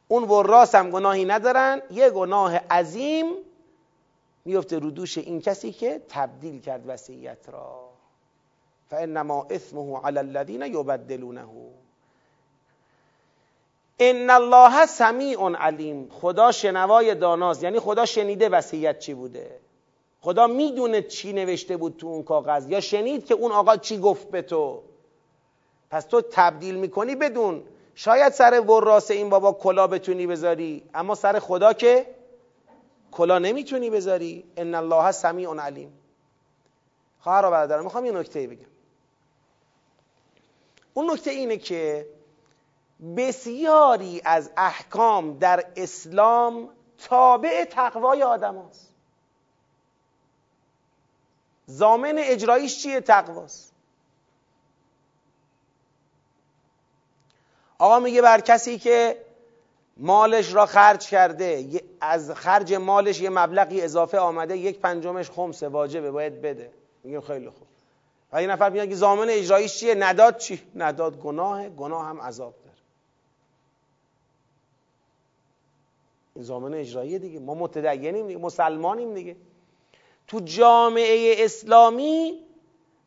اون 0.07 0.23
وراس 0.23 0.75
هم 0.75 0.89
گناهی 0.89 1.25
ندارن 1.25 1.81
یه 1.91 2.09
گناه 2.09 2.57
عظیم 2.57 3.25
میفته 4.45 4.79
رو 4.79 4.91
دوش 4.91 5.17
این 5.17 5.41
کسی 5.41 5.71
که 5.71 6.01
تبدیل 6.09 6.61
کرد 6.61 6.83
وصیت 6.87 7.49
را. 7.49 7.89
فانما 8.89 9.47
اثمه 9.49 10.01
علی 10.03 10.17
الذین 10.17 10.61
یبدلونه 10.61 11.45
ان 13.99 14.29
الله 14.29 14.85
سمیع 14.85 15.49
علیم 15.55 16.09
خدا 16.09 16.51
شنوای 16.51 17.15
داناست. 17.15 17.63
یعنی 17.63 17.79
خدا 17.79 18.05
شنیده 18.05 18.49
وصیت 18.49 18.99
چی 18.99 19.13
بوده. 19.13 19.59
خدا 20.21 20.47
می‌دونه 20.47 21.01
چی 21.01 21.33
نوشته 21.33 21.77
بود 21.77 21.97
تو 21.97 22.07
اون 22.07 22.23
کاغذ. 22.23 22.69
یا 22.69 22.79
شنید 22.79 23.25
که 23.25 23.33
اون 23.33 23.51
آقا 23.51 23.77
چی 23.77 23.97
گفت 23.97 24.31
به 24.31 24.41
تو. 24.41 24.81
پس 25.89 26.05
تو 26.05 26.21
تبدیل 26.21 26.75
می‌کنی 26.75 27.15
بدون. 27.15 27.63
شاید 27.95 28.33
سر 28.33 28.59
وراس 28.59 29.11
این 29.11 29.29
بابا 29.29 29.51
کلا 29.51 29.87
بتونی 29.87 30.27
بذاری. 30.27 30.83
اما 30.93 31.15
سر 31.15 31.39
خدا 31.39 31.73
که 31.73 32.05
کلا 33.11 33.39
نمی‌تونی 33.39 33.89
بذاری. 33.89 34.51
ان 34.57 34.75
الله 34.75 35.11
سمیع 35.11 35.55
علیم. 35.59 35.93
خواهر 37.19 37.45
و 37.45 37.51
برادرم 37.51 37.83
می‌خوام 37.83 38.05
یه 38.05 38.11
نکته 38.11 38.47
بگم. 38.47 38.65
اون 40.93 41.11
نکته 41.11 41.31
اینه 41.31 41.57
که 41.57 42.07
بسیاری 43.17 44.21
از 44.25 44.51
احکام 44.57 45.37
در 45.37 45.65
اسلام 45.75 46.69
تابع 46.97 47.65
تقوای 47.65 48.23
آدم 48.23 48.57
هست. 48.57 48.93
زامن 51.65 52.15
اجرایش 52.17 52.83
چیه؟ 52.83 53.01
تقواست. 53.01 53.73
آقا 57.77 57.99
میگه 57.99 58.21
بر 58.21 58.39
کسی 58.39 58.79
که 58.79 59.25
مالش 60.01 60.53
را 60.53 60.65
خرج 60.65 61.07
کرده. 61.07 61.81
از 62.01 62.31
خرج 62.31 62.73
مالش 62.73 63.21
یه 63.21 63.29
مبلغی 63.29 63.81
اضافه 63.81 64.19
آمده. 64.19 64.57
یک 64.57 64.79
پنجمش 64.79 65.31
خمسه. 65.31 65.67
واجبه. 65.67 66.11
باید 66.11 66.41
بده. 66.41 66.71
میگه 67.03 67.21
خیلی 67.21 67.49
خوب. 67.49 67.67
و 68.33 68.41
یه 68.41 68.47
نفر 68.47 68.69
میگه 68.69 68.95
زامن 68.95 69.29
اجرایش 69.29 69.79
چیه؟ 69.79 69.95
نداد 69.95 70.37
چی؟ 70.37 70.61
نداد 70.75 71.19
گناه 71.19 71.69
گناه 71.69 72.05
هم 72.05 72.21
عذاب 72.21 72.53
داره. 72.63 72.77
این 76.35 76.43
زامن 76.43 76.73
اجرایی 76.73 77.19
دیگه. 77.19 77.39
ما 77.39 77.53
متدینیم 77.53 78.27
دیگه. 78.27 78.39
مسلمانیم 78.39 79.13
دیگه. 79.13 79.35
تو 80.27 80.39
جامعه 80.39 81.35
اسلامی 81.45 82.39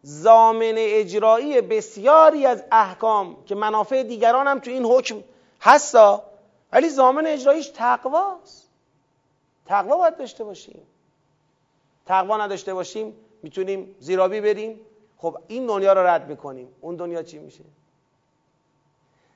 زامن 0.03 0.74
اجرایی 0.76 1.61
بسیاری 1.61 2.47
از 2.47 2.64
احکام 2.72 3.45
که 3.45 3.55
منافع 3.55 4.03
دیگران 4.03 4.47
هم 4.47 4.59
تو 4.59 4.70
این 4.70 4.84
حکم 4.84 5.16
هستا 5.61 6.34
ولی 6.75 6.89
زامن 6.89 7.27
اجراییش 7.27 7.68
تقواست. 7.68 8.68
تقوا 9.66 9.97
باید 9.97 10.16
داشته 10.16 10.45
باشیم. 10.45 10.83
تقوا 12.07 12.37
نداشته 12.37 12.75
باشیم 12.75 13.14
می‌تونیم 13.43 13.97
زیرابی 14.01 14.41
بریم. 14.41 14.81
خب 15.16 15.39
این 15.49 15.66
دنیا 15.66 15.93
رو 15.93 16.01
رد 16.01 16.29
می‌کنیم. 16.29 16.68
اون 16.81 16.97
دنیا 16.97 17.22
چی 17.22 17.39
میشه؟ 17.39 17.64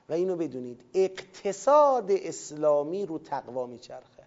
و 0.09 0.13
اینو 0.13 0.35
بدونید 0.35 0.81
اقتصاد 0.93 2.11
اسلامی 2.11 3.05
رو 3.05 3.19
تقوا 3.19 3.65
میچرخه. 3.65 4.23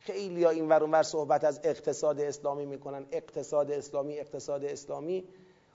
خیلی 0.00 0.44
ها 0.44 0.50
این 0.50 0.68
ور 0.68 1.02
صحبت 1.02 1.44
از 1.44 1.60
اقتصاد 1.64 2.20
اسلامی 2.20 2.66
می‌کنن. 2.66 3.06
اقتصاد 3.12 3.70
اسلامی 3.70 4.18
اقتصاد 4.18 4.64
اسلامی. 4.64 5.24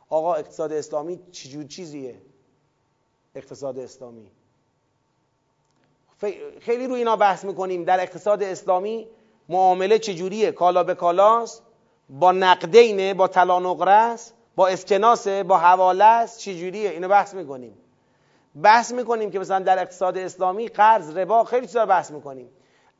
آقا 0.10 0.36
اقتصاد 0.36 0.72
اسلامی 0.72 1.20
چجور 1.32 1.64
چیزیه؟ 1.64 2.22
اقتصاد 3.36 3.80
اسلامی. 3.80 4.32
خیلی 6.61 6.88
رو 6.88 6.93
اینا 6.93 7.16
بحث 7.16 7.45
می‌کنیم. 7.45 7.84
در 7.84 8.01
اقتصاد 8.01 8.43
اسلامی 8.43 9.07
معامله 9.49 9.99
چجوریه؟ 9.99 10.51
کالا 10.51 10.84
به 10.84 10.95
کالاست 10.95 11.63
با 12.09 12.32
نقدینه 12.32 13.13
با 13.13 13.28
طلا 13.28 13.59
نقره 13.59 14.16
با 14.55 14.68
اسکناسه 14.68 15.43
با 15.43 15.57
حواله 15.57 16.03
است 16.03 16.39
چجوریه؟ 16.39 16.89
اینو 16.89 17.07
بحث 17.07 17.34
می‌کنیم. 17.34 17.78
بحث 18.61 18.91
می‌کنیم 18.91 19.32
که 19.32 19.39
مثلا 19.39 19.59
در 19.59 19.80
اقتصاد 19.80 20.18
اسلامی 20.18 20.68
قرض 20.68 21.18
ربا 21.18 21.43
خیلی 21.43 21.68
چیزا 21.68 21.86
بحث 21.86 22.11
می‌کنیم. 22.11 22.49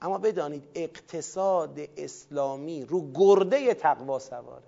اما 0.02 0.18
بدانید 0.18 0.64
اقتصاد 0.76 1.80
اسلامی 1.98 2.86
رو 2.86 3.12
گرده 3.14 3.74
تقوا 3.74 4.20
سواره. 4.20 4.64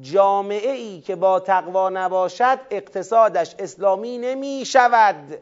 جامعه 0.00 0.70
ای 0.70 1.00
که 1.00 1.16
با 1.16 1.40
تقوا 1.40 1.88
نباشد 1.88 2.58
اقتصادش 2.70 3.54
اسلامی 3.58 4.18
نمی 4.18 4.62
شود 4.66 5.38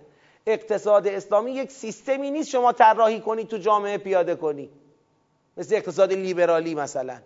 اقتصاد 0.47 1.07
اسلامی 1.07 1.51
یک 1.51 1.71
سیستمی 1.71 2.31
نیست 2.31 2.49
شما 2.49 2.73
طراحی 2.73 3.21
کنید 3.21 3.49
تو 3.49 3.57
جامعه 3.57 3.99
پیاده 3.99 4.35
کنی. 4.35 4.71
مثل 5.57 5.75
اقتصاد 5.75 6.13
لیبرالی 6.13 6.75
مثلا. 6.75 7.19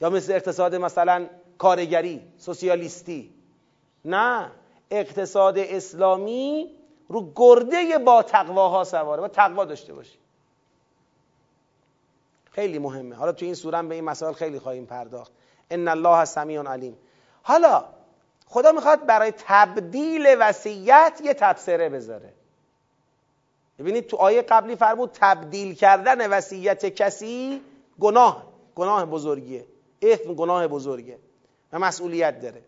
یا 0.00 0.10
مثل 0.10 0.32
اقتصاد 0.32 0.74
مثلا 0.74 1.26
کارگری 1.58 2.22
سوسیالیستی. 2.38 3.30
نه 4.04 4.50
اقتصاد 4.90 5.58
اسلامی 5.58 6.70
رو 7.08 7.32
گرده 7.36 7.98
با 7.98 8.22
تقواها 8.22 8.84
سواره. 8.84 9.22
و 9.22 9.28
تقوا 9.28 9.64
داشته 9.64 9.94
باشی. 9.94 10.18
خیلی 12.50 12.78
مهمه. 12.78 13.16
حالا 13.16 13.32
تو 13.32 13.44
این 13.44 13.54
سوره 13.54 13.82
به 13.82 13.94
این 13.94 14.04
مسائل 14.04 14.32
خیلی 14.32 14.58
خواهیم 14.58 14.86
پرداخت. 14.86 15.32
ان 15.70 15.88
الله 15.88 16.24
سمیع 16.24 16.62
علیم. 16.62 16.96
حالا 17.42 17.84
خدا 18.46 18.72
می‌خواد 18.72 19.06
برای 19.06 19.32
تبدیل 19.38 20.36
وصیت 20.40 21.20
یه 21.24 21.34
تبصره 21.34 21.88
بذاره. 21.88 22.32
ببینید 23.78 24.06
تو 24.06 24.16
آیه 24.16 24.42
قبلی 24.42 24.76
فرمود 24.76 25.10
تبدیل 25.12 25.74
کردن 25.74 26.30
وصیت 26.30 26.86
کسی 26.86 27.62
گناه 28.00 28.46
گناه 28.74 29.04
بزرگیه. 29.04 29.66
اثم 30.02 30.34
گناه 30.34 30.66
بزرگه 30.66 31.18
و 31.72 31.78
مسئولیت 31.78 32.40
داره. 32.40 32.62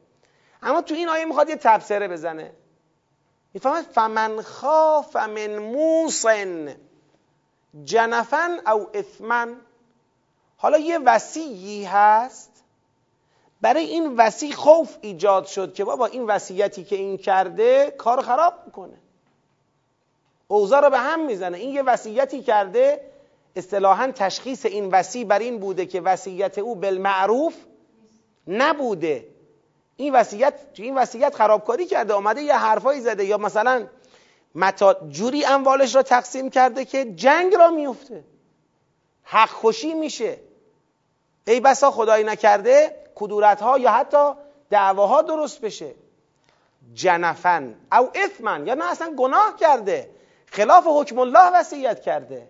اما 0.63 0.83
تو 0.83 0.95
این 0.95 1.09
آیه 1.09 1.25
می‌خواد 1.25 1.49
یه 1.49 1.57
تبصره 1.57 2.09
بزنه. 2.09 2.53
می‌فهمد 3.55 3.85
فمن 3.85 4.43
خاف 4.43 5.17
من 5.17 5.59
موسن. 5.59 6.77
جنفن 7.85 8.61
او 8.67 8.87
اثمن. 8.95 9.57
حالا 10.57 10.79
یه 10.79 10.99
وسیعی 10.99 11.85
هست 11.85 12.48
برای 13.61 13.85
این 13.85 14.17
وسیع 14.17 14.53
خوف 14.53 14.97
ایجاد 15.01 15.47
شد 15.47 15.75
که 15.75 15.85
بابا 15.85 16.07
این 16.07 16.27
وصیتی 16.27 16.85
که 16.85 16.97
این 16.97 17.19
کرده 17.19 17.95
کار 17.99 18.23
خراب 18.23 18.55
می‌کنه. 18.67 18.99
اوضاع 20.49 20.81
رو 20.81 20.91
به 20.91 20.99
هم 20.99 21.27
می‌زنه. 21.27 21.59
این 21.59 21.75
یه 21.75 21.83
وصیتی 21.83 22.43
کرده 22.43 23.01
اصطلاحا 23.57 24.13
تشخیص 24.15 24.67
این 24.67 24.91
وسیع 24.91 25.25
بر 25.25 25.39
این 25.39 25.59
بوده 25.59 25.87
که 25.87 26.01
وصیت 26.01 26.59
او 26.59 26.75
بالمعروف 26.75 27.55
نبوده. 28.47 29.29
این 29.97 30.15
وصیت 30.15 30.55
این 30.75 30.99
وصیت 30.99 31.35
خرابکاری 31.35 31.87
کرده 31.87 32.15
آمده 32.15 32.43
یه 32.43 32.57
حرفایی 32.57 33.01
زده 33.01 33.25
یا 33.25 33.39
مثلا 33.39 33.87
متا 34.55 34.95
جوری 35.11 35.45
اموالش 35.45 35.95
را 35.95 36.03
تقسیم 36.03 36.51
کرده 36.51 36.85
که 36.85 37.05
جنگ 37.05 37.55
را 37.55 37.71
میفته 37.71 38.25
حق 39.23 39.49
خوشی 39.49 39.95
میشه. 39.95 40.39
ای 41.47 41.61
بسا 41.61 41.91
خدایی 41.91 42.25
نکرده 42.25 42.97
کدورت 43.19 43.63
ها 43.63 43.79
یا 43.79 43.91
حتی 43.91 44.33
دعواها 44.71 45.23
درست 45.23 45.61
بشه. 45.61 45.95
جنفن 46.95 47.75
او 47.93 48.09
اثمن 48.15 48.67
یا 48.67 48.75
نه 48.75 48.91
اصلا 48.91 49.15
گناه 49.19 49.57
کرده. 49.61 50.11
خلاف 50.47 50.85
حکم 50.87 51.19
الله 51.19 51.51
وصیت 51.55 52.03
کرده. 52.03 52.49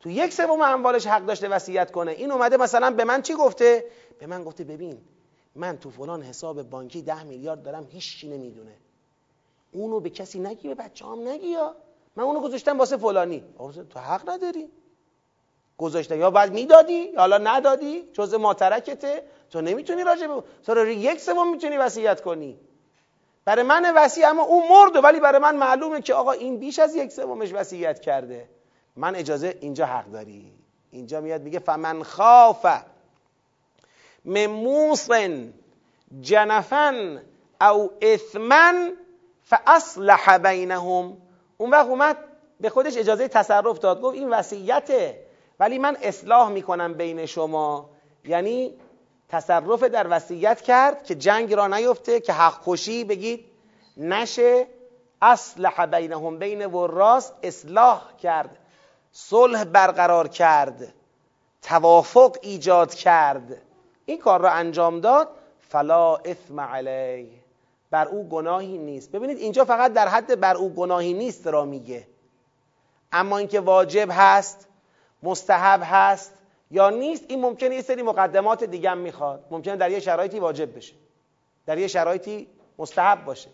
تو 0.00 0.10
یک 0.10 0.32
سوم 0.32 0.60
اموالش 0.60 1.06
حق 1.06 1.26
داشته 1.26 1.48
وصیت 1.48 1.90
کنه. 1.90 2.10
این 2.10 2.32
اومده 2.32 2.56
مثلا 2.56 2.90
به 2.90 3.04
من 3.04 3.22
چی 3.22 3.34
گفته؟ 3.34 3.84
به 4.18 4.26
من 4.26 4.44
گفته 4.44 4.64
ببین 4.64 4.98
من 5.56 5.78
تو 5.78 5.90
فلان 5.90 6.22
حساب 6.22 6.62
بانکی 6.62 7.02
ده 7.02 7.22
میلیارد 7.22 7.62
دارم 7.62 7.86
هیچ 7.90 8.18
چی 8.18 8.28
نمی‌دونه. 8.28 8.76
اونو 9.72 10.00
به 10.00 10.10
کسی 10.10 10.38
نگی 10.38 10.68
به 10.68 10.74
بچه 10.74 11.06
هم 11.06 11.28
نگی 11.28 11.48
یا؟ 11.48 11.76
من 12.16 12.24
اونو 12.24 12.40
گذاشتم 12.40 12.78
واسه 12.78 12.96
فلانی. 12.96 13.44
تو 13.90 14.00
حق 14.00 14.30
نداری. 14.30 14.68
گذاشته 15.78 16.16
یا 16.18 16.30
بعد 16.30 16.52
می‌دادی 16.52 16.92
یا 16.92 17.20
حالا 17.20 17.38
ندادی 17.38 18.10
جز 18.12 18.34
ماترکته. 18.34 19.22
تو 19.52 19.60
نمی‌تونی 19.60 20.04
راجع 20.04 20.26
به 20.26 20.42
تو 20.66 20.86
یک 20.88 21.20
سوم 21.20 21.50
می‌تونی 21.50 21.76
وصیت 21.76 22.20
کنی. 22.20 22.58
برای 23.44 23.62
من 23.62 23.94
وصی 23.96 24.24
اما 24.24 24.42
اون 24.42 24.68
مرده 24.68 25.00
ولی 25.00 25.20
برای 25.20 25.38
من 25.38 25.56
معلومه 25.56 26.00
که 26.00 26.14
آقا 26.14 26.32
این 26.32 26.58
بیش 26.58 26.78
از 26.78 26.96
یک 26.96 27.12
سومش 27.12 27.52
وصیت 27.52 28.00
کرده. 28.00 28.48
من 28.96 29.14
اجازه 29.16 29.56
اینجا 29.60 29.86
حق 29.86 30.06
داری. 30.06 30.52
اینجا 30.90 31.20
میاد 31.20 31.42
میگه 31.42 31.58
فمن 31.58 32.02
خاف 32.02 32.66
مموسن 34.24 35.52
جنفن 36.20 37.22
او 37.60 37.90
اثمن 38.02 38.92
فاصلح 39.42 40.38
بینهم. 40.38 41.16
اون 41.58 41.70
وقت 41.70 41.86
اومد 41.86 42.16
به 42.60 42.70
خودش 42.70 42.96
اجازه 42.96 43.28
تصرف 43.28 43.78
داد. 43.78 44.00
گفت 44.00 44.16
این 44.16 44.30
وصیته 44.30 45.26
ولی 45.60 45.78
من 45.78 45.96
اصلاح 46.02 46.48
می‌کنم 46.48 46.94
بین 46.94 47.26
شما. 47.26 47.90
یعنی 48.24 48.74
تصرف 49.32 49.82
در 49.82 50.06
وصیت 50.10 50.60
کرد 50.60 51.04
که 51.04 51.14
جنگ 51.14 51.54
را 51.54 51.66
نیفته 51.66 52.20
که 52.20 52.32
حق 52.32 52.52
خوشی 52.52 53.04
بگید. 53.04 53.44
نشه 53.96 54.66
اصلح 55.22 55.86
بینهم 55.86 56.38
بین 56.38 56.66
وراس 56.66 57.32
اصلاح 57.42 58.16
کرد. 58.16 58.58
صلح 59.12 59.64
برقرار 59.64 60.28
کرد. 60.28 60.94
توافق 61.62 62.36
ایجاد 62.42 62.94
کرد. 62.94 63.62
این 64.04 64.18
کار 64.18 64.40
را 64.40 64.50
انجام 64.50 65.00
داد. 65.00 65.28
فلا 65.68 66.16
اثم 66.16 66.60
علیه. 66.60 67.28
بر 67.90 68.08
او 68.08 68.28
گناهی 68.28 68.78
نیست. 68.78 69.12
ببینید 69.12 69.38
اینجا 69.38 69.64
فقط 69.64 69.92
در 69.92 70.08
حد 70.08 70.40
بر 70.40 70.56
او 70.56 70.74
گناهی 70.74 71.14
نیست 71.14 71.46
را 71.46 71.64
میگه. 71.64 72.06
اما 73.12 73.38
اینکه 73.38 73.60
واجب 73.60 74.08
هست 74.10 74.68
مستحب 75.22 75.80
هست 75.84 76.34
یا 76.72 76.90
نیست 76.90 77.24
این 77.28 77.40
ممکنه 77.40 77.74
یه 77.74 77.82
سری 77.82 78.02
مقدمات 78.02 78.64
دیگه 78.64 78.90
هم 78.90 78.98
می‌خواد. 78.98 79.44
ممکنه 79.50 79.76
در 79.76 79.90
یه 79.90 80.00
شرایطی 80.00 80.38
واجب 80.38 80.76
بشه. 80.76 80.94
در 81.66 81.78
یه 81.78 81.86
شرایطی 81.86 82.46
مستحب 82.78 83.24
باشه. 83.24 83.48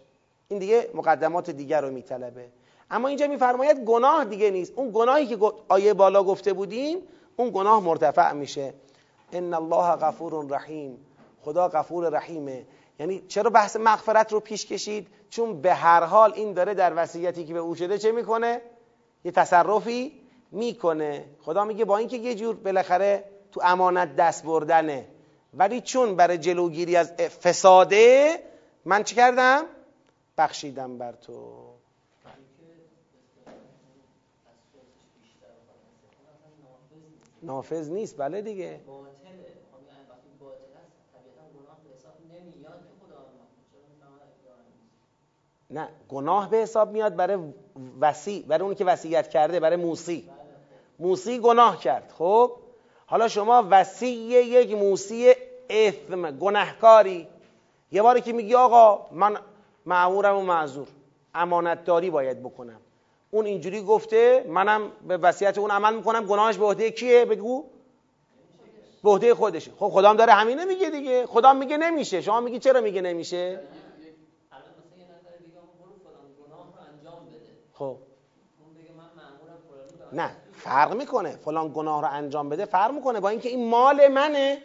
این 0.48 0.58
دیگه 0.58 0.90
مقدمات 0.94 1.50
دیگر 1.50 1.80
رو 1.80 1.90
میطلبه. 1.90 2.48
اما 2.90 3.08
اینجا 3.08 3.26
میفرماید 3.26 3.84
گناه 3.84 4.24
دیگه 4.24 4.50
نیست. 4.50 4.72
اون 4.76 4.90
گناهی 4.94 5.26
که 5.26 5.38
آیه 5.68 5.94
بالا 5.94 6.24
گفته 6.24 6.52
بودیم 6.52 6.98
اون 7.36 7.50
گناه 7.54 7.80
مرتفع 7.80 8.32
میشه. 8.32 8.74
ان 9.32 9.54
الله 9.54 9.96
غفور 9.96 10.46
رحیم. 10.50 11.06
خدا 11.42 11.68
غفور 11.68 12.08
رحیمه. 12.08 12.66
یعنی 13.00 13.22
چرا 13.28 13.50
بحث 13.50 13.76
مغفرت 13.76 14.32
رو 14.32 14.40
پیش 14.40 14.66
کشید؟ 14.66 15.08
چون 15.30 15.60
به 15.60 15.74
هر 15.74 16.04
حال 16.04 16.32
این 16.34 16.52
داره 16.52 16.74
در 16.74 16.92
وصیتی 16.96 17.44
که 17.44 17.54
به 17.54 17.58
او 17.58 17.74
شده 17.74 17.98
چه 17.98 18.12
می‌کنه؟ 18.12 18.60
یه 19.24 19.32
تصرفی 19.32 20.20
می‌کنه. 20.50 21.24
خدا 21.40 21.64
میگه 21.64 21.84
با 21.84 21.96
اینکه 21.96 22.16
یه 22.16 22.34
جور 22.34 22.56
بالاخره 22.56 23.24
تو 23.52 23.60
امانت 23.64 24.16
دست 24.16 24.44
بردنه. 24.44 25.08
ولی 25.54 25.80
چون 25.80 26.16
برای 26.16 26.38
جلوگیری 26.38 26.96
از 26.96 27.12
فساده 27.12 28.38
من 28.84 29.04
چی 29.04 29.14
کردم؟ 29.14 29.64
بخشیدم 30.38 30.98
بر 30.98 31.12
تو. 31.12 31.68
نافذ 37.42 37.90
نیست. 37.90 38.16
بله 38.16 38.42
دیگه. 38.42 38.80
نه 45.70 45.88
گناه 46.08 46.50
به 46.50 46.56
حساب 46.56 46.92
میاد 46.92 47.16
برای 47.16 47.38
وسی 48.00 48.42
برای 48.42 48.62
اونی 48.62 48.74
که 48.74 48.84
وصیت 48.84 49.28
کرده 49.28 49.60
برای 49.60 49.76
موسی. 49.76 50.30
موسی 50.98 51.38
گناه 51.38 51.80
کرد. 51.80 52.12
خب 52.18 52.52
حالا 53.06 53.28
شما 53.28 53.66
وسیع 53.70 54.44
یک 54.44 54.72
موسی 54.72 55.34
اثم 55.70 56.30
گناهکاری. 56.30 57.28
یه 57.92 58.02
باری 58.02 58.20
که 58.20 58.32
میگی 58.32 58.54
آقا 58.54 59.06
من 59.12 59.36
معمورم 59.86 60.36
و 60.36 60.40
معذور. 60.42 60.88
امانتداری 61.34 62.10
باید 62.10 62.42
بکنم. 62.42 62.80
اون 63.30 63.46
اینجوری 63.46 63.82
گفته 63.82 64.44
منم 64.48 64.92
به 65.08 65.16
وصیت 65.16 65.58
اون 65.58 65.70
عمل 65.70 65.94
می‌کنم. 65.94 66.26
گناهش 66.26 66.56
به 66.56 66.64
عهده 66.64 66.90
کیه؟ 66.90 67.24
بگو. 67.24 67.64
به 69.04 69.10
عهده 69.10 69.34
خودشه. 69.34 69.70
خب 69.78 69.88
خدام 69.88 70.16
داره 70.16 70.32
همینه 70.32 70.64
میگه 70.64 70.90
دیگه. 70.90 71.26
خدام 71.26 71.56
میگه 71.56 71.76
نمیشه. 71.76 72.20
شما 72.20 72.40
میگی 72.40 72.58
چرا 72.58 72.80
میگه 72.80 73.00
نمیشه؟ 73.00 73.60
خب. 77.72 77.96
نه. 80.12 80.47
فرق 80.58 80.94
می‌کنه. 80.94 81.36
فلان 81.36 81.72
گناه 81.74 82.02
رو 82.02 82.08
انجام 82.10 82.48
بده 82.48 82.64
فرق 82.64 82.92
می‌کنه 82.92 83.20
با 83.20 83.28
اینکه 83.28 83.48
این 83.48 83.68
مال 83.68 84.08
منه. 84.08 84.62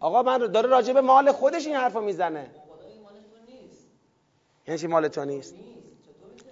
آقا 0.00 0.22
من 0.22 0.38
داره 0.38 0.68
راجع 0.68 0.92
به 0.92 1.00
مال 1.00 1.32
خودش 1.32 1.66
این 1.66 1.76
حرفو 1.76 2.00
می‌زنه. 2.00 2.50
یعنی 4.66 4.80
چی 4.80 4.86
مال 4.86 5.08
تو 5.08 5.24
نیست؟ 5.24 5.54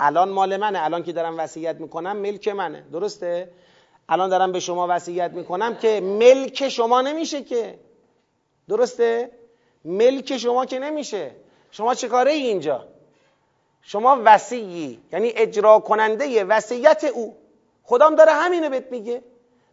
الان 0.01 0.28
مال 0.28 0.57
منه. 0.57 0.85
الان 0.85 1.03
که 1.03 1.12
دارم 1.12 1.39
وصیت 1.39 1.76
می‌کنم 1.76 2.16
ملک 2.16 2.49
منه. 2.49 2.85
درسته؟ 2.93 3.51
الان 4.09 4.30
دارم 4.30 4.53
به 4.53 4.61
شما 4.61 4.87
وصیت 4.91 5.30
می‌کنم 5.30 5.76
که 5.76 6.01
ملک 6.01 6.68
شما 6.68 7.01
نمیشه 7.01 7.43
که. 7.43 7.78
درسته؟ 8.68 9.30
ملک 9.85 10.37
شما 10.37 10.66
که 10.66 10.78
نمیشه. 10.78 11.30
شما 11.70 11.95
چه 11.95 12.14
ای 12.14 12.47
اینجا؟ 12.47 12.85
شما 13.82 14.22
وسیعی. 14.24 15.01
یعنی 15.12 15.32
اجرا 15.37 15.78
کننده 15.78 16.45
وصیت 16.45 17.05
او. 17.05 17.37
خدام 17.85 18.14
داره 18.14 18.32
همینو 18.32 18.68
بهت 18.68 18.91
میگه. 18.91 19.22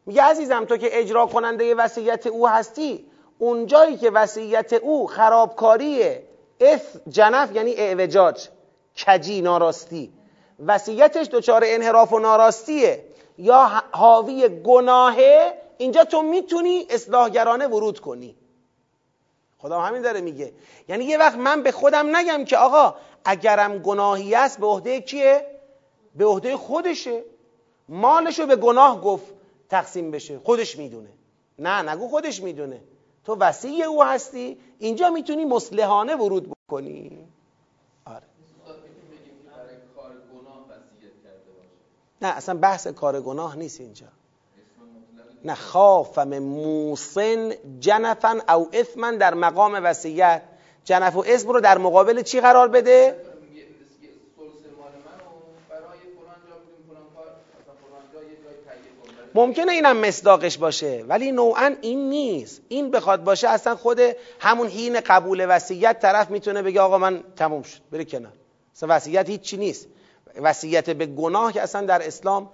میگه 0.06 0.24
عزیزم 0.24 0.66
تو 0.66 0.78
که 0.78 1.00
اجرا 1.00 1.26
کننده 1.26 1.76
وصیت 1.76 2.28
او 2.28 2.48
هستی 2.48 3.06
اونجایی 3.40 3.98
که 3.98 4.10
وصیت 4.10 4.74
او 4.74 5.08
خرابکاریه. 5.08 6.24
اف 6.62 6.98
جنف 7.08 7.56
یعنی 7.56 7.76
اعوجاج 7.76 8.48
کجی 9.08 9.42
ناراستی. 9.42 10.14
وصیتش 10.66 11.28
دچار 11.28 11.62
انحراف 11.66 12.14
و 12.14 12.20
ناراستیه. 12.20 13.06
یا 13.38 13.84
حاوی 13.92 14.50
گناهه 14.50 15.54
اینجا 15.78 16.04
تو 16.04 16.22
می‌تونی 16.22 16.88
اصلاحگرانه 16.90 17.68
ورود 17.68 18.00
کنی. 18.00 18.36
خدا 19.58 19.80
همین 19.82 20.02
داره 20.02 20.22
میگه. 20.22 20.54
یعنی 20.88 21.06
یه 21.06 21.18
وقت 21.18 21.36
من 21.36 21.64
به 21.64 21.72
خودم 21.72 22.16
نگم 22.16 22.46
که 22.46 22.58
آقا 22.58 22.96
اگرم 23.26 23.78
گناهی 23.78 24.36
است 24.36 24.60
به 24.60 24.68
عهده 24.68 25.02
کیه؟ 25.02 25.46
به 26.16 26.26
عهده 26.26 26.58
خودشه. 26.58 27.24
مالشو 27.92 28.46
به 28.46 28.56
گناه 28.56 29.02
گفت 29.02 29.26
تقسیم 29.70 30.12
بشه. 30.12 30.40
خودش 30.40 30.78
می‌دونه. 30.78 31.10
نه 31.60 31.82
نگو 31.82 32.08
خودش 32.08 32.44
می‌دونه. 32.44 32.82
تو 33.26 33.36
وسیع 33.36 33.86
او 33.86 34.04
هستی 34.04 34.58
اینجا 34.80 35.10
می‌تونی 35.10 35.46
مسلحانه 35.46 36.16
ورود 36.16 36.50
بکنی. 36.50 37.28
آره. 38.06 38.24
نه 42.22 42.28
اصلا 42.28 42.58
بحث 42.58 42.88
کار 42.88 43.22
گناه 43.22 43.58
نیست 43.58 43.82
اینجا. 43.82 44.08
نه 45.46 45.56
خافم 45.56 46.40
موسن 46.40 47.52
جنفن 47.80 48.42
او 48.50 48.70
اثمن 48.74 49.18
در 49.18 49.34
مقام 49.34 49.80
وسیعت. 49.84 50.44
جنف 50.86 51.16
و 51.16 51.24
اسم 51.28 51.50
رو 51.50 51.62
در 51.62 51.78
مقابل 51.78 52.22
چی 52.22 52.42
قرار 52.42 52.68
بده؟ 52.68 53.31
ممکنه 59.36 59.72
اینم 59.72 59.98
مصداقش 59.98 60.58
باشه 60.58 61.06
ولی 61.08 61.32
نوعا 61.32 61.76
این 61.82 62.10
نیست. 62.10 62.62
این 62.68 62.92
بخواد 62.92 63.24
باشه 63.24 63.50
اصلا 63.50 63.76
خود 63.76 64.00
همون 64.40 64.68
حین 64.68 65.00
قبول 65.00 65.46
وصیت 65.50 66.00
طرف 66.00 66.30
می‌تونه 66.30 66.62
بگه 66.62 66.82
آقا 66.82 66.98
من 66.98 67.24
تموم 67.36 67.62
شد 67.62 67.80
بری 67.92 68.06
کنار. 68.06 68.34
اصلا 68.76 68.96
وصیت 68.96 69.30
هیچی 69.30 69.58
نیست. 69.58 69.88
وصیت 70.42 70.90
به 70.90 71.06
گناه 71.06 71.54
که 71.54 71.62
اصلا 71.62 71.86
در 71.86 72.08
اسلام 72.08 72.50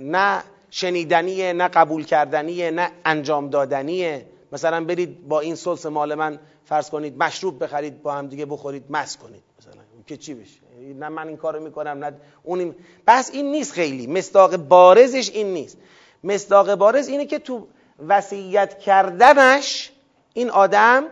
نه 0.00 0.42
شنیدنیه 0.70 1.52
نه 1.52 1.68
قبول 1.68 2.04
کردنیه 2.04 2.70
نه 2.70 2.90
انجام 3.04 3.50
دادنیه. 3.50 4.26
مثلا 4.52 4.84
برید 4.84 5.28
با 5.28 5.40
این 5.40 5.54
سلس 5.54 5.86
مال 5.86 6.14
من 6.14 6.38
فرض 6.64 6.90
کنید 6.90 7.18
مشروب 7.18 7.64
بخرید 7.64 8.02
با 8.02 8.12
هم 8.12 8.26
دیگه 8.26 8.46
بخورید 8.46 8.84
مس 8.90 9.16
کنید. 9.16 9.42
مثلا 9.58 9.73
که 10.06 10.16
چی 10.16 10.34
بشه؟ 10.34 10.60
نه 10.98 11.08
من 11.08 11.28
این 11.28 11.36
کارو 11.36 11.60
می‌کنم 11.60 12.04
نه 12.04 12.12
اون 12.42 12.74
بس 13.06 13.30
این 13.32 13.50
نیست 13.50 13.72
خیلی. 13.72 14.06
مصداق 14.06 14.56
بارزش 14.56 15.30
این 15.30 15.46
نیست. 15.46 15.78
مصداق 16.24 16.74
بارز 16.74 17.08
اینه 17.08 17.26
که 17.26 17.38
تو 17.38 17.66
وصیت 18.08 18.78
کردنش 18.78 19.92
این 20.32 20.50
آدم 20.50 21.04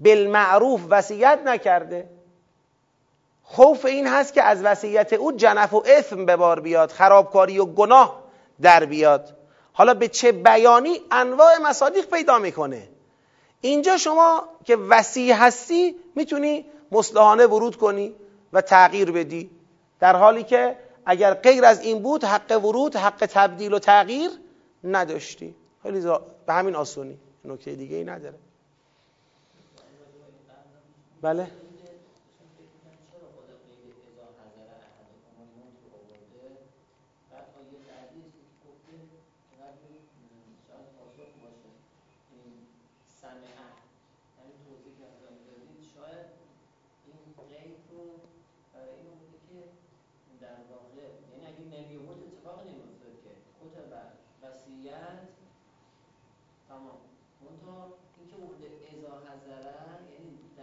بالمعروف 0.00 0.80
وصیت 0.90 1.38
نکرده. 1.44 2.08
خوف 3.42 3.84
این 3.84 4.06
هست 4.06 4.34
که 4.34 4.42
از 4.42 4.64
وصیت 4.64 5.12
او 5.12 5.32
جنف 5.32 5.74
و 5.74 5.82
اثم 5.86 6.26
به 6.26 6.36
بار 6.36 6.60
بیاد 6.60 6.90
خرابکاری 6.90 7.58
و 7.58 7.64
گناه 7.64 8.22
در 8.62 8.84
بیاد. 8.84 9.36
حالا 9.72 9.94
به 9.94 10.08
چه 10.08 10.32
بیانی 10.32 11.00
انواع 11.10 11.58
مصادیق 11.58 12.06
پیدا 12.06 12.38
می‌کنه. 12.38 12.88
اینجا 13.60 13.96
شما 13.96 14.48
که 14.64 14.76
وسیع 14.76 15.34
هستی 15.34 15.94
می‌تونی 16.14 16.64
مصلحانه 16.92 17.46
ورود 17.46 17.76
کنی. 17.76 18.14
و 18.52 18.60
تغییر 18.60 19.10
بدی. 19.12 19.50
در 20.00 20.16
حالی 20.16 20.42
که 20.42 20.76
اگر 21.06 21.34
غیر 21.34 21.64
از 21.64 21.80
این 21.80 22.02
بود 22.02 22.24
حق 22.24 22.64
ورود 22.64 22.96
حق 22.96 23.26
تبدیل 23.26 23.72
و 23.74 23.78
تغییر 23.78 24.30
نداشتی. 24.84 25.54
خیلی 25.82 26.00
به 26.46 26.52
همین 26.52 26.76
آسونی. 26.76 27.18
نکته 27.44 27.74
دیگه 27.74 27.96
ای 27.96 28.04
نداره. 28.04 28.38
بله؟ 31.22 31.50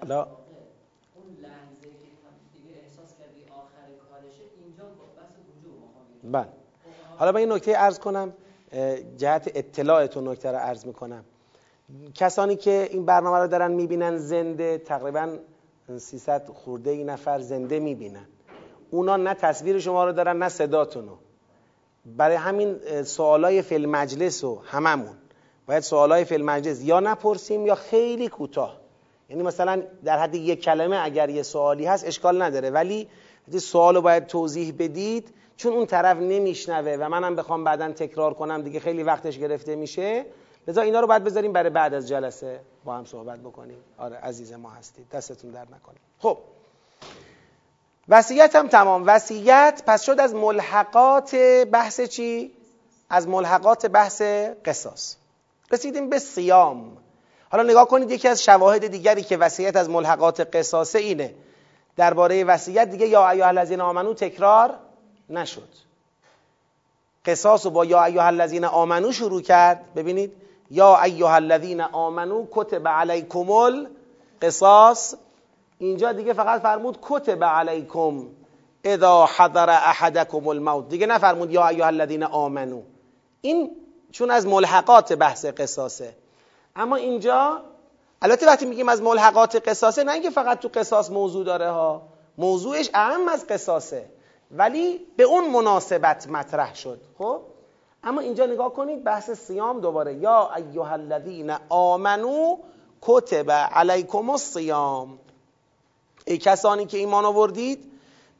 حالا 0.07 0.21
اون 1.15 1.37
لحظه 1.41 1.81
که 1.81 1.87
دیگه 2.53 2.75
احساس 2.83 3.13
کردی 3.19 3.43
آخر 3.51 3.87
کارشه 4.09 4.43
اینجا 4.65 4.83
بحث 4.83 5.35
وجود 5.47 6.31
بله 6.31 6.47
حالا 7.17 7.31
من 7.31 7.37
این 7.37 7.51
نکته 7.51 7.73
ارز 7.75 7.99
کنم 7.99 8.33
جهت 9.17 9.51
اطلاعتون 9.55 10.27
نکته 10.27 10.51
رو 10.51 10.57
ارز 10.57 10.85
می‌کنم. 10.87 11.23
کسانی 12.15 12.55
که 12.55 12.87
این 12.91 13.05
برنامه 13.05 13.37
رو 13.37 13.47
دارن 13.47 13.71
می‌بینن 13.71 14.17
زنده 14.17 14.77
تقریبا 14.77 15.37
300 15.97 16.49
خورده 16.49 16.89
ای 16.89 17.03
نفر 17.03 17.39
زنده 17.39 17.79
می‌بینن. 17.79 18.27
اونا 18.91 19.17
نه 19.17 19.33
تصویر 19.33 19.79
شما 19.79 20.05
رو 20.05 20.11
دارن 20.11 20.37
نه 20.37 20.49
صداتونو. 20.49 21.15
برای 22.05 22.35
همین 22.35 23.03
سوالای 23.03 23.61
فیلم 23.61 23.89
مجلس 23.89 24.43
و 24.43 24.61
هممون. 24.65 25.17
باید 25.67 25.83
سوالای 25.83 26.25
فیلم 26.25 26.45
مجلس 26.45 26.83
یا 26.83 26.99
نپرسیم 26.99 27.65
یا 27.65 27.75
خیلی 27.75 28.27
کوتاه. 28.29 28.86
یعنی 29.29 29.43
مثلا 29.43 29.83
در 30.05 30.19
حد 30.19 30.35
یک 30.35 30.63
کلمه 30.63 30.97
اگر 31.03 31.29
یه 31.29 31.43
سوالی 31.43 31.85
هست 31.85 32.07
اشکال 32.07 32.41
نداره. 32.41 32.69
ولی 32.69 33.07
سوال 33.59 33.95
رو 33.95 34.01
باید 34.01 34.27
توضیح 34.27 34.73
بدید 34.79 35.33
چون 35.57 35.73
اون 35.73 35.85
طرف 35.85 36.17
نمیشنوه 36.17 36.97
و 36.99 37.09
منم 37.09 37.35
بخوام 37.35 37.63
بعدا 37.63 37.91
تکرار 37.91 38.33
کنم 38.33 38.61
دیگه 38.61 38.79
خیلی 38.79 39.03
وقتش 39.03 39.37
گرفته 39.37 39.75
میشه. 39.75 40.25
لذا 40.67 40.81
اینا 40.81 40.99
رو 40.99 41.07
باید 41.07 41.23
بذاریم 41.23 41.53
برای 41.53 41.69
بعد 41.69 41.93
از 41.93 42.07
جلسه 42.07 42.59
با 42.85 42.95
هم 42.97 43.05
صحبت 43.05 43.39
بکنیم. 43.39 43.77
آره 43.97 44.15
عزیز 44.15 44.53
ما 44.53 44.69
هستید. 44.69 45.09
دستتون 45.09 45.51
در 45.51 45.61
نکنیم 45.61 46.01
خب. 46.19 46.37
وصیت 48.09 48.55
هم 48.55 48.67
تمام. 48.67 49.03
وصیت 49.05 49.83
پس 49.87 50.03
شد 50.03 50.19
از 50.19 50.35
ملحقات 50.35 51.35
بحث 51.71 52.01
چی؟ 52.01 52.51
از 53.09 53.27
ملحقات 53.27 53.85
بحث 53.85 54.21
قصاص. 54.65 55.15
رسیدیم 55.71 56.09
به 56.09 56.19
سیام 56.19 56.97
حالا 57.49 57.63
نگاه 57.63 57.87
کنید 57.87 58.11
یکی 58.11 58.27
از 58.27 58.43
شواهد 58.43 58.87
دیگری 58.87 59.23
که 59.23 59.37
وصیت 59.37 59.75
از 59.75 59.89
ملحقات 59.89 60.55
قصاصه 60.55 60.99
اینه. 60.99 61.33
درباره 61.95 62.43
وصیت 62.43 62.89
دیگه 62.89 63.07
یا 63.07 63.29
ایها 63.29 63.47
الذین 63.47 63.81
آمنو 63.81 64.13
تکرار 64.13 64.73
نشد. 65.29 65.69
قصاص 67.25 67.65
رو 67.65 67.71
با 67.71 67.85
یا 67.85 68.03
ایها 68.03 68.25
الذین 68.25 68.65
آمنو 68.65 69.11
شروع 69.11 69.41
کرد. 69.41 69.93
ببینید 69.95 70.31
یا 70.71 71.01
ایها 71.01 71.35
الذین 71.35 71.81
آمنو 71.81 72.47
کتب 72.51 72.87
علیکم 72.87 73.51
القصاص. 73.51 75.15
اینجا 75.77 76.11
دیگه 76.11 76.33
فقط 76.33 76.61
فرمود 76.61 76.97
کتب 77.01 77.43
علیکم 77.43 78.25
اذا 78.83 79.29
حضر 79.37 79.69
احدکم 79.69 80.47
الموت. 80.47 80.89
دیگه 80.89 81.05
نفرمود 81.05 81.51
یا 81.51 81.67
ایها 81.67 81.87
الذین 81.87 82.23
آمنو. 82.23 82.81
این 83.41 83.71
چون 84.11 84.31
از 84.31 84.47
ملحقات 84.47 85.13
بحث 85.13 85.45
قصاصه. 85.45 86.13
اما 86.77 86.95
اینجا 86.95 87.61
البته 88.21 88.45
وقتی 88.45 88.65
میگیم 88.65 88.89
از 88.89 89.01
ملحقات 89.01 89.69
قصاصه 89.69 90.03
نه 90.03 90.11
اینکه 90.11 90.29
فقط 90.29 90.59
تو 90.59 90.67
قصاص 90.73 91.09
موضوع 91.09 91.45
داره 91.45 91.69
ها 91.69 92.01
موضوعش 92.37 92.89
اهم 92.93 93.27
از 93.27 93.47
قصاصه 93.47 94.05
ولی 94.51 94.99
به 95.17 95.23
اون 95.23 95.49
مناسبت 95.49 96.27
مطرح 96.27 96.75
شد 96.75 97.01
خب؟ 97.17 97.41
اما 98.03 98.21
اینجا 98.21 98.45
نگاه 98.45 98.73
کنید 98.73 99.03
بحث 99.03 99.31
سیام 99.31 99.79
دوباره. 99.79 100.13
یا 100.13 100.49
ایها 100.55 100.91
الذین 100.91 101.55
آمنو 101.69 102.57
کتب 103.01 103.51
علیکم 103.51 104.29
الصیام. 104.29 105.19
ای 106.25 106.37
کسانی 106.37 106.85
که 106.85 106.97
ایمان 106.97 107.25
آوردید 107.25 107.91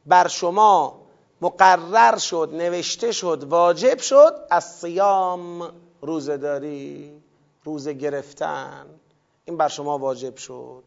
بر 0.06 0.28
شما 0.28 1.00
مقرر 1.40 2.18
شد 2.18 2.50
نوشته 2.52 3.12
شد 3.12 3.44
واجب 3.44 3.98
شد 3.98 4.34
از 4.50 4.64
سیام 4.64 5.72
روزه 6.00 6.36
داری. 6.36 7.22
روزه 7.68 7.92
گرفتن. 7.92 8.86
این 9.44 9.56
بر 9.56 9.68
شما 9.68 9.98
واجب 9.98 10.36
شد. 10.36 10.82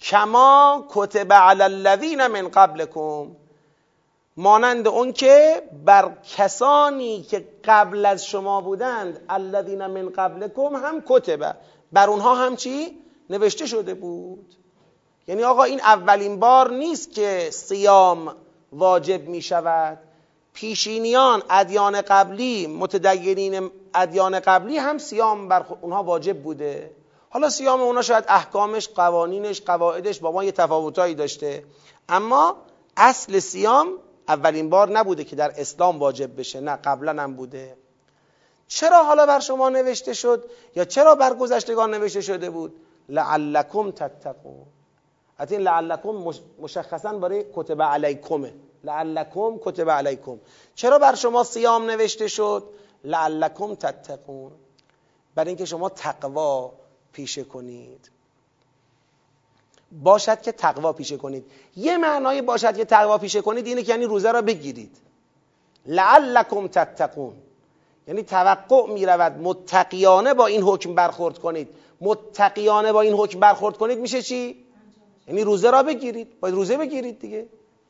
کما 0.00 0.84
کتب 0.88 1.32
علی 1.32 1.62
الذین 1.62 2.26
من 2.26 2.48
قبلکم. 2.48 3.36
مانند 4.36 4.88
اون 4.88 5.12
که 5.12 5.62
بر 5.84 6.12
کسانی 6.36 7.22
که 7.22 7.48
قبل 7.64 8.06
از 8.06 8.26
شما 8.26 8.60
بودند 8.60 9.24
الذین 9.28 9.86
من 9.86 10.08
قبلکم 10.08 10.76
هم 10.76 11.02
کتبه 11.06 11.54
بر 11.92 12.10
اونها 12.10 12.34
هم 12.34 12.56
چی؟ 12.56 12.98
نوشته 13.30 13.66
شده 13.66 13.94
بود. 13.94 14.54
یعنی 15.28 15.42
آقا 15.42 15.62
این 15.62 15.80
اولین 15.80 16.40
بار 16.40 16.70
نیست 16.70 17.12
که 17.12 17.48
سیام 17.52 18.36
واجب 18.72 19.28
می 19.28 19.42
شود 19.42 19.98
پیشینیان 20.54 21.42
ادیان 21.50 22.00
قبلی 22.00 22.66
متدینین 22.66 23.70
ادیان 23.94 24.40
قبلی 24.40 24.76
هم 24.76 24.98
سیام 24.98 25.48
بر 25.48 25.66
اونها 25.80 26.02
واجب 26.02 26.42
بوده. 26.42 26.90
حالا 27.30 27.50
سیام 27.50 27.80
اونها 27.80 28.02
شاید 28.02 28.24
احکامش 28.28 28.88
قوانینش 28.88 29.60
قواعدش 29.60 30.20
با 30.20 30.32
ما 30.32 30.44
یه 30.44 30.52
تفاوتایی 30.52 31.14
داشته. 31.14 31.64
اما 32.08 32.56
اصل 32.96 33.38
سیام 33.38 33.88
اولین 34.28 34.70
بار 34.70 34.90
نبوده 34.90 35.24
که 35.24 35.36
در 35.36 35.52
اسلام 35.56 35.98
واجب 35.98 36.40
بشه 36.40 36.60
نه 36.60 36.76
قبلا 36.76 37.22
هم 37.22 37.34
بوده. 37.34 37.76
چرا 38.68 39.04
حالا 39.04 39.26
بر 39.26 39.40
شما 39.40 39.68
نوشته 39.68 40.12
شد؟ 40.12 40.44
یا 40.76 40.84
چرا 40.84 41.14
بر 41.14 41.34
گذشتگان 41.34 41.94
نوشته 41.94 42.20
شده 42.20 42.50
بود؟ 42.50 42.74
لعلکم 43.08 43.90
تتقون. 43.90 44.66
حتی 45.38 45.56
لعلکم 45.56 46.24
مشخصا 46.58 47.12
برای 47.12 47.44
کتب 47.54 47.82
علیکمه. 47.82 48.52
لعلکم 48.84 49.58
کتب 49.64 49.90
علیکم. 49.90 50.38
چرا 50.74 50.98
بر 50.98 51.14
شما 51.14 51.44
سیام 51.44 51.90
نوشته 51.90 52.28
شد؟ 52.28 52.64
لعلکم 53.04 53.74
تتقون. 53.74 54.52
برای 55.34 55.48
اینکه 55.48 55.64
شما 55.64 55.88
تقوا 55.88 56.72
پیشه 57.12 57.44
کنید. 57.44 58.10
باشد 60.02 60.42
که 60.42 60.52
تقوا 60.52 60.92
پیشه 60.92 61.16
کنید. 61.16 61.44
یه 61.76 61.96
معنای 61.96 62.42
باشد 62.42 62.76
که 62.76 62.84
تقوا 62.84 63.18
پیشه 63.18 63.40
کنید 63.40 63.66
اینه 63.66 63.82
که 63.82 63.92
یعنی 63.92 64.04
روزه 64.04 64.32
را 64.32 64.42
بگیرید. 64.42 64.96
لعلکم 65.86 66.66
تتقون. 66.68 67.34
یعنی 68.08 68.22
توقع 68.22 68.92
می 68.92 69.06
رود 69.06 69.32
متقیانه 69.32 70.34
با 70.34 70.46
این 70.46 70.62
حکم 70.62 70.94
برخورد 70.94 71.38
کنید. 71.38 71.68
متقیانه 72.00 72.92
با 72.92 73.00
این 73.00 73.12
حکم 73.12 73.40
برخورد 73.40 73.76
کنید 73.76 73.98
میشه 73.98 74.22
چی؟ 74.22 74.64
یعنی 75.28 75.44
روزه 75.44 75.70
را 75.70 75.82
بگیرید. 75.82 76.40
باید 76.40 76.54
روزه 76.54 76.76
بگیرید 76.76 77.18
دیگه. 77.18 77.46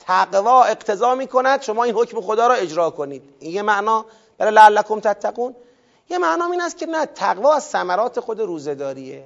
تقوا 0.06 0.64
اقتضا 0.64 1.14
می 1.14 1.26
کند 1.26 1.62
شما 1.62 1.84
این 1.84 1.94
حکم 1.94 2.20
خدا 2.20 2.46
را 2.46 2.54
اجرا 2.54 2.90
کنید. 2.90 3.22
این 3.38 3.52
یه 3.52 3.62
معنا 3.62 4.04
برای 4.38 4.54
لعلکم 4.54 5.00
تتقون. 5.00 5.54
یه 6.10 6.18
معنا 6.18 6.44
این 6.44 6.60
است 6.60 6.78
که 6.78 6.86
نه 6.86 7.06
تقوا 7.06 7.54
از 7.54 7.64
ثمرات 7.64 8.20
خود 8.20 8.40
روزه 8.40 8.74
داریه 8.74 9.24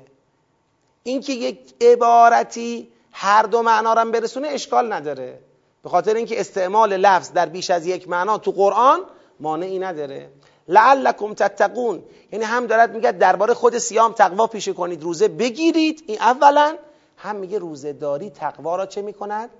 اینکه 1.02 1.32
یک 1.32 1.74
عبارتی 1.80 2.88
هر 3.12 3.42
دو 3.42 3.62
معنا 3.62 3.92
را 3.92 4.04
برسونه 4.04 4.48
اشکال 4.48 4.92
نداره. 4.92 5.38
به 5.82 5.88
خاطر 5.88 6.14
اینکه 6.14 6.40
استعمال 6.40 6.96
لفظ 6.96 7.32
در 7.32 7.46
بیش 7.46 7.70
از 7.70 7.86
یک 7.86 8.08
معنا 8.08 8.38
تو 8.38 8.50
قرآن 8.50 9.00
مانعی 9.40 9.78
نداره. 9.78 10.30
لعلکم 10.68 11.34
تتقون. 11.34 12.02
یعنی 12.32 12.44
هم 12.44 12.66
دارد 12.66 12.94
میگه 12.94 13.12
درباره 13.12 13.54
خود 13.54 13.78
سیام 13.78 14.12
تقوا 14.12 14.46
پیشه 14.46 14.72
کنید 14.72 15.02
روزه 15.02 15.28
بگیرید. 15.28 16.04
این 16.06 16.20
اولا 16.20 16.76
هم 17.16 17.36
میگه 17.36 17.58
روزه 17.58 17.92
داری 17.92 18.30
تقوا 18.30 18.76
را 18.76 18.86
چه 18.86 19.02
می‌کند؟ 19.02 19.50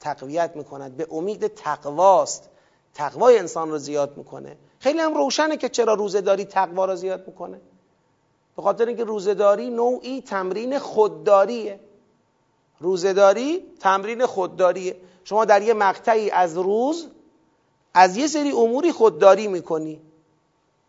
تقویت 0.00 0.52
می‌کند 0.54 0.96
به 0.96 1.06
امید 1.10 1.46
تقواست. 1.46 2.48
تقوای 2.94 3.38
انسان 3.38 3.70
رو 3.70 3.78
زیاد 3.78 4.16
می‌کنه. 4.16 4.56
خیلی 4.78 4.98
هم 4.98 5.14
روشنه 5.14 5.56
که 5.56 5.68
چرا 5.68 5.94
روزه 5.94 6.20
داری 6.20 6.44
تقوا 6.44 6.84
را 6.84 6.96
زیاد 6.96 7.26
می‌کنه. 7.26 7.60
به 8.56 8.62
خاطر 8.62 8.86
اینکه 8.86 9.04
روزهداری 9.04 9.70
نوعی 9.70 10.22
تمرین 10.22 10.78
خودداریه. 10.78 11.80
روزهداری 12.78 13.64
تمرین 13.80 14.26
خودداریه. 14.26 14.96
شما 15.24 15.44
در 15.44 15.62
یه 15.62 15.74
مقطعی 15.74 16.30
از 16.30 16.58
روز 16.58 17.08
از 17.94 18.16
یه 18.16 18.26
سری 18.26 18.52
اموری 18.52 18.92
خودداری 18.92 19.48
می‌کنی. 19.48 20.00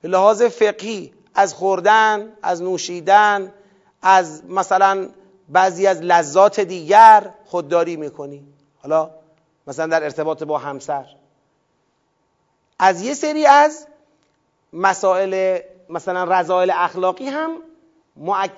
به 0.02 0.08
لحاظ 0.08 0.42
فقهی 0.42 1.14
از 1.34 1.54
خوردن 1.54 2.34
از 2.42 2.62
نوشیدن 2.62 3.54
از 4.02 4.46
مثلا 4.46 5.10
بعضی 5.50 5.88
از 5.88 6.02
لذات 6.02 6.60
دیگر 6.60 7.34
خودداری 7.46 7.96
می‌کنی. 7.96 8.48
حالا 8.84 9.10
مثلا 9.68 9.88
در 9.88 10.04
ارتباط 10.04 10.44
با 10.44 10.58
همسر. 10.58 11.06
از 12.80 13.02
یه 13.02 13.14
سری 13.14 13.46
از 13.46 13.88
مسائل 14.74 15.60
مثلا 15.90 16.40
رضایل 16.40 16.72
اخلاقی 16.76 17.28
هم 17.28 17.58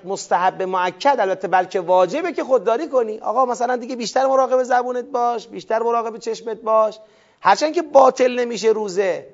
مستحب 0.03 0.61
معکد 0.61 1.15
البته 1.19 1.47
بلکه 1.47 1.79
واجبه 1.79 2.33
که 2.33 2.43
خودداری 2.43 2.87
کنی. 2.87 3.19
آقا 3.19 3.45
مثلا 3.45 3.75
دیگه 3.75 3.95
بیشتر 3.95 4.25
مراقب 4.25 4.63
زبونت 4.63 5.05
باش 5.05 5.47
بیشتر 5.47 5.79
مراقب 5.79 6.17
چشمت 6.17 6.61
باش. 6.61 6.99
هرچند 7.41 7.73
که 7.73 7.81
باطل 7.81 8.39
نمیشه 8.39 8.67
روزه 8.67 9.27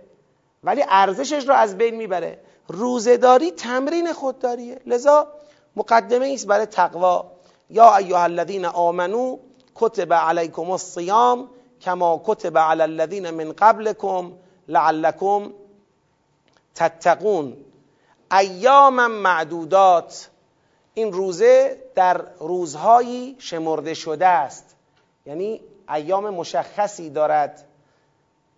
ولی 0.63 0.85
ارزشش 0.89 1.47
رو 1.47 1.53
از 1.53 1.77
بین 1.77 1.95
می‌بره. 1.95 2.39
روزهداری 2.67 3.51
تمرین 3.51 4.13
خودداریه. 4.13 4.81
لذا 4.85 5.27
مقدمه 5.75 6.31
است 6.33 6.47
برای 6.47 6.65
تقوا. 6.65 7.31
یا 7.69 7.95
ایها 7.95 8.23
الذین 8.23 8.65
آمنو 8.65 9.37
کتب 9.80 10.13
علیکم 10.13 10.71
الصیام 10.71 11.49
کما 11.82 12.21
کتب 12.25 12.57
علی 12.57 12.82
الذین 12.82 13.30
من 13.30 13.51
قبلکم 13.51 14.32
لعلکم 14.67 15.51
تتقون. 16.75 17.57
ایام 18.32 19.11
معدودات. 19.11 20.30
این 20.93 21.13
روزه 21.13 21.84
در 21.95 22.25
روزهایی 22.39 23.36
شمرده 23.39 23.93
شده 23.93 24.27
است. 24.27 24.75
یعنی 25.25 25.61
ایام 25.89 26.30
مشخصی 26.30 27.09
دارد 27.09 27.67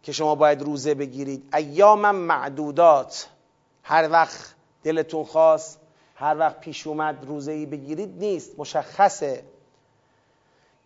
که 0.03 0.11
شما 0.11 0.35
باید 0.35 0.61
روزه 0.61 0.93
بگیرید. 0.93 1.55
ایام 1.55 2.15
معدودات. 2.15 3.29
هر 3.83 4.09
وقت 4.11 4.55
دلتون 4.83 5.23
خواست 5.23 5.79
هر 6.15 6.37
وقت 6.37 6.59
پیش 6.59 6.87
اومد 6.87 7.25
روزه 7.27 7.51
ای 7.51 7.65
بگیرید 7.65 8.17
نیست 8.17 8.59
مشخصه. 8.59 9.43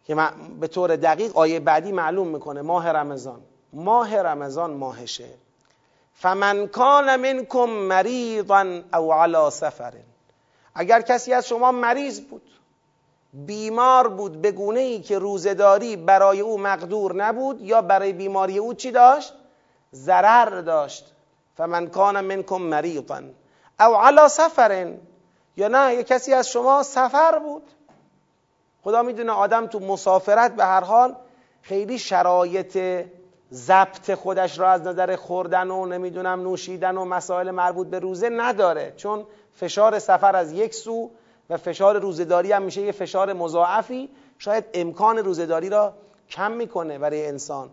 که 0.06 0.16
به 0.60 0.68
طور 0.68 0.96
دقیق 0.96 1.38
آیه 1.38 1.60
بعدی 1.60 1.92
معلوم 1.92 2.28
می‌کنه 2.28 2.62
ماه 2.62 2.90
رمضان. 2.90 3.42
ماه 3.74 4.22
رمضان 4.22 4.72
ماهشه. 4.72 5.30
فمن 6.14 6.68
کان 6.68 7.16
منکم 7.16 7.70
مریضا 7.70 8.82
او 8.94 9.14
علی 9.14 9.50
سفر 9.52 9.94
اگر 10.76 11.02
کسی 11.02 11.34
از 11.34 11.48
شما 11.48 11.72
مریض 11.72 12.22
بود 12.22 12.42
بیمار 13.34 14.08
بود 14.08 14.42
به 14.42 14.52
گونه 14.52 14.80
ای 14.80 15.02
که 15.02 15.20
روزداری 15.20 15.96
برای 15.96 16.40
او 16.40 16.58
مقدور 16.58 17.16
نبود 17.16 17.62
یا 17.62 17.82
برای 17.82 18.14
بیماری 18.14 18.58
او 18.58 18.74
چی 18.74 18.92
داشت؟ 18.92 19.34
ضرر 19.94 20.62
داشت. 20.62 21.14
فمن 21.58 21.88
کان 21.88 22.22
منکم 22.22 22.62
مریضا 22.62 23.22
او 23.80 23.96
علی 23.96 24.30
سفر 24.30 24.94
یا 25.58 25.68
نه 25.68 25.94
یه 25.94 26.04
کسی 26.04 26.34
از 26.34 26.50
شما 26.50 26.84
سفر 26.84 27.40
بود. 27.40 27.64
خدا 28.86 29.02
می‌دونه 29.02 29.32
آدم 29.32 29.68
تو 29.68 29.80
مسافرت 29.80 30.56
به 30.56 30.66
هر 30.66 30.82
حال 30.82 31.16
خیلی 31.62 32.00
شرایط 32.00 33.06
ضبط 33.54 34.14
خودش 34.14 34.60
را 34.60 34.70
از 34.70 34.82
نظر 34.82 35.16
خوردن 35.16 35.72
و 35.72 35.86
نمی‌دونم 35.86 36.42
نوشیدن 36.42 36.98
و 36.98 37.06
مسائل 37.06 37.52
مربوط 37.52 37.88
به 37.88 38.00
روزه 38.00 38.30
نداره. 38.30 38.94
چون 38.98 39.26
فشار 39.54 40.00
سفر 40.00 40.36
از 40.36 40.52
یک 40.52 40.74
سو 40.74 41.12
و 41.50 41.58
فشار 41.58 42.00
روزهداری 42.00 42.52
هم 42.52 42.62
میشه 42.62 42.82
یه 42.82 42.92
فشار 42.92 43.34
مضاعفی. 43.34 44.10
شاید 44.40 44.66
امکان 44.74 45.18
روزهداری 45.18 45.70
را 45.70 45.94
کم 46.30 46.52
می‌کنه 46.52 47.00
برای 47.00 47.28
انسان. 47.28 47.70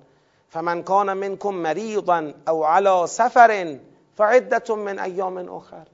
فمن 0.48 0.82
کان 0.82 1.12
منکم 1.12 1.54
مریضا 1.54 2.22
او 2.48 2.66
علی 2.66 3.06
سفر 3.06 3.78
فعدت 4.16 4.70
من 4.70 4.98
ایام 4.98 5.54
اخر. 5.54 5.86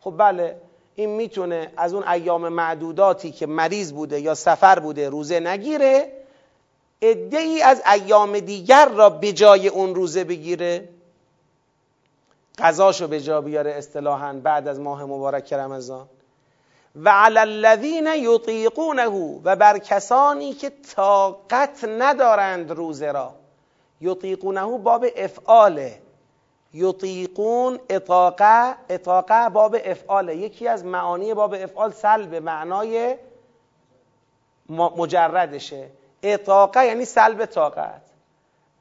خب 0.00 0.14
بله 0.18 0.56
این 0.94 1.10
می‌تونه 1.10 1.72
از 1.76 1.94
اون 1.94 2.08
ایام 2.08 2.48
معدوداتی 2.48 3.32
که 3.32 3.46
مریض 3.46 3.92
بوده 3.92 4.20
یا 4.20 4.34
سفر 4.34 4.78
بوده 4.78 5.08
روزه 5.08 5.40
نگیره 5.40 6.12
ای 7.00 7.62
از 7.62 7.82
ایام 7.92 8.38
دیگر 8.38 8.88
را 8.88 9.10
به 9.10 9.32
جای 9.32 9.68
اون 9.68 9.94
روزه 9.94 10.24
بگیره 10.24 10.88
قضاشو 12.58 13.08
به 13.08 13.20
جا 13.20 13.40
بیاره 13.40 13.70
اصطلاحا 13.70 14.32
بعد 14.32 14.68
از 14.68 14.80
ماه 14.80 15.04
مبارک 15.04 15.52
رمضان. 15.52 16.08
و 16.96 17.08
علی 17.08 17.38
الذین 17.38 18.06
یطیقونه 18.06 19.06
و 19.44 19.56
بر 19.56 19.78
کسانی 19.78 20.52
که 20.52 20.72
طاقت 20.96 21.84
ندارند 21.84 22.70
روزه 22.70 23.12
را 23.12 23.34
یطیقونه 24.00 24.78
باب 24.78 25.06
افعاله. 25.16 25.98
یطیقون 26.74 27.80
اطاقه 27.88 28.74
اطاقه 28.88 29.48
باب 29.48 29.76
افعاله. 29.84 30.36
یکی 30.36 30.68
از 30.68 30.84
معانی 30.84 31.34
باب 31.34 31.54
افعال 31.54 31.92
سلب 31.92 32.34
معنای 32.34 33.16
مجردشه. 34.68 35.90
اطاقه 36.22 36.86
یعنی 36.86 37.04
سلب 37.04 37.44
طاقت. 37.44 38.02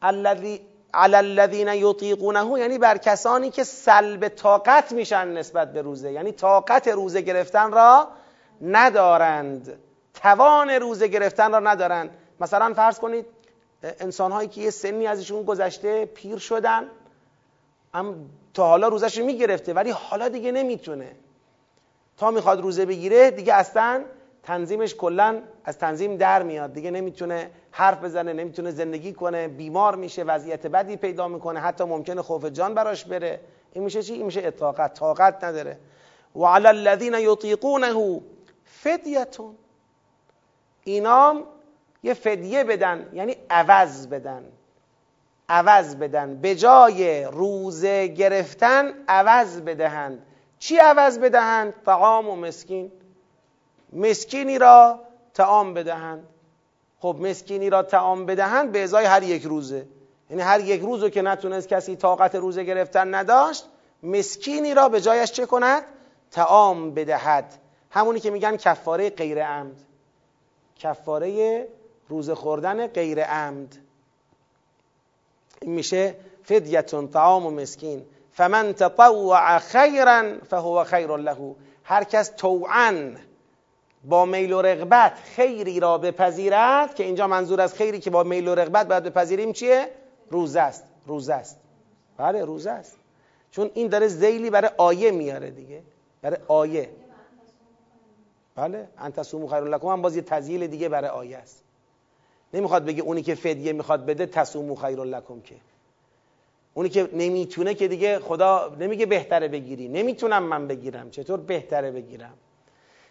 الذی 0.02 0.62
علی 0.94 1.16
الذین 1.16 1.68
یطیقونه 1.68 2.60
یعنی 2.60 2.78
بر 2.78 2.98
کسانی 2.98 3.50
که 3.50 3.64
سلب 3.64 4.28
طاقت 4.28 4.92
میشن 4.92 5.28
نسبت 5.28 5.74
به 5.74 5.82
روزه. 5.82 6.12
یعنی 6.12 6.32
طاقت 6.32 6.88
روزه 6.88 7.22
گرفتن 7.22 7.72
را 7.72 8.08
ندارند. 8.62 9.80
توان 10.14 10.70
روزه 10.70 11.08
گرفتن 11.08 11.52
را 11.52 11.60
ندارند. 11.60 12.18
مثلا 12.40 12.74
فرض 12.74 13.00
کنید 13.00 13.26
انسان 13.84 14.32
هایی 14.32 14.50
که 14.50 14.62
یه 14.62 14.70
سنی 14.70 15.08
ازشون 15.08 15.44
گذشته 15.44 16.06
پیر 16.06 16.38
شدن. 16.38 16.90
هم 17.94 18.30
تا 18.54 18.68
حالا 18.68 18.88
روزش 18.88 19.18
رو 19.18 19.26
می‌گرفته 19.26 19.74
ولی 19.74 19.90
حالا 19.90 20.30
دیگه 20.30 20.52
نمی‌تونه. 20.52 21.12
تا 22.18 22.32
می‌خواد 22.32 22.62
روزه 22.62 22.86
بگیره 22.86 23.32
دیگه 23.32 23.54
اصلا 23.54 24.04
تنظیمش 24.44 24.96
کلا 24.96 25.42
از 25.66 25.78
تنظیم 25.78 26.18
در 26.18 26.44
میاد. 26.44 26.74
دیگه 26.74 26.92
نمی‌تونه 26.92 27.52
حرف 27.72 28.04
بزنه 28.04 28.34
نمی‌تونه 28.34 28.72
زندگی 28.72 29.14
کنه 29.14 29.48
بیمار 29.48 29.96
میشه 29.96 30.24
وضعیت 30.24 30.68
بدی 30.68 30.96
پیدا 30.98 31.28
می‌کنه 31.28 31.60
حتی 31.60 31.84
ممکنه 31.84 32.22
خوف 32.22 32.46
جان 32.46 32.74
براش 32.74 33.06
بره. 33.06 33.40
این 33.74 33.84
میشه 33.84 34.04
چی؟ 34.04 34.14
این 34.14 34.26
میشه 34.26 34.42
اطاقت 34.44 34.94
طاقت 34.94 35.44
نداره. 35.44 35.78
و 36.36 36.46
علی 36.46 36.68
الذین 36.68 37.14
یطیقونه 37.14 38.20
فدیتون 38.66 39.56
اینام 40.84 41.44
یه 42.04 42.14
فدیه 42.14 42.64
بدن 42.64 43.10
یعنی 43.14 43.36
عوض 43.50 44.08
بدن. 44.08 44.44
عوض 45.54 45.96
بدن. 45.96 46.36
به 46.36 46.56
جای 46.56 47.24
روزه 47.24 48.08
گرفتن 48.08 48.94
عوض 49.08 49.62
بدهند. 49.62 50.26
چی 50.60 50.78
عوض 50.78 51.20
بدهند؟ 51.20 51.74
طعام 51.86 52.30
و 52.30 52.36
مسکین. 52.36 52.92
مسکینی 53.94 54.58
را 54.58 55.00
تعام 55.34 55.74
بدهند. 55.74 56.28
خب 57.00 57.18
مسکینی 57.22 57.70
را 57.70 57.84
تعام 57.84 58.26
بدهند 58.26 58.72
به 58.72 58.84
ازای 58.84 59.06
هر 59.06 59.24
یک 59.24 59.44
روزه. 59.44 59.86
یعنی 60.30 60.42
هر 60.42 60.60
یک 60.60 60.82
روزو 60.82 61.10
که 61.10 61.22
نتونست 61.22 61.68
کسی 61.68 61.96
طاقت 61.96 62.36
روزه 62.36 62.64
گرفتن 62.64 63.16
نداشت 63.16 63.66
مسکینی 64.04 64.74
را 64.74 64.90
به 64.90 65.02
جایش 65.02 65.32
چه 65.32 65.46
کند؟ 65.46 65.84
تعام 66.32 66.94
بدهد. 66.94 67.54
همونی 67.90 68.20
که 68.20 68.32
میگن 68.32 68.58
کفاره 68.58 69.10
غیر 69.10 69.46
عمد. 69.46 69.76
کفاره 70.76 71.68
روزه 72.10 72.36
خوردن 72.36 72.88
غیر 72.88 73.24
عمد. 73.24 73.78
میشه 75.68 76.16
فدیتون 76.44 77.08
طعام 77.08 77.46
و 77.46 77.50
مسکین. 77.50 78.06
فمن 78.32 78.74
تطوع 78.74 79.60
خیرا 79.60 80.24
فهو 80.50 80.84
خیر 80.84 81.16
له. 81.16 81.56
هر 81.84 82.04
کس 82.04 82.30
توعا 82.38 83.12
با 84.04 84.26
میل 84.26 84.54
و 84.54 84.62
رغبت 84.62 85.14
خیری 85.36 85.80
را 85.80 85.98
بپذیرد 85.98 86.96
که 86.96 87.04
اینجا 87.04 87.28
منظور 87.28 87.62
از 87.62 87.74
خیری 87.74 88.00
که 88.00 88.10
با 88.10 88.24
میل 88.24 88.48
و 88.48 88.56
رغبت 88.56 88.88
باید 88.88 89.04
بپذیریم 89.04 89.54
چیه؟ 89.54 89.90
روزه 90.30 90.60
است 90.60 90.84
روزه 91.08 91.34
است. 91.34 91.60
بله 92.18 92.46
روزه 92.46 92.72
است. 92.72 92.98
چون 93.52 93.72
این 93.74 93.88
داره 93.88 94.08
زیلی 94.08 94.50
برای 94.50 94.70
آیه 94.78 95.12
میاره 95.12 95.52
دیگه. 95.52 95.82
برای 96.22 96.38
آیه. 96.48 96.90
بله 98.56 98.88
انت 98.98 99.24
سومو 99.24 99.48
خیر 99.48 99.60
لکم 99.60 99.88
هم 99.88 100.02
باز 100.02 100.16
یه 100.16 100.22
تزییل 100.22 100.68
دیگه 100.68 100.90
برای 100.90 101.10
آیه 101.10 101.38
است. 101.38 101.63
نمی‌خواد 102.54 102.86
بگه 102.86 103.02
اونی 103.02 103.22
که 103.22 103.36
فدیه 103.36 103.74
می‌خواد 103.74 104.06
بده 104.06 104.26
تصومو 104.26 104.76
خیر 104.76 105.00
لکم 105.04 105.42
که. 105.42 105.56
اونی 106.74 106.90
که 106.90 107.10
نمی‌تونه 107.14 107.74
که 107.74 107.88
دیگه 107.88 108.20
خدا 108.20 108.76
نمیگه 108.80 109.06
بهتره 109.06 109.48
بگیری. 109.48 109.88
نمی‌تونم 109.88 110.44
من 110.44 110.68
بگیرم. 110.68 111.10
چطور 111.10 111.40
بهتره 111.40 111.92
بگیرم؟ 111.92 112.34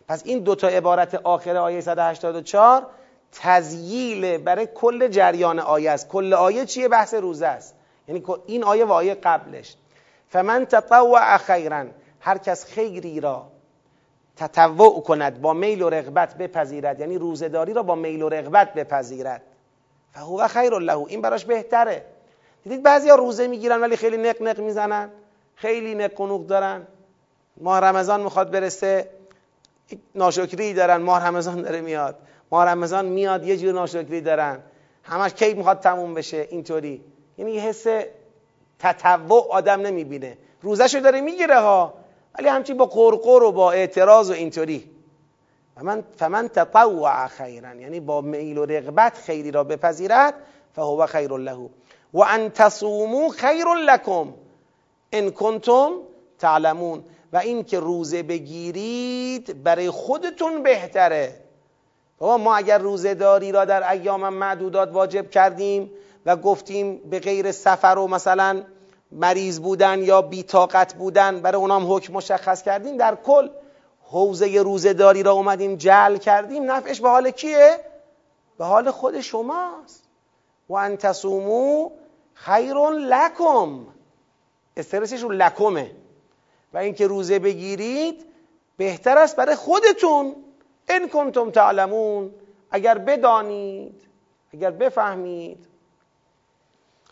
پس 0.08 0.22
این 0.24 0.38
دوتا 0.38 0.68
عبارت 0.68 1.14
آخر 1.14 1.56
آیه 1.56 1.80
184 1.80 2.86
تزییل 3.32 4.38
برای 4.38 4.68
کل 4.74 5.08
جریان 5.08 5.58
آیه 5.58 5.90
است. 5.90 6.08
کل 6.08 6.34
آیه 6.34 6.64
چیه؟ 6.64 6.88
بحث 6.88 7.14
روزه 7.14 7.46
است. 7.46 7.74
یعنی 8.08 8.24
این 8.46 8.64
آیه 8.64 8.84
و 8.84 8.92
آیه 8.92 9.14
قبلش. 9.14 9.76
فمن 10.28 10.66
تطوع 10.66 11.36
خیرا 11.36 11.86
هر 12.20 12.38
کس 12.38 12.64
خیری 12.64 13.20
را 13.20 13.51
تطوع 14.36 15.02
کند 15.02 15.40
با 15.40 15.52
میل 15.52 15.82
و 15.82 15.90
رغبت 15.90 16.34
بپذیرد. 16.38 17.00
یعنی 17.00 17.18
روزداری 17.18 17.72
را 17.72 17.82
با 17.82 17.94
میل 17.94 18.22
و 18.22 18.28
رغبت 18.28 18.74
بپذیرد. 18.74 19.42
فهو 20.12 20.48
خیر 20.48 20.78
له 20.78 20.98
این 21.08 21.20
براش 21.20 21.44
بهتره. 21.44 22.04
دیدید 22.64 22.82
بعضیا 22.82 23.14
روزه 23.14 23.46
می‌گیرن 23.46 23.80
ولی 23.80 23.96
خیلی 23.96 24.16
نق 24.16 24.42
نق 24.42 24.60
می‌زنن 24.60 25.10
خیلی 25.54 25.94
نق 25.94 26.20
نوق 26.20 26.46
دارن. 26.46 26.86
ماه 27.60 27.80
رمضان 27.80 28.22
می‌خواد 28.22 28.50
برسه 28.50 29.08
ناشکری 30.14 30.74
دارن 30.74 30.96
ماه 30.96 31.26
رمضان 31.26 31.62
داره 31.62 31.80
میاد. 31.80 32.16
ماه 32.50 32.64
رمضان 32.64 33.04
میاد 33.04 33.44
یه 33.44 33.56
جور 33.56 33.72
ناشکری 33.72 34.20
دارن. 34.20 34.58
همش 35.02 35.34
کی 35.34 35.54
می‌خواد 35.54 35.80
تموم 35.80 36.14
بشه؟ 36.14 36.46
اینطوری. 36.50 37.04
یعنی 37.38 37.52
یه 37.52 37.60
حس 37.60 37.86
تطوع 38.78 39.48
آدم 39.50 39.80
نمی‌بینه. 39.80 40.38
روزشو 40.62 41.00
داره 41.00 41.20
می‌گیره 41.20 41.60
ها. 41.60 41.94
ولی 42.38 42.48
همچین 42.48 42.76
با 42.76 42.86
قرقر 42.86 43.42
و 43.42 43.52
با 43.52 43.72
اعتراض 43.72 44.30
و 44.30 44.32
اینطوری. 44.32 44.90
فمن, 45.74 46.04
فمن 46.16 46.48
تطوع 46.48 47.26
خیرا 47.26 47.74
یعنی 47.74 48.00
با 48.00 48.20
میل 48.20 48.58
و 48.58 48.64
رغبت 48.64 49.18
خیری 49.18 49.50
را 49.50 49.64
بپذیرد 49.64 50.34
فهو 50.72 51.06
خیر 51.06 51.32
له. 51.32 51.70
و 52.14 52.20
ان 52.22 52.50
تصوموا 52.50 53.28
خیر 53.28 53.66
لکم 53.86 54.34
ان 55.12 55.30
کنتم 55.30 55.92
تعلمون. 56.38 57.04
و 57.32 57.36
این 57.36 57.64
که 57.64 57.80
روزه 57.80 58.22
بگیرید 58.22 59.62
برای 59.62 59.90
خودتون 59.90 60.62
بهتره. 60.62 61.34
بابا 62.18 62.38
ما 62.38 62.56
اگر 62.56 62.78
روزه 62.78 63.14
داری 63.14 63.52
را 63.52 63.64
در 63.64 63.90
ایام 63.90 64.28
معدودات 64.28 64.92
واجب 64.92 65.30
کردیم 65.30 65.90
و 66.26 66.36
گفتیم 66.36 66.96
به 66.96 67.20
غیر 67.20 67.52
سفر 67.52 67.98
و 67.98 68.06
مثلا 68.06 68.62
مریض 69.12 69.60
بودن 69.60 70.02
یا 70.02 70.22
بیتاقت 70.22 70.94
بودن 70.94 71.40
برای 71.40 71.60
اونام 71.60 71.92
حکم 71.92 72.12
مشخص 72.12 72.62
کردیم. 72.62 72.96
در 72.96 73.14
کل 73.14 73.48
حوزه 74.02 74.62
روزهداری 74.62 75.22
را 75.22 75.32
اومدیم 75.32 75.76
جل 75.76 76.16
کردیم. 76.16 76.70
نفعش 76.70 77.00
به 77.00 77.08
حال 77.08 77.30
کیه؟ 77.30 77.80
به 78.58 78.64
حال 78.64 78.90
خود 78.90 79.20
شماست. 79.20 80.04
و 80.68 80.74
ان 80.74 80.96
تصومو 80.96 81.90
خیر 82.34 82.74
لکم. 82.90 83.86
استرسش 84.76 85.22
رو 85.22 85.28
لکمه. 85.28 85.90
و 86.72 86.78
اینکه 86.78 87.06
روزه 87.06 87.38
بگیرید 87.38 88.26
بهتر 88.76 89.18
است 89.18 89.36
برای 89.36 89.54
خودتون. 89.54 90.36
ان 90.88 91.08
کنتم 91.08 91.50
تعلمون. 91.50 92.34
اگر 92.70 92.98
بدانید 92.98 94.02
اگر 94.52 94.70
بفهمید. 94.70 95.66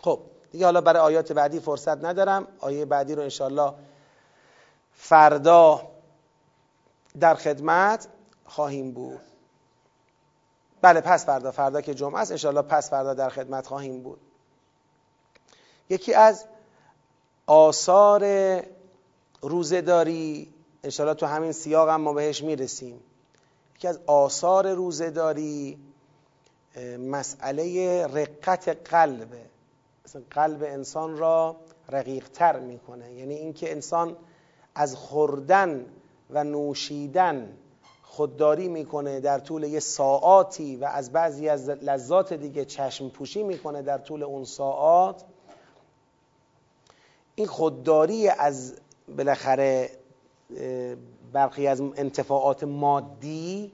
خب. 0.03 0.21
دیگه 0.51 0.65
حالا 0.65 0.81
برای 0.81 1.03
آیات 1.03 1.33
بعدی 1.33 1.61
فرصت 1.61 2.05
ندارم. 2.05 2.49
آیه 2.61 2.85
بعدی 2.85 3.15
رو 3.15 3.23
انشالله 3.23 3.75
فردا 4.93 5.91
در 7.21 7.35
خدمت 7.35 8.09
خواهیم 8.45 8.93
بود. 8.93 9.21
بله 10.83 11.01
پس 11.01 11.27
فردا 11.27 11.51
فردا 11.51 11.81
که 11.81 11.95
جمعه 11.95 12.21
است 12.21 12.31
انشالله 12.31 12.63
پس 12.63 12.91
فردا 12.91 13.15
در 13.15 13.29
خدمت 13.29 13.67
خواهیم 13.67 14.03
بود. 14.03 14.21
یکی 15.89 16.15
از 16.15 16.45
آثار 17.47 18.25
روزهداری 19.43 20.55
انشالله 20.85 21.15
تو 21.15 21.27
همین 21.27 21.53
سیاق 21.53 21.89
هم 21.89 22.01
ما 22.01 22.13
بهش 22.13 22.43
می‌رسیم. 22.43 23.01
یکی 23.77 23.89
از 23.89 24.01
آثار 24.07 24.73
روزهداری 24.73 25.79
مسئله 26.99 28.07
رقت 28.07 28.69
قلبه 28.69 29.50
قلب 30.17 30.63
انسان 30.63 31.17
را 31.17 31.57
رقیقتر 31.89 32.59
می‌کنه. 32.59 33.13
یعنی 33.13 33.35
اینکه 33.35 33.73
انسان 33.73 34.17
از 34.75 34.97
خوردن 34.97 35.87
و 36.31 36.45
نوشیدن 36.45 37.57
خودداری 38.03 38.69
می‌کنه 38.69 39.21
در 39.21 39.39
طول 39.39 39.63
یه 39.63 39.81
ساعاتی 39.81 40.77
و 40.77 40.85
از 40.85 41.13
بعضی 41.13 41.49
از 41.49 41.69
لذات 41.69 42.33
دیگه 42.33 42.65
چشم 42.65 43.09
پوشی 43.09 43.43
می‌کنه 43.43 43.83
در 43.83 43.99
طول 43.99 44.23
اون 44.23 44.45
ساعات. 44.45 45.25
این 47.35 47.47
خودداری 47.47 48.29
از 48.29 48.75
بالاخره 49.17 49.91
برخی 51.33 51.67
از 51.67 51.81
انتفاعات 51.81 52.65
مادی 52.65 53.73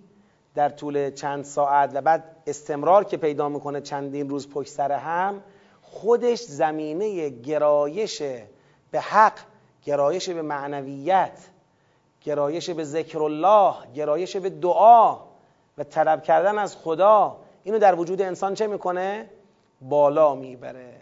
در 0.54 0.68
طول 0.68 1.10
چند 1.10 1.44
ساعت 1.44 1.90
و 1.94 2.00
بعد 2.00 2.36
استمرار 2.46 3.04
که 3.04 3.16
پیدا 3.16 3.48
می‌کنه 3.48 3.80
چندین 3.80 4.28
روز 4.28 4.48
پشت 4.48 4.72
سر 4.72 4.92
هم 4.92 5.42
خودش 5.90 6.42
زمینه 6.42 7.28
گرایش 7.28 8.22
به 8.90 9.00
حق 9.00 9.38
گرایش 9.84 10.28
به 10.28 10.42
معنویت 10.42 11.38
گرایش 12.22 12.70
به 12.70 12.84
ذکر 12.84 13.22
الله 13.22 13.74
گرایش 13.94 14.36
به 14.36 14.50
دعا 14.50 15.18
و 15.78 15.84
طلب 15.84 16.22
کردن 16.22 16.58
از 16.58 16.76
خدا. 16.76 17.36
اینو 17.64 17.78
در 17.78 17.94
وجود 17.94 18.22
انسان 18.22 18.54
چه 18.54 18.66
می‌کنه؟ 18.66 19.30
بالا 19.80 20.34
می‌بره. 20.34 20.94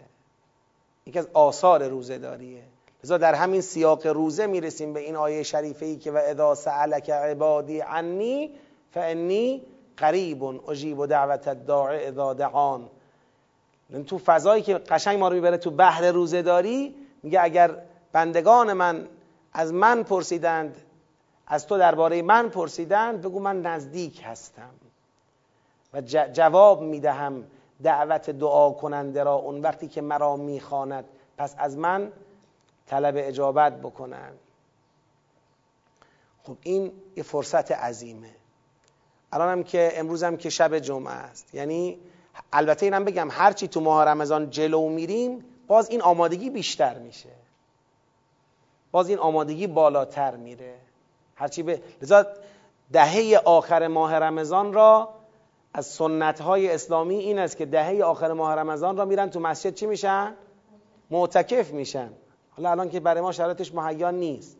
یکی 1.05 1.19
از 1.19 1.27
آثار 1.33 1.87
روزه 1.87 2.17
داریه 2.17 2.63
لذا 3.03 3.17
در 3.17 3.33
همین 3.33 3.61
سیاق 3.61 4.07
روزه 4.07 4.47
می‌رسیم 4.47 4.93
به 4.93 4.99
این 4.99 5.15
آیه 5.15 5.43
شریفه 5.43 5.85
ای 5.85 5.97
که 5.97 6.11
و 6.11 6.17
اذا 6.17 6.55
سألک 6.55 7.09
عبادی 7.09 7.81
عنی 7.81 8.51
فانی 8.91 9.61
قریب 9.97 10.69
اجیب 10.69 11.05
دعوت 11.05 11.47
الداع 11.47 11.95
اذا 11.95 12.33
دعان 12.33 12.89
تو 14.07 14.17
فضایی 14.17 14.63
که 14.63 14.73
قشنگ 14.73 15.19
ما 15.19 15.27
رو 15.27 15.35
می‌بره 15.35 15.57
تو 15.57 15.71
بحر 15.71 16.11
روزه 16.11 16.41
داری 16.41 16.95
میگه 17.23 17.43
اگر 17.43 17.77
بندگان 18.11 18.73
من 18.73 19.07
از 19.53 19.73
من 19.73 20.03
پرسیدند 20.03 20.81
از 21.47 21.67
تو 21.67 21.77
درباره 21.77 22.21
من 22.21 22.49
پرسیدند 22.49 23.21
بگو 23.21 23.39
من 23.39 23.61
نزدیک 23.61 24.21
هستم. 24.25 24.69
و 25.93 26.01
جواب 26.33 26.81
می‌دهم 26.81 27.43
دعوت 27.83 28.29
دعا 28.29 28.71
کننده 28.71 29.23
را 29.23 29.33
اون 29.33 29.61
وقتی 29.61 29.87
که 29.87 30.01
مرا 30.01 30.35
می‌خواند. 30.35 31.05
پس 31.37 31.55
از 31.57 31.77
من 31.77 32.11
طلب 32.87 33.15
اجابت 33.17 33.81
بکنن. 33.81 34.31
خب 36.43 36.57
این 36.61 36.91
یه 37.15 37.23
فرصت 37.23 37.71
عظیمه. 37.71 38.29
الان 39.31 39.49
هم 39.49 39.63
که 39.63 39.91
امروز 39.95 40.23
هم 40.23 40.37
که 40.37 40.49
شب 40.49 40.79
جمعه 40.79 41.13
است. 41.13 41.55
یعنی 41.55 41.99
البته 42.53 42.85
اینم 42.85 43.05
بگم 43.05 43.27
هرچی 43.31 43.67
تو 43.67 43.81
ماه 43.81 44.05
رمضان 44.05 44.49
جلو 44.49 44.89
میریم 44.89 45.45
باز 45.67 45.89
این 45.89 46.01
آمادگی 46.01 46.49
بیشتر 46.49 46.97
میشه. 46.99 47.29
باز 48.91 49.09
این 49.09 49.19
آمادگی 49.19 49.67
بالاتر 49.67 50.35
میره. 50.35 50.75
هرچی 51.35 51.63
به 51.63 51.81
لذا 52.01 52.25
دهه 52.91 53.41
آخر 53.45 53.87
ماه 53.87 54.15
رمضان 54.15 54.73
را 54.73 55.09
از 55.73 55.85
سنت 55.85 56.41
های 56.41 56.71
اسلامی 56.71 57.15
این 57.15 57.39
است 57.39 57.57
که 57.57 57.65
دهه 57.65 58.03
آخر 58.03 58.33
ماه 58.33 58.55
رمضان 58.55 58.97
را 58.97 59.05
میرن 59.05 59.29
تو 59.29 59.39
مسجد 59.39 59.73
چی 59.73 59.85
میشن؟ 59.85 60.33
معتکف 61.11 61.71
میشن. 61.71 62.09
حالا 62.49 62.71
الان 62.71 62.89
که 62.89 62.99
برای 62.99 63.21
ما 63.21 63.31
شرایطش 63.31 63.73
مهیا 63.73 64.11
نیست. 64.11 64.57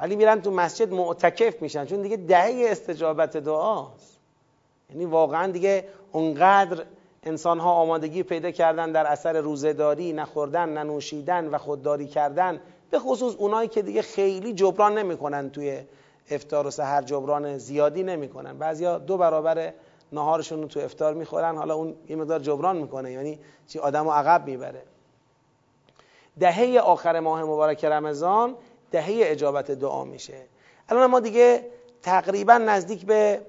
ولی 0.00 0.16
میرن 0.16 0.42
تو 0.42 0.50
مسجد 0.50 0.92
معتکف 0.92 1.62
میشن. 1.62 1.84
چون 1.86 2.02
دیگه 2.02 2.16
دهه 2.16 2.66
استجابت 2.68 3.36
دعاست. 3.36 4.15
یعنی 4.90 5.04
واقعا 5.04 5.52
دیگه 5.52 5.88
اونقدر 6.12 6.84
انسان 7.22 7.58
ها 7.58 7.72
آمادگی 7.72 8.22
پیدا 8.22 8.50
کردن 8.50 8.92
در 8.92 9.06
اثر 9.06 9.40
روزهداری 9.40 10.12
نخوردن 10.12 10.68
ننوشیدن 10.68 11.48
و 11.48 11.58
خودداری 11.58 12.06
کردن 12.06 12.60
به 12.90 12.98
خصوص 12.98 13.34
اونایی 13.34 13.68
که 13.68 13.82
دیگه 13.82 14.02
خیلی 14.02 14.52
جبران 14.52 14.98
نمی‌کنن 14.98 15.50
توی 15.50 15.80
افتار 16.30 16.66
و 16.66 16.70
سحر 16.70 17.02
جبران 17.02 17.58
زیادی 17.58 18.02
نمی‌کنن. 18.02 18.58
بعضیا 18.58 18.98
دو 18.98 19.16
برابر 19.16 19.72
نهارشون 20.12 20.62
رو 20.62 20.68
تو 20.68 20.80
افتار 20.80 21.14
می‌خورن 21.14 21.56
حالا 21.56 21.74
اون 21.74 21.94
یه 22.08 22.16
مقدار 22.16 22.38
جبران 22.38 22.76
می‌کنه 22.76 23.12
یعنی 23.12 23.38
چی؟ 23.66 23.78
آدمو 23.78 24.10
عقب 24.10 24.46
می‌بره. 24.46 24.82
دهه 26.40 26.78
آخر 26.78 27.20
ماه 27.20 27.42
مبارک 27.42 27.84
رمضان 27.84 28.54
دهه 28.90 29.06
اجابت 29.10 29.70
دعا 29.70 30.04
میشه. 30.04 30.42
الان 30.88 31.06
ما 31.06 31.20
دیگه 31.20 31.66
تقریبا 32.02 32.58
نزدیک 32.58 33.06
به 33.06 33.40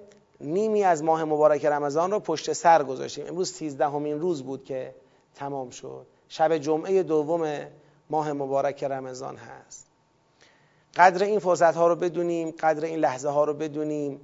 نیمی 0.41 0.83
از 0.83 1.03
ماه 1.03 1.23
مبارک 1.23 1.65
رمضان 1.65 2.11
رو 2.11 2.19
پشت 2.19 2.53
سر 2.53 2.83
گذاشتیم. 2.83 3.27
امروز 3.27 3.51
سیزدهمین 3.51 4.19
روز 4.19 4.43
بود 4.43 4.63
که 4.63 4.95
تمام 5.35 5.69
شد. 5.69 6.05
شب 6.29 6.57
جمعه 6.57 7.03
دوم 7.03 7.67
ماه 8.09 8.33
مبارک 8.33 8.83
رمضان 8.83 9.35
هست. 9.35 9.87
قدر 10.95 11.25
این 11.25 11.39
فرصت 11.39 11.75
ها 11.75 11.87
رو 11.87 11.95
بدونیم 11.95 12.51
قدر 12.59 12.85
این 12.85 12.99
لحظه 12.99 13.29
ها 13.29 13.43
رو 13.43 13.53
بدونیم. 13.53 14.21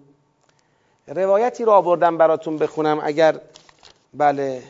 روایتی 1.08 1.66
رو 1.66 1.72
آوردم 1.72 2.18
براتون 2.18 2.58
بخونم 2.58 3.00
اگر 3.04 3.40
بله. 4.14 4.64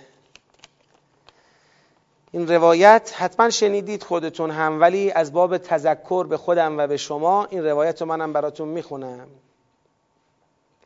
این 2.31 2.47
روایت 2.47 3.13
حتما 3.15 3.49
شنیدید 3.49 4.03
خودتون 4.03 4.51
هم 4.51 4.81
ولی 4.81 5.11
از 5.11 5.33
باب 5.33 5.57
تذکر 5.57 6.27
به 6.27 6.37
خودم 6.37 6.77
و 6.77 6.87
به 6.87 6.97
شما 6.97 7.45
این 7.45 7.65
روایت 7.65 8.01
رو 8.01 8.07
منم 8.07 8.33
براتون 8.33 8.67
می‌خونم. 8.67 9.27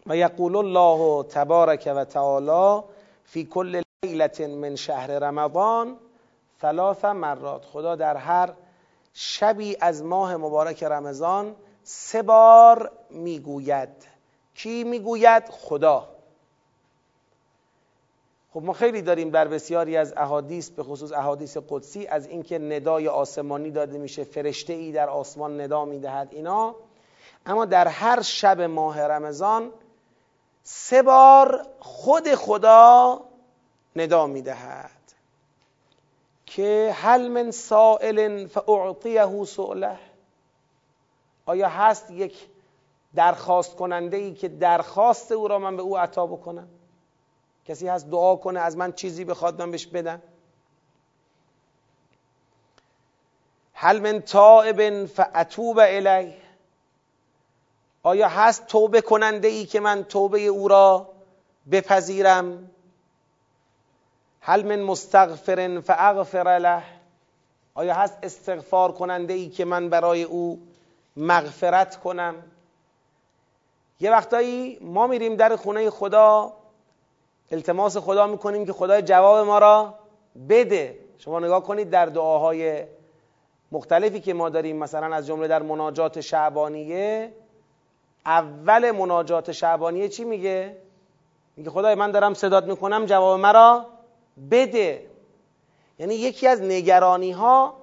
و 0.07 0.17
یقول 0.17 0.55
الله 0.55 1.23
تبارک 1.23 1.93
و 1.95 2.05
تعالی 2.05 2.83
فی 3.23 3.45
کل 3.45 3.81
لیلت 4.03 4.41
من 4.41 4.75
شهر 4.75 5.19
رمضان 5.19 5.97
ثلاث 6.61 7.05
مرات. 7.05 7.65
خدا 7.65 7.95
در 7.95 8.17
هر 8.17 8.53
شبی 9.13 9.77
از 9.81 10.03
ماه 10.03 10.37
مبارک 10.37 10.83
رمضان 10.83 11.55
سه 11.83 12.21
بار 12.21 12.91
می‌گوید. 13.09 13.89
کی 14.55 14.83
می‌گوید؟ 14.83 15.43
خدا. 15.49 16.07
خب 18.53 18.63
ما 18.63 18.73
خیلی 18.73 19.01
داریم 19.01 19.29
در 19.29 19.47
بسیاری 19.47 19.97
از 19.97 20.13
احادیث 20.17 20.69
به 20.69 20.83
خصوص 20.83 21.11
احادیث 21.11 21.57
قدسی 21.69 22.07
از 22.07 22.27
اینکه 22.27 22.59
ندای 22.59 23.07
آسمانی 23.07 23.71
داده 23.71 23.97
میشه 23.97 24.23
فرشته 24.23 24.73
ای 24.73 24.91
در 24.91 25.09
آسمان 25.09 25.61
ندا 25.61 25.85
می‌دهد 25.85 26.27
اینا. 26.31 26.75
اما 27.45 27.65
در 27.65 27.87
هر 27.87 28.21
شب 28.21 28.61
ماه 28.61 29.01
رمضان 29.01 29.71
سه 30.69 31.01
بار 31.01 31.67
خود 31.79 32.35
خدا 32.35 33.21
ندا 33.95 34.27
می‌دهد 34.27 34.91
که 36.45 36.95
هل 36.95 37.27
من 37.27 37.51
سائل 37.51 38.47
فاعطیه 38.47 39.45
سؤله. 39.45 39.99
آیا 41.45 41.69
هست 41.69 42.11
یک 42.11 42.47
درخواست 43.15 43.75
کننده 43.75 44.17
ای 44.17 44.33
که 44.33 44.47
درخواست 44.47 45.31
او 45.31 45.47
را 45.47 45.59
من 45.59 45.77
به 45.77 45.81
او 45.83 45.97
عطا 45.97 46.25
بکنم؟ 46.25 46.67
کسی 47.65 47.87
هست 47.87 48.09
دعا 48.09 48.35
کنه 48.35 48.59
از 48.59 48.77
من 48.77 48.91
چیزی 48.91 49.25
بخواد 49.25 49.61
من 49.61 49.71
بهش 49.71 49.85
بدم 49.85 50.21
هل 53.73 53.99
من 53.99 54.21
تائب 54.21 55.05
فاتوب 55.05 55.79
الیه؟ 55.79 56.46
آیا 58.07 58.27
هست 58.27 58.67
توبه 58.67 59.01
کننده 59.01 59.47
ای 59.47 59.65
که 59.65 59.79
من 59.79 60.03
توبه 60.03 60.45
او 60.45 60.67
را 60.67 61.09
بپذیرم؟ 61.71 62.71
هل 64.41 64.65
من 64.65 64.79
مستغفر 64.81 65.81
فاغفر 65.81 66.59
له؟ 66.59 66.83
آیا 67.73 67.93
هست 67.93 68.17
استغفار 68.23 68.91
کننده 68.91 69.33
ای 69.33 69.49
که 69.49 69.65
من 69.65 69.89
برای 69.89 70.23
او 70.23 70.59
مغفرت 71.17 71.95
کنم؟ 71.95 72.35
یه 73.99 74.11
وقتایی 74.11 74.77
ما 74.81 75.07
میریم 75.07 75.35
در 75.35 75.55
خونه 75.55 75.89
خدا 75.89 76.53
التماس 77.51 77.97
خدا 77.97 78.27
می‌کنیم 78.27 78.65
که 78.65 78.73
خدای 78.73 79.01
جواب 79.01 79.47
ما 79.47 79.59
را 79.59 79.93
بده. 80.49 80.99
شما 81.17 81.39
نگاه 81.39 81.63
کنید 81.63 81.89
در 81.89 82.05
دعاهای 82.05 82.83
مختلفی 83.71 84.19
که 84.19 84.33
ما 84.33 84.49
داریم 84.49 84.77
مثلا 84.77 85.15
از 85.15 85.27
جمله 85.27 85.47
در 85.47 85.61
مناجات 85.61 86.21
شعبانیه 86.21 87.33
اول 88.27 88.91
مناجات 88.91 89.51
شعبانیه 89.51 90.09
چی 90.09 90.23
میگه؟ 90.23 90.77
میگه 91.57 91.69
خدای 91.69 91.95
من 91.95 92.11
دارم 92.11 92.33
صدات 92.33 92.63
می‌کنم 92.63 93.05
جواب 93.05 93.39
مرا 93.39 93.85
بده. 94.51 95.07
یعنی 95.99 96.15
یکی 96.15 96.47
از 96.47 96.61
نگرانی 96.61 97.31
ها 97.31 97.77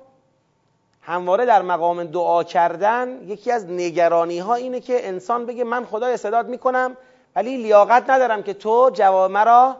همواره 1.00 1.46
در 1.46 1.62
مقام 1.62 2.04
دعا 2.04 2.44
کردن 2.44 3.28
یکی 3.28 3.50
از 3.50 3.70
نگرانی 3.70 4.38
ها 4.38 4.54
اینه 4.54 4.80
که 4.80 5.08
انسان 5.08 5.46
بگه 5.46 5.64
من 5.64 5.84
خدای 5.84 6.16
صدات 6.16 6.46
می‌کنم 6.46 6.96
ولی 7.36 7.56
لیاقت 7.56 8.10
ندارم 8.10 8.42
که 8.42 8.54
تو 8.54 8.90
جواب 8.94 9.30
مرا 9.30 9.76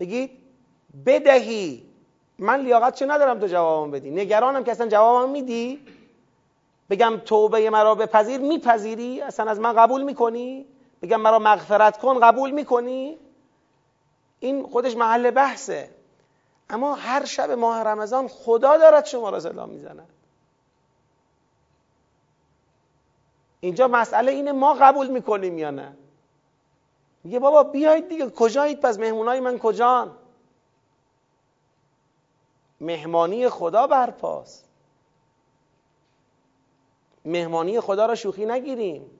بگید 0.00 0.30
بدهی. 1.06 1.82
من 2.38 2.60
لیاقت 2.60 2.94
چه 2.94 3.06
ندارم 3.06 3.40
تو 3.40 3.46
جوابم 3.46 3.90
بدی. 3.90 4.10
نگرانم 4.10 4.64
که 4.64 4.70
اصلا 4.70 4.88
جوابم 4.88 5.30
میدی. 5.30 5.80
بگم 6.90 7.16
توبه 7.24 7.70
مرا 7.70 7.94
بپذیر 7.94 8.40
میپذیری؟ 8.40 9.20
اصلا 9.20 9.50
از 9.50 9.60
من 9.60 9.72
قبول 9.72 10.02
می‌کنی؟ 10.02 10.66
بگم 11.02 11.20
مرا 11.20 11.38
مغفرت 11.38 11.98
کن 11.98 12.20
قبول 12.20 12.50
می‌کنی؟ 12.50 13.18
این 14.40 14.66
خودش 14.66 14.96
محل 14.96 15.30
بحثه. 15.30 15.90
اما 16.70 16.94
هر 16.94 17.24
شب 17.24 17.50
ماه 17.50 17.82
رمضان 17.82 18.28
خدا 18.28 18.76
دارد 18.76 19.04
شما 19.04 19.30
را 19.30 19.40
صدا 19.40 19.66
می‌زند. 19.66 20.08
اینجا 23.60 23.88
مسئله 23.88 24.32
اینه 24.32 24.52
ما 24.52 24.74
قبول 24.74 25.06
می‌کنیم 25.06 25.58
یا 25.58 25.70
نه؟ 25.70 25.96
میگه 27.24 27.38
بابا 27.38 27.62
بیایید 27.62 28.08
دیگه 28.08 28.30
کجایید؟ 28.30 28.80
پس 28.80 28.98
مهمونای 28.98 29.40
من 29.40 29.58
کجان؟ 29.58 30.16
مهمانی 32.80 33.48
خدا 33.48 33.86
برپاست. 33.86 34.69
مهمانی 37.24 37.80
خدا 37.80 38.06
را 38.06 38.14
شوخی 38.14 38.46
نگیریم. 38.46 39.10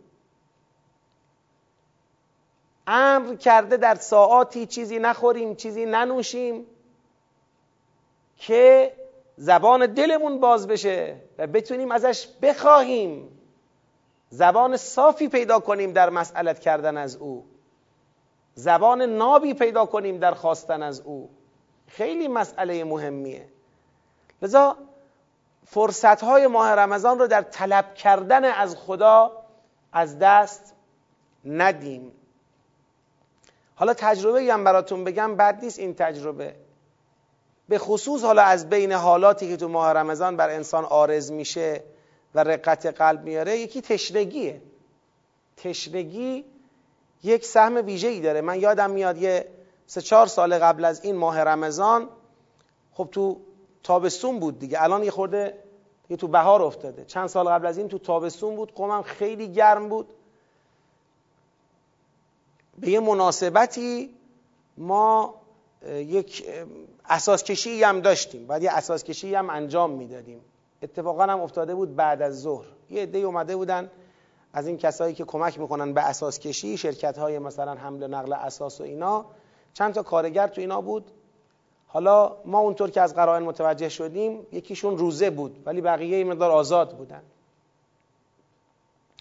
امر 2.86 3.34
کرده 3.34 3.76
در 3.76 3.94
ساعاتی 3.94 4.66
چیزی 4.66 4.98
نخوریم 4.98 5.54
چیزی 5.54 5.86
ننوشیم 5.86 6.66
که 8.36 8.92
زبان 9.36 9.86
دلمون 9.86 10.40
باز 10.40 10.66
بشه 10.66 11.16
و 11.38 11.46
بتونیم 11.46 11.90
ازش 11.92 12.28
بخواهیم. 12.42 13.40
زبان 14.30 14.76
صافی 14.76 15.28
پیدا 15.28 15.58
کنیم 15.58 15.92
در 15.92 16.10
مسئلت 16.10 16.60
کردن 16.60 16.96
از 16.96 17.16
او. 17.16 17.44
زبان 18.54 19.02
نابی 19.02 19.54
پیدا 19.54 19.86
کنیم 19.86 20.18
در 20.18 20.34
خواستن 20.34 20.82
از 20.82 21.00
او. 21.00 21.30
خیلی 21.86 22.28
مسئله 22.28 22.84
مهمیه. 22.84 23.48
لذا 24.42 24.76
فرصت 25.66 26.24
های 26.24 26.46
ماه 26.46 26.70
رمضان 26.70 27.18
رو 27.18 27.26
در 27.26 27.42
طلب 27.42 27.94
کردن 27.94 28.44
از 28.44 28.76
خدا 28.76 29.32
از 29.92 30.18
دست 30.18 30.74
ندیم. 31.44 32.12
حالا 33.74 33.94
تجربه 33.94 34.52
هم 34.52 34.64
براتون 34.64 35.04
بگم 35.04 35.36
بد 35.36 35.64
نیست 35.64 35.78
این 35.78 35.94
تجربه. 35.94 36.54
به 37.68 37.78
خصوص 37.78 38.24
حالا 38.24 38.42
از 38.42 38.68
بین 38.68 38.92
حالاتی 38.92 39.48
که 39.48 39.56
تو 39.56 39.68
ماه 39.68 39.92
رمضان 39.92 40.36
بر 40.36 40.50
انسان 40.50 40.84
آرز 40.84 41.32
میشه 41.32 41.82
و 42.34 42.44
رقت 42.44 42.86
قلب 42.86 43.24
میاره 43.24 43.58
یکی 43.58 43.80
تشنگیه. 43.80 44.62
تشنگی 45.56 46.44
یک 47.22 47.44
سهم 47.44 47.86
ویژه‌ای 47.86 48.20
داره. 48.20 48.40
من 48.40 48.60
یادم 48.60 48.90
میاد 48.90 49.18
یه 49.18 49.48
سه 49.86 50.00
چهار 50.00 50.26
سال 50.26 50.58
قبل 50.58 50.84
از 50.84 51.04
این 51.04 51.16
ماه 51.16 51.40
رمضان 51.40 52.08
خب 52.92 53.08
تو 53.12 53.40
تابستون 53.82 54.40
بود 54.40 54.58
دیگه. 54.58 54.82
الان 54.82 55.04
یه 55.04 55.10
خورده 55.10 55.58
یه 56.10 56.16
تو 56.16 56.28
بهار 56.28 56.62
افتاده. 56.62 57.04
چند 57.04 57.26
سال 57.26 57.48
قبل 57.48 57.66
از 57.66 57.78
این 57.78 57.88
تو 57.88 57.98
تابستون 57.98 58.56
بود 58.56 58.74
قومم 58.74 59.02
خیلی 59.02 59.48
گرم 59.48 59.88
بود. 59.88 60.12
به 62.78 62.90
یه 62.90 63.00
مناسبتی 63.00 64.14
ما 64.76 65.34
یک 65.86 66.44
اساس 67.04 67.44
کشی 67.44 67.82
هم 67.82 68.00
داشتیم. 68.00 68.46
بعد 68.46 68.62
یه 68.62 68.70
اساس 68.72 69.04
کشی 69.04 69.34
هم 69.34 69.50
انجام 69.50 69.90
می‌دادیم. 69.90 70.40
اتفاقا 70.82 71.22
هم 71.22 71.40
افتاده 71.40 71.74
بود 71.74 71.96
بعد 71.96 72.22
از 72.22 72.40
ظهر. 72.40 72.66
یه 72.90 73.02
عده 73.02 73.18
اومده 73.18 73.56
بودن 73.56 73.90
از 74.52 74.66
این 74.66 74.78
کسایی 74.78 75.14
که 75.14 75.24
کمک 75.24 75.60
می‌کنن 75.60 75.92
به 75.92 76.00
اساس 76.00 76.38
کشی 76.38 76.76
شرکت 76.76 77.18
های 77.18 77.38
مثلا 77.38 77.74
حمل 77.74 78.02
و 78.02 78.08
نقل 78.08 78.32
اساس 78.32 78.80
و 78.80 78.84
اینا. 78.84 79.26
چند 79.74 79.94
تا 79.94 80.02
کارگر 80.02 80.46
تو 80.46 80.60
اینا 80.60 80.80
بود. 80.80 81.10
حالا 81.92 82.36
ما 82.44 82.58
اونطور 82.58 82.90
که 82.90 83.00
از 83.00 83.14
قرائن 83.14 83.42
متوجه 83.42 83.88
شدیم 83.88 84.46
یکیشون 84.52 84.98
روزه 84.98 85.30
بود 85.30 85.62
ولی 85.66 85.80
بقیه 85.80 86.24
مقدار 86.24 86.50
آزاد 86.50 86.96
بودن. 86.96 87.22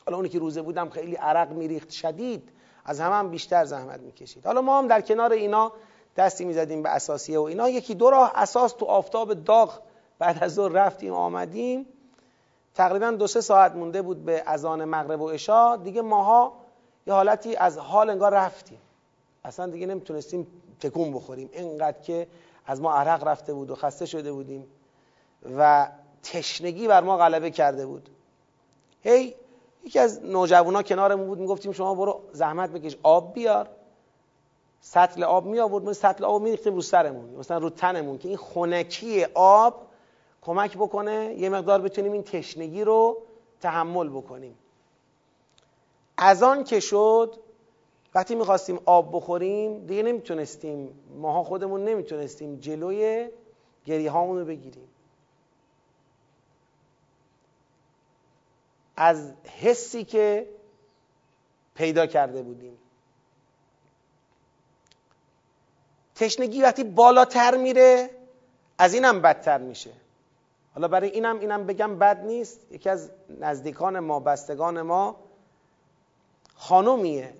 حالا 0.06 0.18
اونی 0.18 0.30
که 0.30 0.40
روزه 0.40 0.62
بودم 0.62 0.90
خیلی 0.90 1.16
عرق 1.16 1.52
میریخت 1.52 1.90
شدید 1.90 2.50
از 2.86 3.00
همه 3.00 3.16
هم 3.16 3.30
بیشتر 3.30 3.66
زحمت 3.66 4.00
می‌کشید. 4.00 4.46
حالا 4.46 4.62
ما 4.62 4.78
هم 4.78 4.88
در 4.88 5.02
کنار 5.02 5.32
اینا 5.32 5.72
دستی 6.18 6.46
می‌زدیم 6.46 6.84
به 6.84 6.90
اساسیه 6.90 7.40
و 7.40 7.42
اینا. 7.42 7.70
یکی 7.70 7.96
دو 7.96 8.10
راه 8.10 8.32
اساس 8.36 8.74
تو 8.74 8.86
آفتاب 8.86 9.34
داغ 9.34 9.80
بعد 10.20 10.44
از 10.44 10.54
ظهر 10.54 10.72
رفتیم 10.72 11.14
آمدیم. 11.14 11.86
تقریبا 12.76 13.12
دو 13.12 13.28
سه 13.28 13.42
ساعت 13.42 13.76
مونده 13.76 14.02
بود 14.02 14.26
به 14.26 14.44
اذان 14.48 14.86
مغرب 14.86 15.22
و 15.22 15.30
عشا. 15.30 15.76
دیگه 15.76 16.02
ماها 16.02 16.54
یه 17.08 17.14
حالتی 17.14 17.56
از 17.56 17.78
حال 17.78 18.10
انگار 18.10 18.34
رفتیم. 18.34 18.80
اصلا 19.46 19.68
دیگه 19.68 19.86
نمی‌تونستیم 19.86 20.48
تکون 20.80 21.14
بخوریم. 21.14 21.50
اینقدر 21.54 22.02
که 22.02 22.28
از 22.70 22.82
ما 22.82 22.94
عرق 22.94 23.24
رفته 23.24 23.54
بود 23.54 23.70
و 23.70 23.76
خسته 23.76 24.06
شده 24.06 24.32
بودیم 24.32 24.68
و 25.58 25.90
تشنگی 26.24 26.88
بر 26.88 27.04
ما 27.04 27.18
غلبه 27.18 27.52
کرده 27.52 27.86
بود. 27.86 28.10
هی 29.02 29.36
یکی 29.84 30.00
از 30.00 30.26
نوجوانا 30.26 30.84
کنارمون 30.84 31.28
بود 31.28 31.40
می‌گفتیم 31.40 31.72
شما 31.72 31.96
برو 31.96 32.22
زحمت 32.32 32.70
بکش 32.70 32.98
آب 33.04 33.34
بیار. 33.34 33.70
سطل 34.82 35.24
آب 35.24 35.46
می 35.46 35.60
آورد 35.60 35.84
ما 35.84 35.94
سطل 35.94 36.26
آب 36.26 36.42
میریختیم 36.42 36.76
رو 36.76 36.82
سرمون 36.82 37.30
مثلا 37.30 37.58
رو 37.58 37.70
تنمون 37.70 38.18
که 38.18 38.28
این 38.28 38.38
خونکی 38.38 39.26
آب 39.34 39.88
کمک 40.42 40.78
بکنه 40.78 41.36
یه 41.38 41.50
مقدار 41.50 41.82
بتونیم 41.82 42.12
این 42.12 42.24
تشنگی 42.24 42.84
رو 42.84 43.18
تحمل 43.62 44.10
بکنیم. 44.10 44.58
از 46.18 46.44
آن 46.44 46.64
که 46.64 46.80
شد 46.80 47.40
وقتی 48.16 48.36
می‌خواستیم 48.36 48.80
آب 48.86 49.16
بخوریم 49.16 49.86
دیگه 49.86 50.04
نمی‌تونستیم. 50.04 51.00
ماها 51.18 51.44
خودمون 51.44 51.84
نمی‌تونستیم 51.84 52.56
جلوی 52.56 53.30
گریه 53.86 54.12
رو 54.14 54.46
بگیریم. 54.46 54.88
از 58.96 59.34
حسی 59.60 60.04
که 60.04 60.50
پیدا 61.76 62.06
کرده 62.06 62.42
بودیم. 62.42 62.78
تشنگی 66.16 66.62
وقتی 66.62 66.84
بالاتر 66.84 67.58
میره 67.58 68.10
از 68.78 68.94
اینم 68.94 69.22
بدتر 69.22 69.58
میشه. 69.58 69.92
حالا 70.74 70.88
برای 70.88 71.10
اینم 71.10 71.40
اینم 71.40 71.66
بگم 71.66 72.00
بد 72.00 72.26
نیست. 72.26 72.72
یکی 72.72 72.90
از 72.90 73.12
نزدیکان 73.40 74.00
ما 74.00 74.20
بستگان 74.20 74.82
ما 74.82 75.16
خانومیه. 76.56 77.34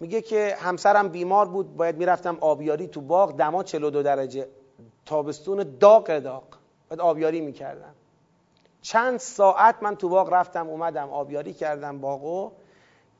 میگه 0.00 0.20
که 0.20 0.56
همسرم 0.58 1.08
بیمار 1.08 1.48
بود 1.48 1.76
باید 1.76 1.96
می‌رفتم 1.96 2.38
آبیاری 2.40 2.88
تو 2.88 3.00
باغ 3.00 3.36
دما 3.36 3.62
42 3.62 4.02
درجه 4.02 4.48
تابستون 5.06 5.76
داغ 5.80 6.18
داغ 6.18 6.42
باید 6.88 7.00
آبیاری 7.00 7.40
می‌کردم. 7.40 7.94
چند 8.82 9.18
ساعت 9.18 9.82
من 9.82 9.96
تو 9.96 10.08
باغ 10.08 10.32
رفتم 10.32 10.68
اومدم 10.68 11.08
آبیاری 11.10 11.52
کردم 11.52 11.98
باغو. 11.98 12.50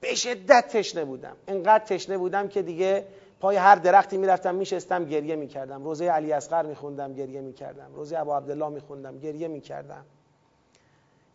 به 0.01 0.14
شدت 0.14 0.68
تشنه 0.68 1.05
بودم 1.05 1.37
انقدر 1.49 1.85
تشنه 1.85 2.18
بودم 2.18 2.49
که 2.49 2.62
دیگه 2.62 3.07
پای 3.41 3.57
هر 3.57 3.74
درختی 3.74 4.16
می‌رفتم 4.16 4.55
میشستم 4.55 5.05
گریه 5.05 5.37
می‌کردم. 5.37 5.85
روزه 5.85 6.05
علی 6.05 6.33
اصغر 6.33 6.66
میخوندم 6.66 7.14
گریه 7.14 7.41
می‌کردم. 7.41 7.91
روزه 7.95 8.18
ابو 8.18 8.33
عبدالله 8.33 8.68
میخوندم 8.68 9.18
گریه 9.18 9.49
می‌کردم. 9.49 10.05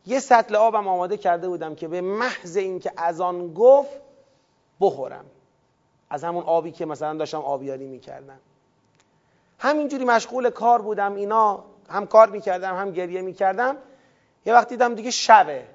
یه 0.06 0.20
سطل 0.20 0.56
آبم 0.56 0.88
آماده 0.88 1.18
کرده 1.18 1.48
بودم 1.48 1.76
که 1.76 1.88
به 1.88 2.02
محض 2.02 2.58
اینکه 2.58 2.92
از 2.98 3.22
آن 3.22 3.54
گفت 3.54 4.05
بخورم. 4.82 5.26
از 6.10 6.24
همون 6.24 6.44
آبی 6.44 6.72
که 6.72 6.86
مثلا 6.86 7.14
داشتم 7.14 7.42
آبیاری 7.42 7.88
می‌کردم. 7.88 8.40
همینجوری 9.60 10.06
مشغول 10.06 10.50
کار 10.50 10.82
بودم 10.82 11.16
اینا 11.16 11.64
هم 11.90 12.08
کار 12.08 12.30
می‌کردم 12.30 12.76
هم 12.76 12.92
گریه 12.92 13.22
می‌کردم. 13.22 13.78
یه 14.46 14.54
وقت 14.54 14.70
دیدم 14.70 14.96
دیگه 14.96 15.12
شبه. 15.12 15.66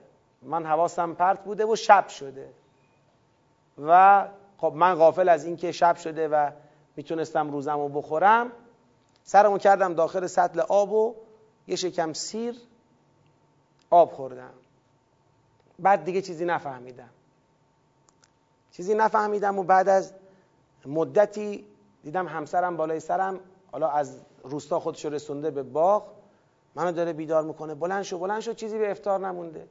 من 0.42 0.66
حواسم 0.66 1.14
پرت 1.14 1.44
بوده 1.44 1.66
و 1.66 1.76
شب 1.76 2.08
شده. 2.08 2.48
و 3.86 4.28
خب 4.58 4.72
من 4.76 4.94
غافل 4.94 5.28
از 5.28 5.44
اینکه 5.44 5.72
شب 5.72 5.96
شده 5.96 6.28
و 6.28 6.50
می‌تونستم 6.96 7.50
روزمو 7.50 7.88
بخورم. 7.88 8.52
سرمو 9.24 9.58
کردم 9.58 9.94
داخل 9.94 10.26
سطل 10.26 10.60
آب 10.60 10.92
و 10.92 11.14
یه 11.66 11.76
شکم 11.76 12.12
سیر 12.12 12.56
آب 13.90 14.12
خوردم. 14.12 14.52
بعد 15.78 16.04
دیگه 16.04 16.22
چیزی 16.22 16.44
نفهمیدم. 16.44 17.10
چیزی 18.80 18.94
نفهمیدم 18.94 19.58
و 19.58 19.62
بعد 19.62 19.88
از 19.88 20.12
مدتی 20.86 21.66
دیدم 22.02 22.28
همسرم 22.28 22.76
بالای 22.76 23.00
سرم 23.00 23.40
حالا 23.72 23.88
از 23.88 24.20
روستا 24.42 24.80
خودشو 24.80 25.08
رسونده 25.08 25.50
به 25.50 25.62
باغ 25.62 26.06
منو 26.74 26.92
داره 26.92 27.12
بیدار 27.12 27.44
می‌کنه. 27.44 27.74
بلند 27.74 28.02
شو 28.02 28.18
بلند 28.18 28.40
شو 28.40 28.52
چیزی 28.52 28.78
به 28.78 28.90
افتار 28.90 29.26
نمونده. 29.26 29.68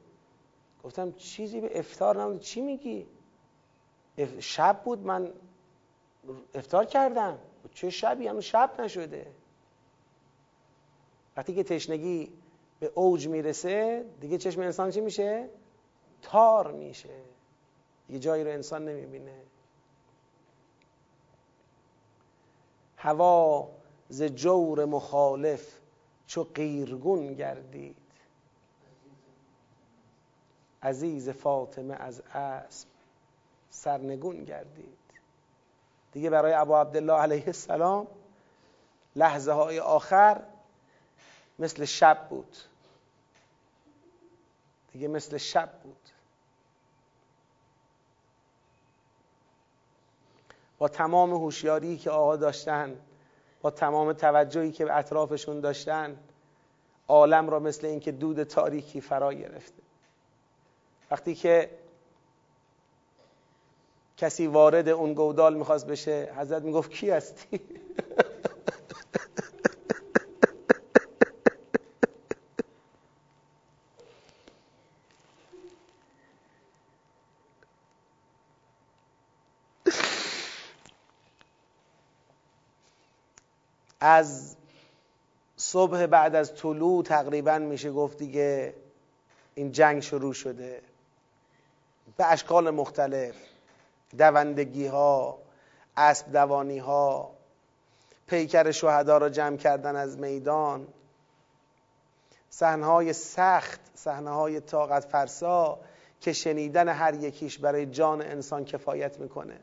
گفتم 0.84 1.12
چیزی 1.12 1.60
به 1.60 1.78
افتار 1.78 2.20
نمونده؟ 2.22 2.38
چی 2.42 2.60
میگی؟ 2.60 3.06
شب 4.38 4.80
بود 4.84 5.06
من 5.06 5.32
افتار 6.54 6.84
کردم. 6.84 7.38
چه 7.74 7.90
شبی؟ 7.90 8.28
هنوز 8.28 8.44
شب 8.44 8.70
نشده. 8.78 9.26
وقتی 11.36 11.54
که 11.54 11.62
تشنگی 11.62 12.32
به 12.80 12.92
اوج 12.94 13.28
می‌رسه 13.28 14.04
دیگه 14.20 14.38
چشم 14.38 14.60
انسان 14.60 14.90
چی 14.90 15.00
میشه؟ 15.00 15.48
تار 16.22 16.72
میشه. 16.72 17.08
یه 18.10 18.18
جایی 18.18 18.44
رو 18.44 18.50
انسان 18.50 18.84
نمی‌بینه. 18.84 19.42
هوا 22.96 23.68
ز 24.08 24.22
جور 24.22 24.84
مخالف 24.84 25.80
چو 26.26 26.44
قیرگون 26.54 27.34
گردید. 27.34 27.96
عزیز 30.82 31.28
فاطمه 31.28 31.94
از 31.94 32.20
اسب 32.34 32.88
سرنگون 33.70 34.44
گردید. 34.44 34.98
دیگه 36.12 36.30
برای 36.30 36.52
ابو 36.52 36.74
عبدالله 36.74 37.12
علیه 37.12 37.46
السلام 37.46 38.06
لحظه 39.16 39.52
های 39.52 39.80
آخر 39.80 40.42
مثل 41.58 41.84
شب 41.84 42.28
بود. 42.28 42.56
دیگه 44.92 45.08
مثل 45.08 45.36
شب 45.36 45.72
بود. 45.82 46.10
با 50.80 50.88
تمام 50.88 51.32
هوشیاری 51.32 51.96
که 51.96 52.10
آقا 52.10 52.36
داشتن 52.36 52.96
با 53.62 53.70
تمام 53.70 54.12
توجهی 54.12 54.72
که 54.72 54.94
اطرافشون 54.94 55.60
داشتن 55.60 56.16
عالم 57.08 57.50
را 57.50 57.58
مثل 57.58 57.86
اینکه 57.86 58.12
دود 58.12 58.42
تاریکی 58.42 59.00
فرا 59.00 59.34
گرفته. 59.34 59.82
وقتی 61.10 61.34
که 61.34 61.70
کسی 64.16 64.46
وارد 64.46 64.88
اون 64.88 65.14
گودال 65.14 65.54
می‌خواست 65.54 65.86
بشه 65.86 66.32
حضرت 66.36 66.62
می‌گفت 66.62 66.90
کی 66.90 67.10
هستی؟ 67.10 67.60
از 84.00 84.56
صبح 85.56 86.06
بعد 86.06 86.34
از 86.34 86.54
طلوع 86.54 87.02
تقریبا 87.02 87.58
میشه 87.58 87.92
گفت 87.92 88.18
دیگه 88.18 88.74
این 89.54 89.72
جنگ 89.72 90.02
شروع 90.02 90.32
شده. 90.32 90.82
به 92.16 92.32
اشکال 92.32 92.70
مختلف 92.70 93.34
دوندگی 94.18 94.86
ها 94.86 95.38
اسب 95.96 96.32
دوانی 96.32 96.78
ها 96.78 97.30
پیکر 98.26 98.70
شهدا 98.70 99.18
را 99.18 99.28
جمع 99.28 99.56
کردن 99.56 99.96
از 99.96 100.18
میدان. 100.18 100.86
صحنه 102.50 103.12
سخت 103.12 103.80
صحنه 103.94 104.30
های 104.30 104.60
طاقت 104.60 105.04
فرسا 105.04 105.78
که 106.20 106.32
شنیدن 106.32 106.88
هر 106.88 107.14
یکیش 107.14 107.58
برای 107.58 107.86
جان 107.86 108.22
انسان 108.22 108.64
کفایت 108.64 109.18
می‌کنه. 109.18 109.60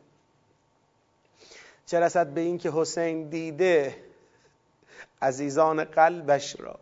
رسد 2.00 2.28
به 2.28 2.42
این 2.42 2.58
که 2.58 2.72
حسین 2.72 3.30
دیده 3.30 3.96
عزیزان 5.22 5.84
قلبش 5.84 6.60
را. 6.60 6.80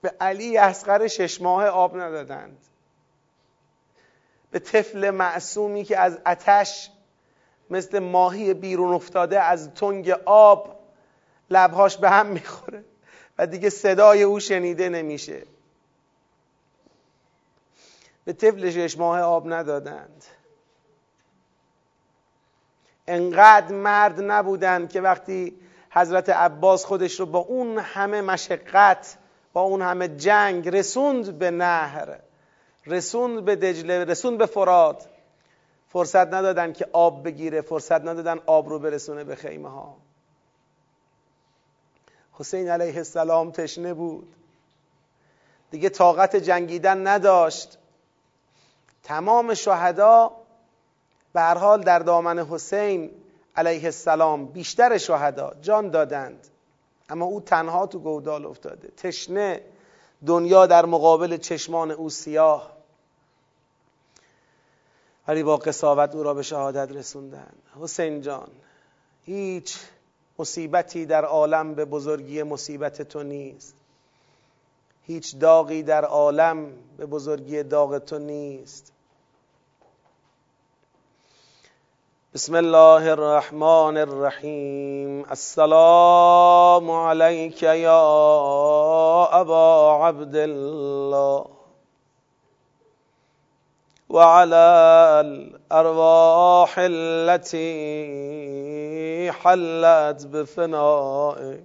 به 0.00 0.14
علی 0.20 0.58
اصغر 0.58 1.06
شش 1.06 1.40
ماه 1.40 1.66
آب 1.66 1.96
ندادند. 1.96 2.58
به 4.50 4.58
طفل 4.58 5.10
معصومی 5.10 5.84
که 5.84 5.98
از 5.98 6.18
اتش 6.26 6.90
مثل 7.70 7.98
ماهی 7.98 8.54
بیرون 8.54 8.94
افتاده 8.94 9.40
از 9.40 9.70
تنگ 9.74 10.10
آب 10.24 10.80
لبهاش 11.50 11.96
به 11.96 12.10
هم 12.10 12.26
می‌خوره 12.26 12.84
و 13.38 13.46
دیگه 13.46 13.70
صدای 13.70 14.22
او 14.22 14.40
شنیده 14.40 14.88
نمیشه. 14.88 15.42
به 18.24 18.32
طفل 18.32 18.70
شش 18.70 18.98
ماه 18.98 19.20
آب 19.20 19.52
ندادند. 19.52 20.24
انقدر 23.06 23.74
مرد 23.74 24.20
نبودند 24.22 24.90
که 24.90 25.00
وقتی 25.00 25.58
حضرت 25.96 26.28
عباس 26.28 26.84
خودش 26.84 27.20
رو 27.20 27.26
با 27.26 27.38
اون 27.38 27.78
همه 27.78 28.20
مشقت 28.20 29.16
با 29.52 29.60
اون 29.60 29.82
همه 29.82 30.08
جنگ 30.08 30.68
رسوند 30.68 31.38
به 31.38 31.50
نهر 31.50 32.18
رسوند 32.86 33.44
به 33.44 33.56
دجله 33.56 34.04
رسوند 34.04 34.38
به 34.38 34.46
فراد 34.46 35.02
فرصت 35.88 36.26
ندادن 36.26 36.72
که 36.72 36.88
آب 36.92 37.24
بگیره 37.24 37.60
فرصت 37.60 38.00
ندادن 38.00 38.38
آب 38.46 38.68
رو 38.68 38.78
برسونه 38.78 39.24
به 39.24 39.36
خیمه 39.36 39.68
ها. 39.68 39.96
حسین 42.32 42.68
علیه 42.68 42.96
السلام 42.96 43.50
تشنه 43.50 43.94
بود. 43.94 44.34
دیگه 45.70 45.88
طاقت 45.88 46.36
جنگیدن 46.36 47.06
نداشت. 47.06 47.78
تمام 49.02 49.54
شهدا 49.54 50.32
به 51.32 51.40
هر 51.40 51.58
حال 51.58 51.82
در 51.82 51.98
دامن 51.98 52.38
حسین 52.38 53.10
علیه 53.56 53.84
السلام 53.84 54.46
بیشتر 54.46 54.98
شهدا 54.98 55.52
جان 55.62 55.90
دادند. 55.90 56.46
اما 57.08 57.24
او 57.24 57.40
تنها 57.40 57.86
تو 57.86 57.98
گودال 57.98 58.46
افتاده. 58.46 58.88
تشنه 58.96 59.62
دنیا 60.26 60.66
در 60.66 60.86
مقابل 60.86 61.36
چشمان 61.36 61.90
او 61.90 62.10
سیاه. 62.10 62.76
ولی 65.28 65.42
با 65.42 65.56
قصاوت 65.56 66.14
او 66.14 66.22
را 66.22 66.34
به 66.34 66.42
شهادت 66.42 66.92
رسوندند. 66.92 67.62
حسین 67.80 68.20
جان 68.20 68.48
هیچ 69.24 69.78
مصیبتی 70.38 71.06
در 71.06 71.24
عالم 71.24 71.74
به 71.74 71.84
بزرگی 71.84 72.42
مصیبت 72.42 73.02
تو 73.02 73.22
نیست. 73.22 73.74
هیچ 75.02 75.38
داغی 75.38 75.82
در 75.82 76.04
عالم 76.04 76.72
به 76.96 77.06
بزرگی 77.06 77.62
داغ 77.62 77.98
تو 77.98 78.18
نیست. 78.18 78.92
بسم 82.36 82.56
الله 82.56 83.12
الرحمن 83.12 83.96
الرحیم 83.98 85.24
السلام 85.30 86.90
عليك 86.90 87.62
يا 87.62 89.40
أبا 89.40 89.90
عبد 90.04 90.36
الله 90.36 91.46
وعلى 94.08 94.66
الأرواح 95.24 96.74
التي 96.78 97.62
حلت 99.32 100.26
بفنائك. 100.26 101.64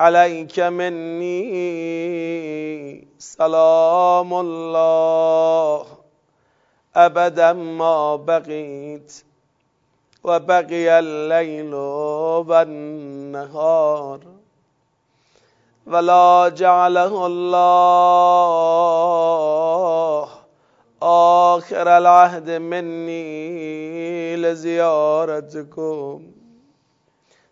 عليك 0.00 0.60
مني 0.60 1.38
سلام 3.18 4.34
الله. 4.34 5.97
ابدا 7.06 7.52
ما 7.52 8.16
بقيت 8.16 9.22
وبقي 10.24 10.98
الليل 10.98 11.74
والنهار 12.50 14.20
ولا 15.86 16.48
جعله 16.48 17.26
الله 17.26 17.88
آخر 21.02 21.88
العهد 21.98 22.50
مني 22.50 24.36
لزيارتكم. 24.36 26.22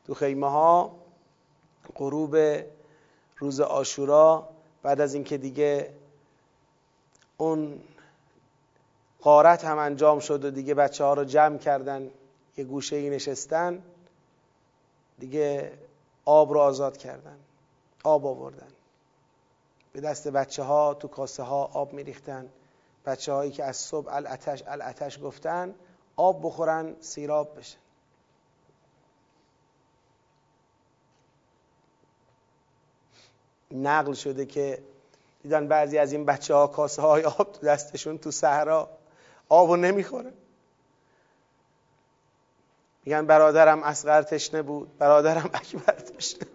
تو 0.06 0.14
خیمه 0.14 0.48
ها 0.48 0.90
غروب 1.98 2.36
روز 3.38 3.60
آشورا 3.60 4.48
بعد 4.82 5.00
از 5.00 5.14
اینکه 5.14 5.36
دیگه 5.36 5.90
اون 7.36 7.80
قارت 9.20 9.64
هم 9.64 9.78
انجام 9.78 10.18
شد 10.18 10.44
و 10.44 10.50
دیگه 10.50 10.74
بچه 10.74 11.04
ها 11.04 11.14
رو 11.14 11.24
جمع 11.24 11.58
کردن 11.58 12.10
یه 12.56 12.64
گوشه 12.64 12.96
ای 12.96 13.10
نشستن 13.10 13.82
دیگه 15.18 15.72
آب 16.24 16.52
رو 16.52 16.60
آزاد 16.60 16.96
کردن 16.96 17.36
آب 18.04 18.26
آوردن. 18.26 18.68
به 19.92 20.00
دست 20.00 20.28
بچه 20.28 20.62
ها 20.62 20.94
تو 20.94 21.08
کاسه 21.08 21.42
ها 21.42 21.64
آب 21.64 21.92
میریختن. 21.92 22.48
بچه 23.06 23.32
هایی 23.32 23.50
که 23.50 23.64
از 23.64 23.76
صبح 23.76 24.14
الاتش 24.14 24.62
الاتش 24.66 25.22
گفتن 25.22 25.74
آب 26.16 26.46
بخورن 26.46 26.96
سیراب 27.00 27.58
بشن. 27.58 27.78
نقل 33.70 34.12
شده 34.12 34.46
که 34.46 34.82
دیدن 35.42 35.68
بعضی 35.68 35.98
از 35.98 36.12
این 36.12 36.24
بچه 36.24 36.54
ها 36.54 36.66
کاسه 36.66 37.02
های 37.02 37.24
آب 37.24 37.52
تو 37.52 37.66
دستشون 37.66 38.18
تو 38.18 38.30
صحرا. 38.30 38.88
آبو 39.48 39.76
نمی‌خوره. 39.76 40.32
میگن 43.04 43.26
برادرم 43.26 43.82
اصغر 43.82 44.22
تشنه 44.22 44.62
بود. 44.62 44.98
برادرم 44.98 45.50
اکبر 45.54 45.92
تشنه 45.92 46.46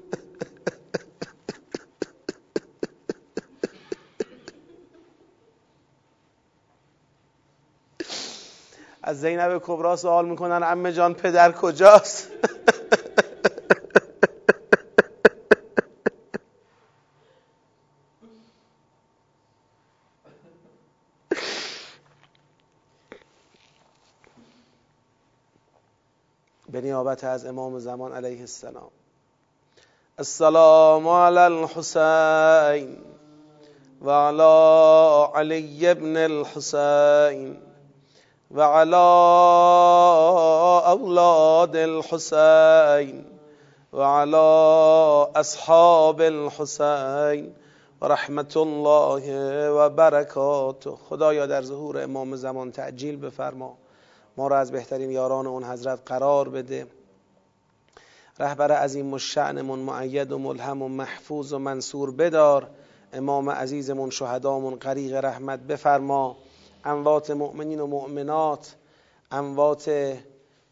از 9.03 9.22
زینب 9.22 9.61
کبرا 9.65 9.95
سوال 9.95 10.30
می‌کنن 10.30 10.63
امه 10.63 10.93
جان 10.93 11.13
پدر 11.13 11.51
کجاست؟ 11.51 12.27
نیابت 27.11 27.23
از 27.23 27.45
امام 27.45 27.79
زمان 27.79 28.13
علیه 28.13 28.39
السلام. 28.39 28.91
السلام 30.17 31.07
علی 31.07 31.38
الحسین 31.38 32.97
و 34.01 34.09
علی 34.09 35.31
علی 35.35 35.88
ابن 35.88 36.17
الحسین 36.17 37.57
و 38.51 38.61
علی 38.61 38.95
اولاد 40.85 41.75
الحسین 41.75 43.25
و 43.93 44.01
علی 44.01 45.31
اصحاب 45.35 46.21
الحسین 46.21 47.55
و 48.01 48.05
رحمت 48.05 48.57
الله 48.57 49.69
و 49.69 49.89
برکاته. 49.89 50.91
خدایا 51.09 51.45
در 51.45 51.61
ظهور 51.61 52.03
امام 52.03 52.35
زمان 52.35 52.71
تعجیل 52.71 53.17
بفرما. 53.17 53.77
ما 54.38 54.47
را 54.47 54.57
از 54.57 54.71
بهترین 54.71 55.11
یاران 55.11 55.47
اون 55.47 55.63
حضرت 55.63 55.99
قرار 56.05 56.49
بده. 56.49 56.88
رهبر 58.41 58.72
عظیم 58.72 59.13
و 59.13 59.19
شعنمون 59.19 59.80
معید 59.80 60.31
و 60.31 60.38
ملهم 60.38 60.81
و 60.81 60.88
محفوظ 60.88 61.53
و 61.53 61.59
منصور 61.59 62.11
بدار. 62.11 62.69
امام 63.13 63.49
عزیزمون 63.49 64.09
شهدامون 64.09 64.76
غریق 64.76 65.15
رحمت 65.15 65.59
بفرما. 65.59 66.38
اموات 66.85 67.31
مؤمنین 67.31 67.80
و 67.80 67.88
مؤمنات 67.88 68.76
اموات 69.31 69.91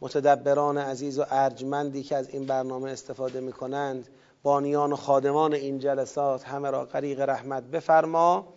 متدبران 0.02 0.78
عزیز 0.78 1.20
و 1.20 1.26
ارجمندی 1.30 2.04
که 2.04 2.16
از 2.16 2.30
این 2.30 2.46
برنامه 2.46 2.91
استفاده 2.91 3.40
می 3.40 3.52
کنند 3.52 4.08
بانیان 4.44 4.91
و 4.91 4.96
خادمان 4.96 5.54
این 5.54 5.80
جلسات 5.80 6.44
همه 6.44 6.70
را 6.70 6.86
غریق 6.86 7.22
رحمت 7.22 7.64
بفرما. 7.64 8.48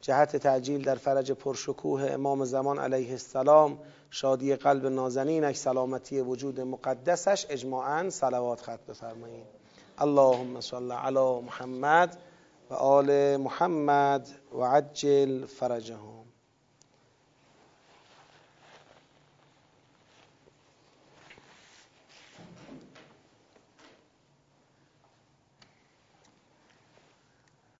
جهت 0.00 0.36
تعجیل 0.36 0.84
در 0.84 0.94
فرج 0.94 1.32
پرشکوه 1.32 2.10
امام 2.10 2.44
زمان 2.44 2.78
علیه 2.78 3.10
السلام. 3.10 3.78
شادی 4.10 4.56
قلب 4.56 4.86
نازنینش 4.86 5.56
سلامتی 5.56 6.20
وجود 6.20 6.60
مقدسش 6.60 7.46
اجماعا 7.50 8.10
صلوات 8.10 8.60
خط 8.60 8.80
بفرمایید. 8.88 9.46
اللهم 9.98 10.60
صل 10.60 10.92
علی 10.92 11.40
محمد 11.40 12.18
و 12.70 12.74
آل 12.74 13.36
محمد 13.36 14.28
و 14.52 14.62
عجل 14.62 15.46
فرجهم. 15.46 16.19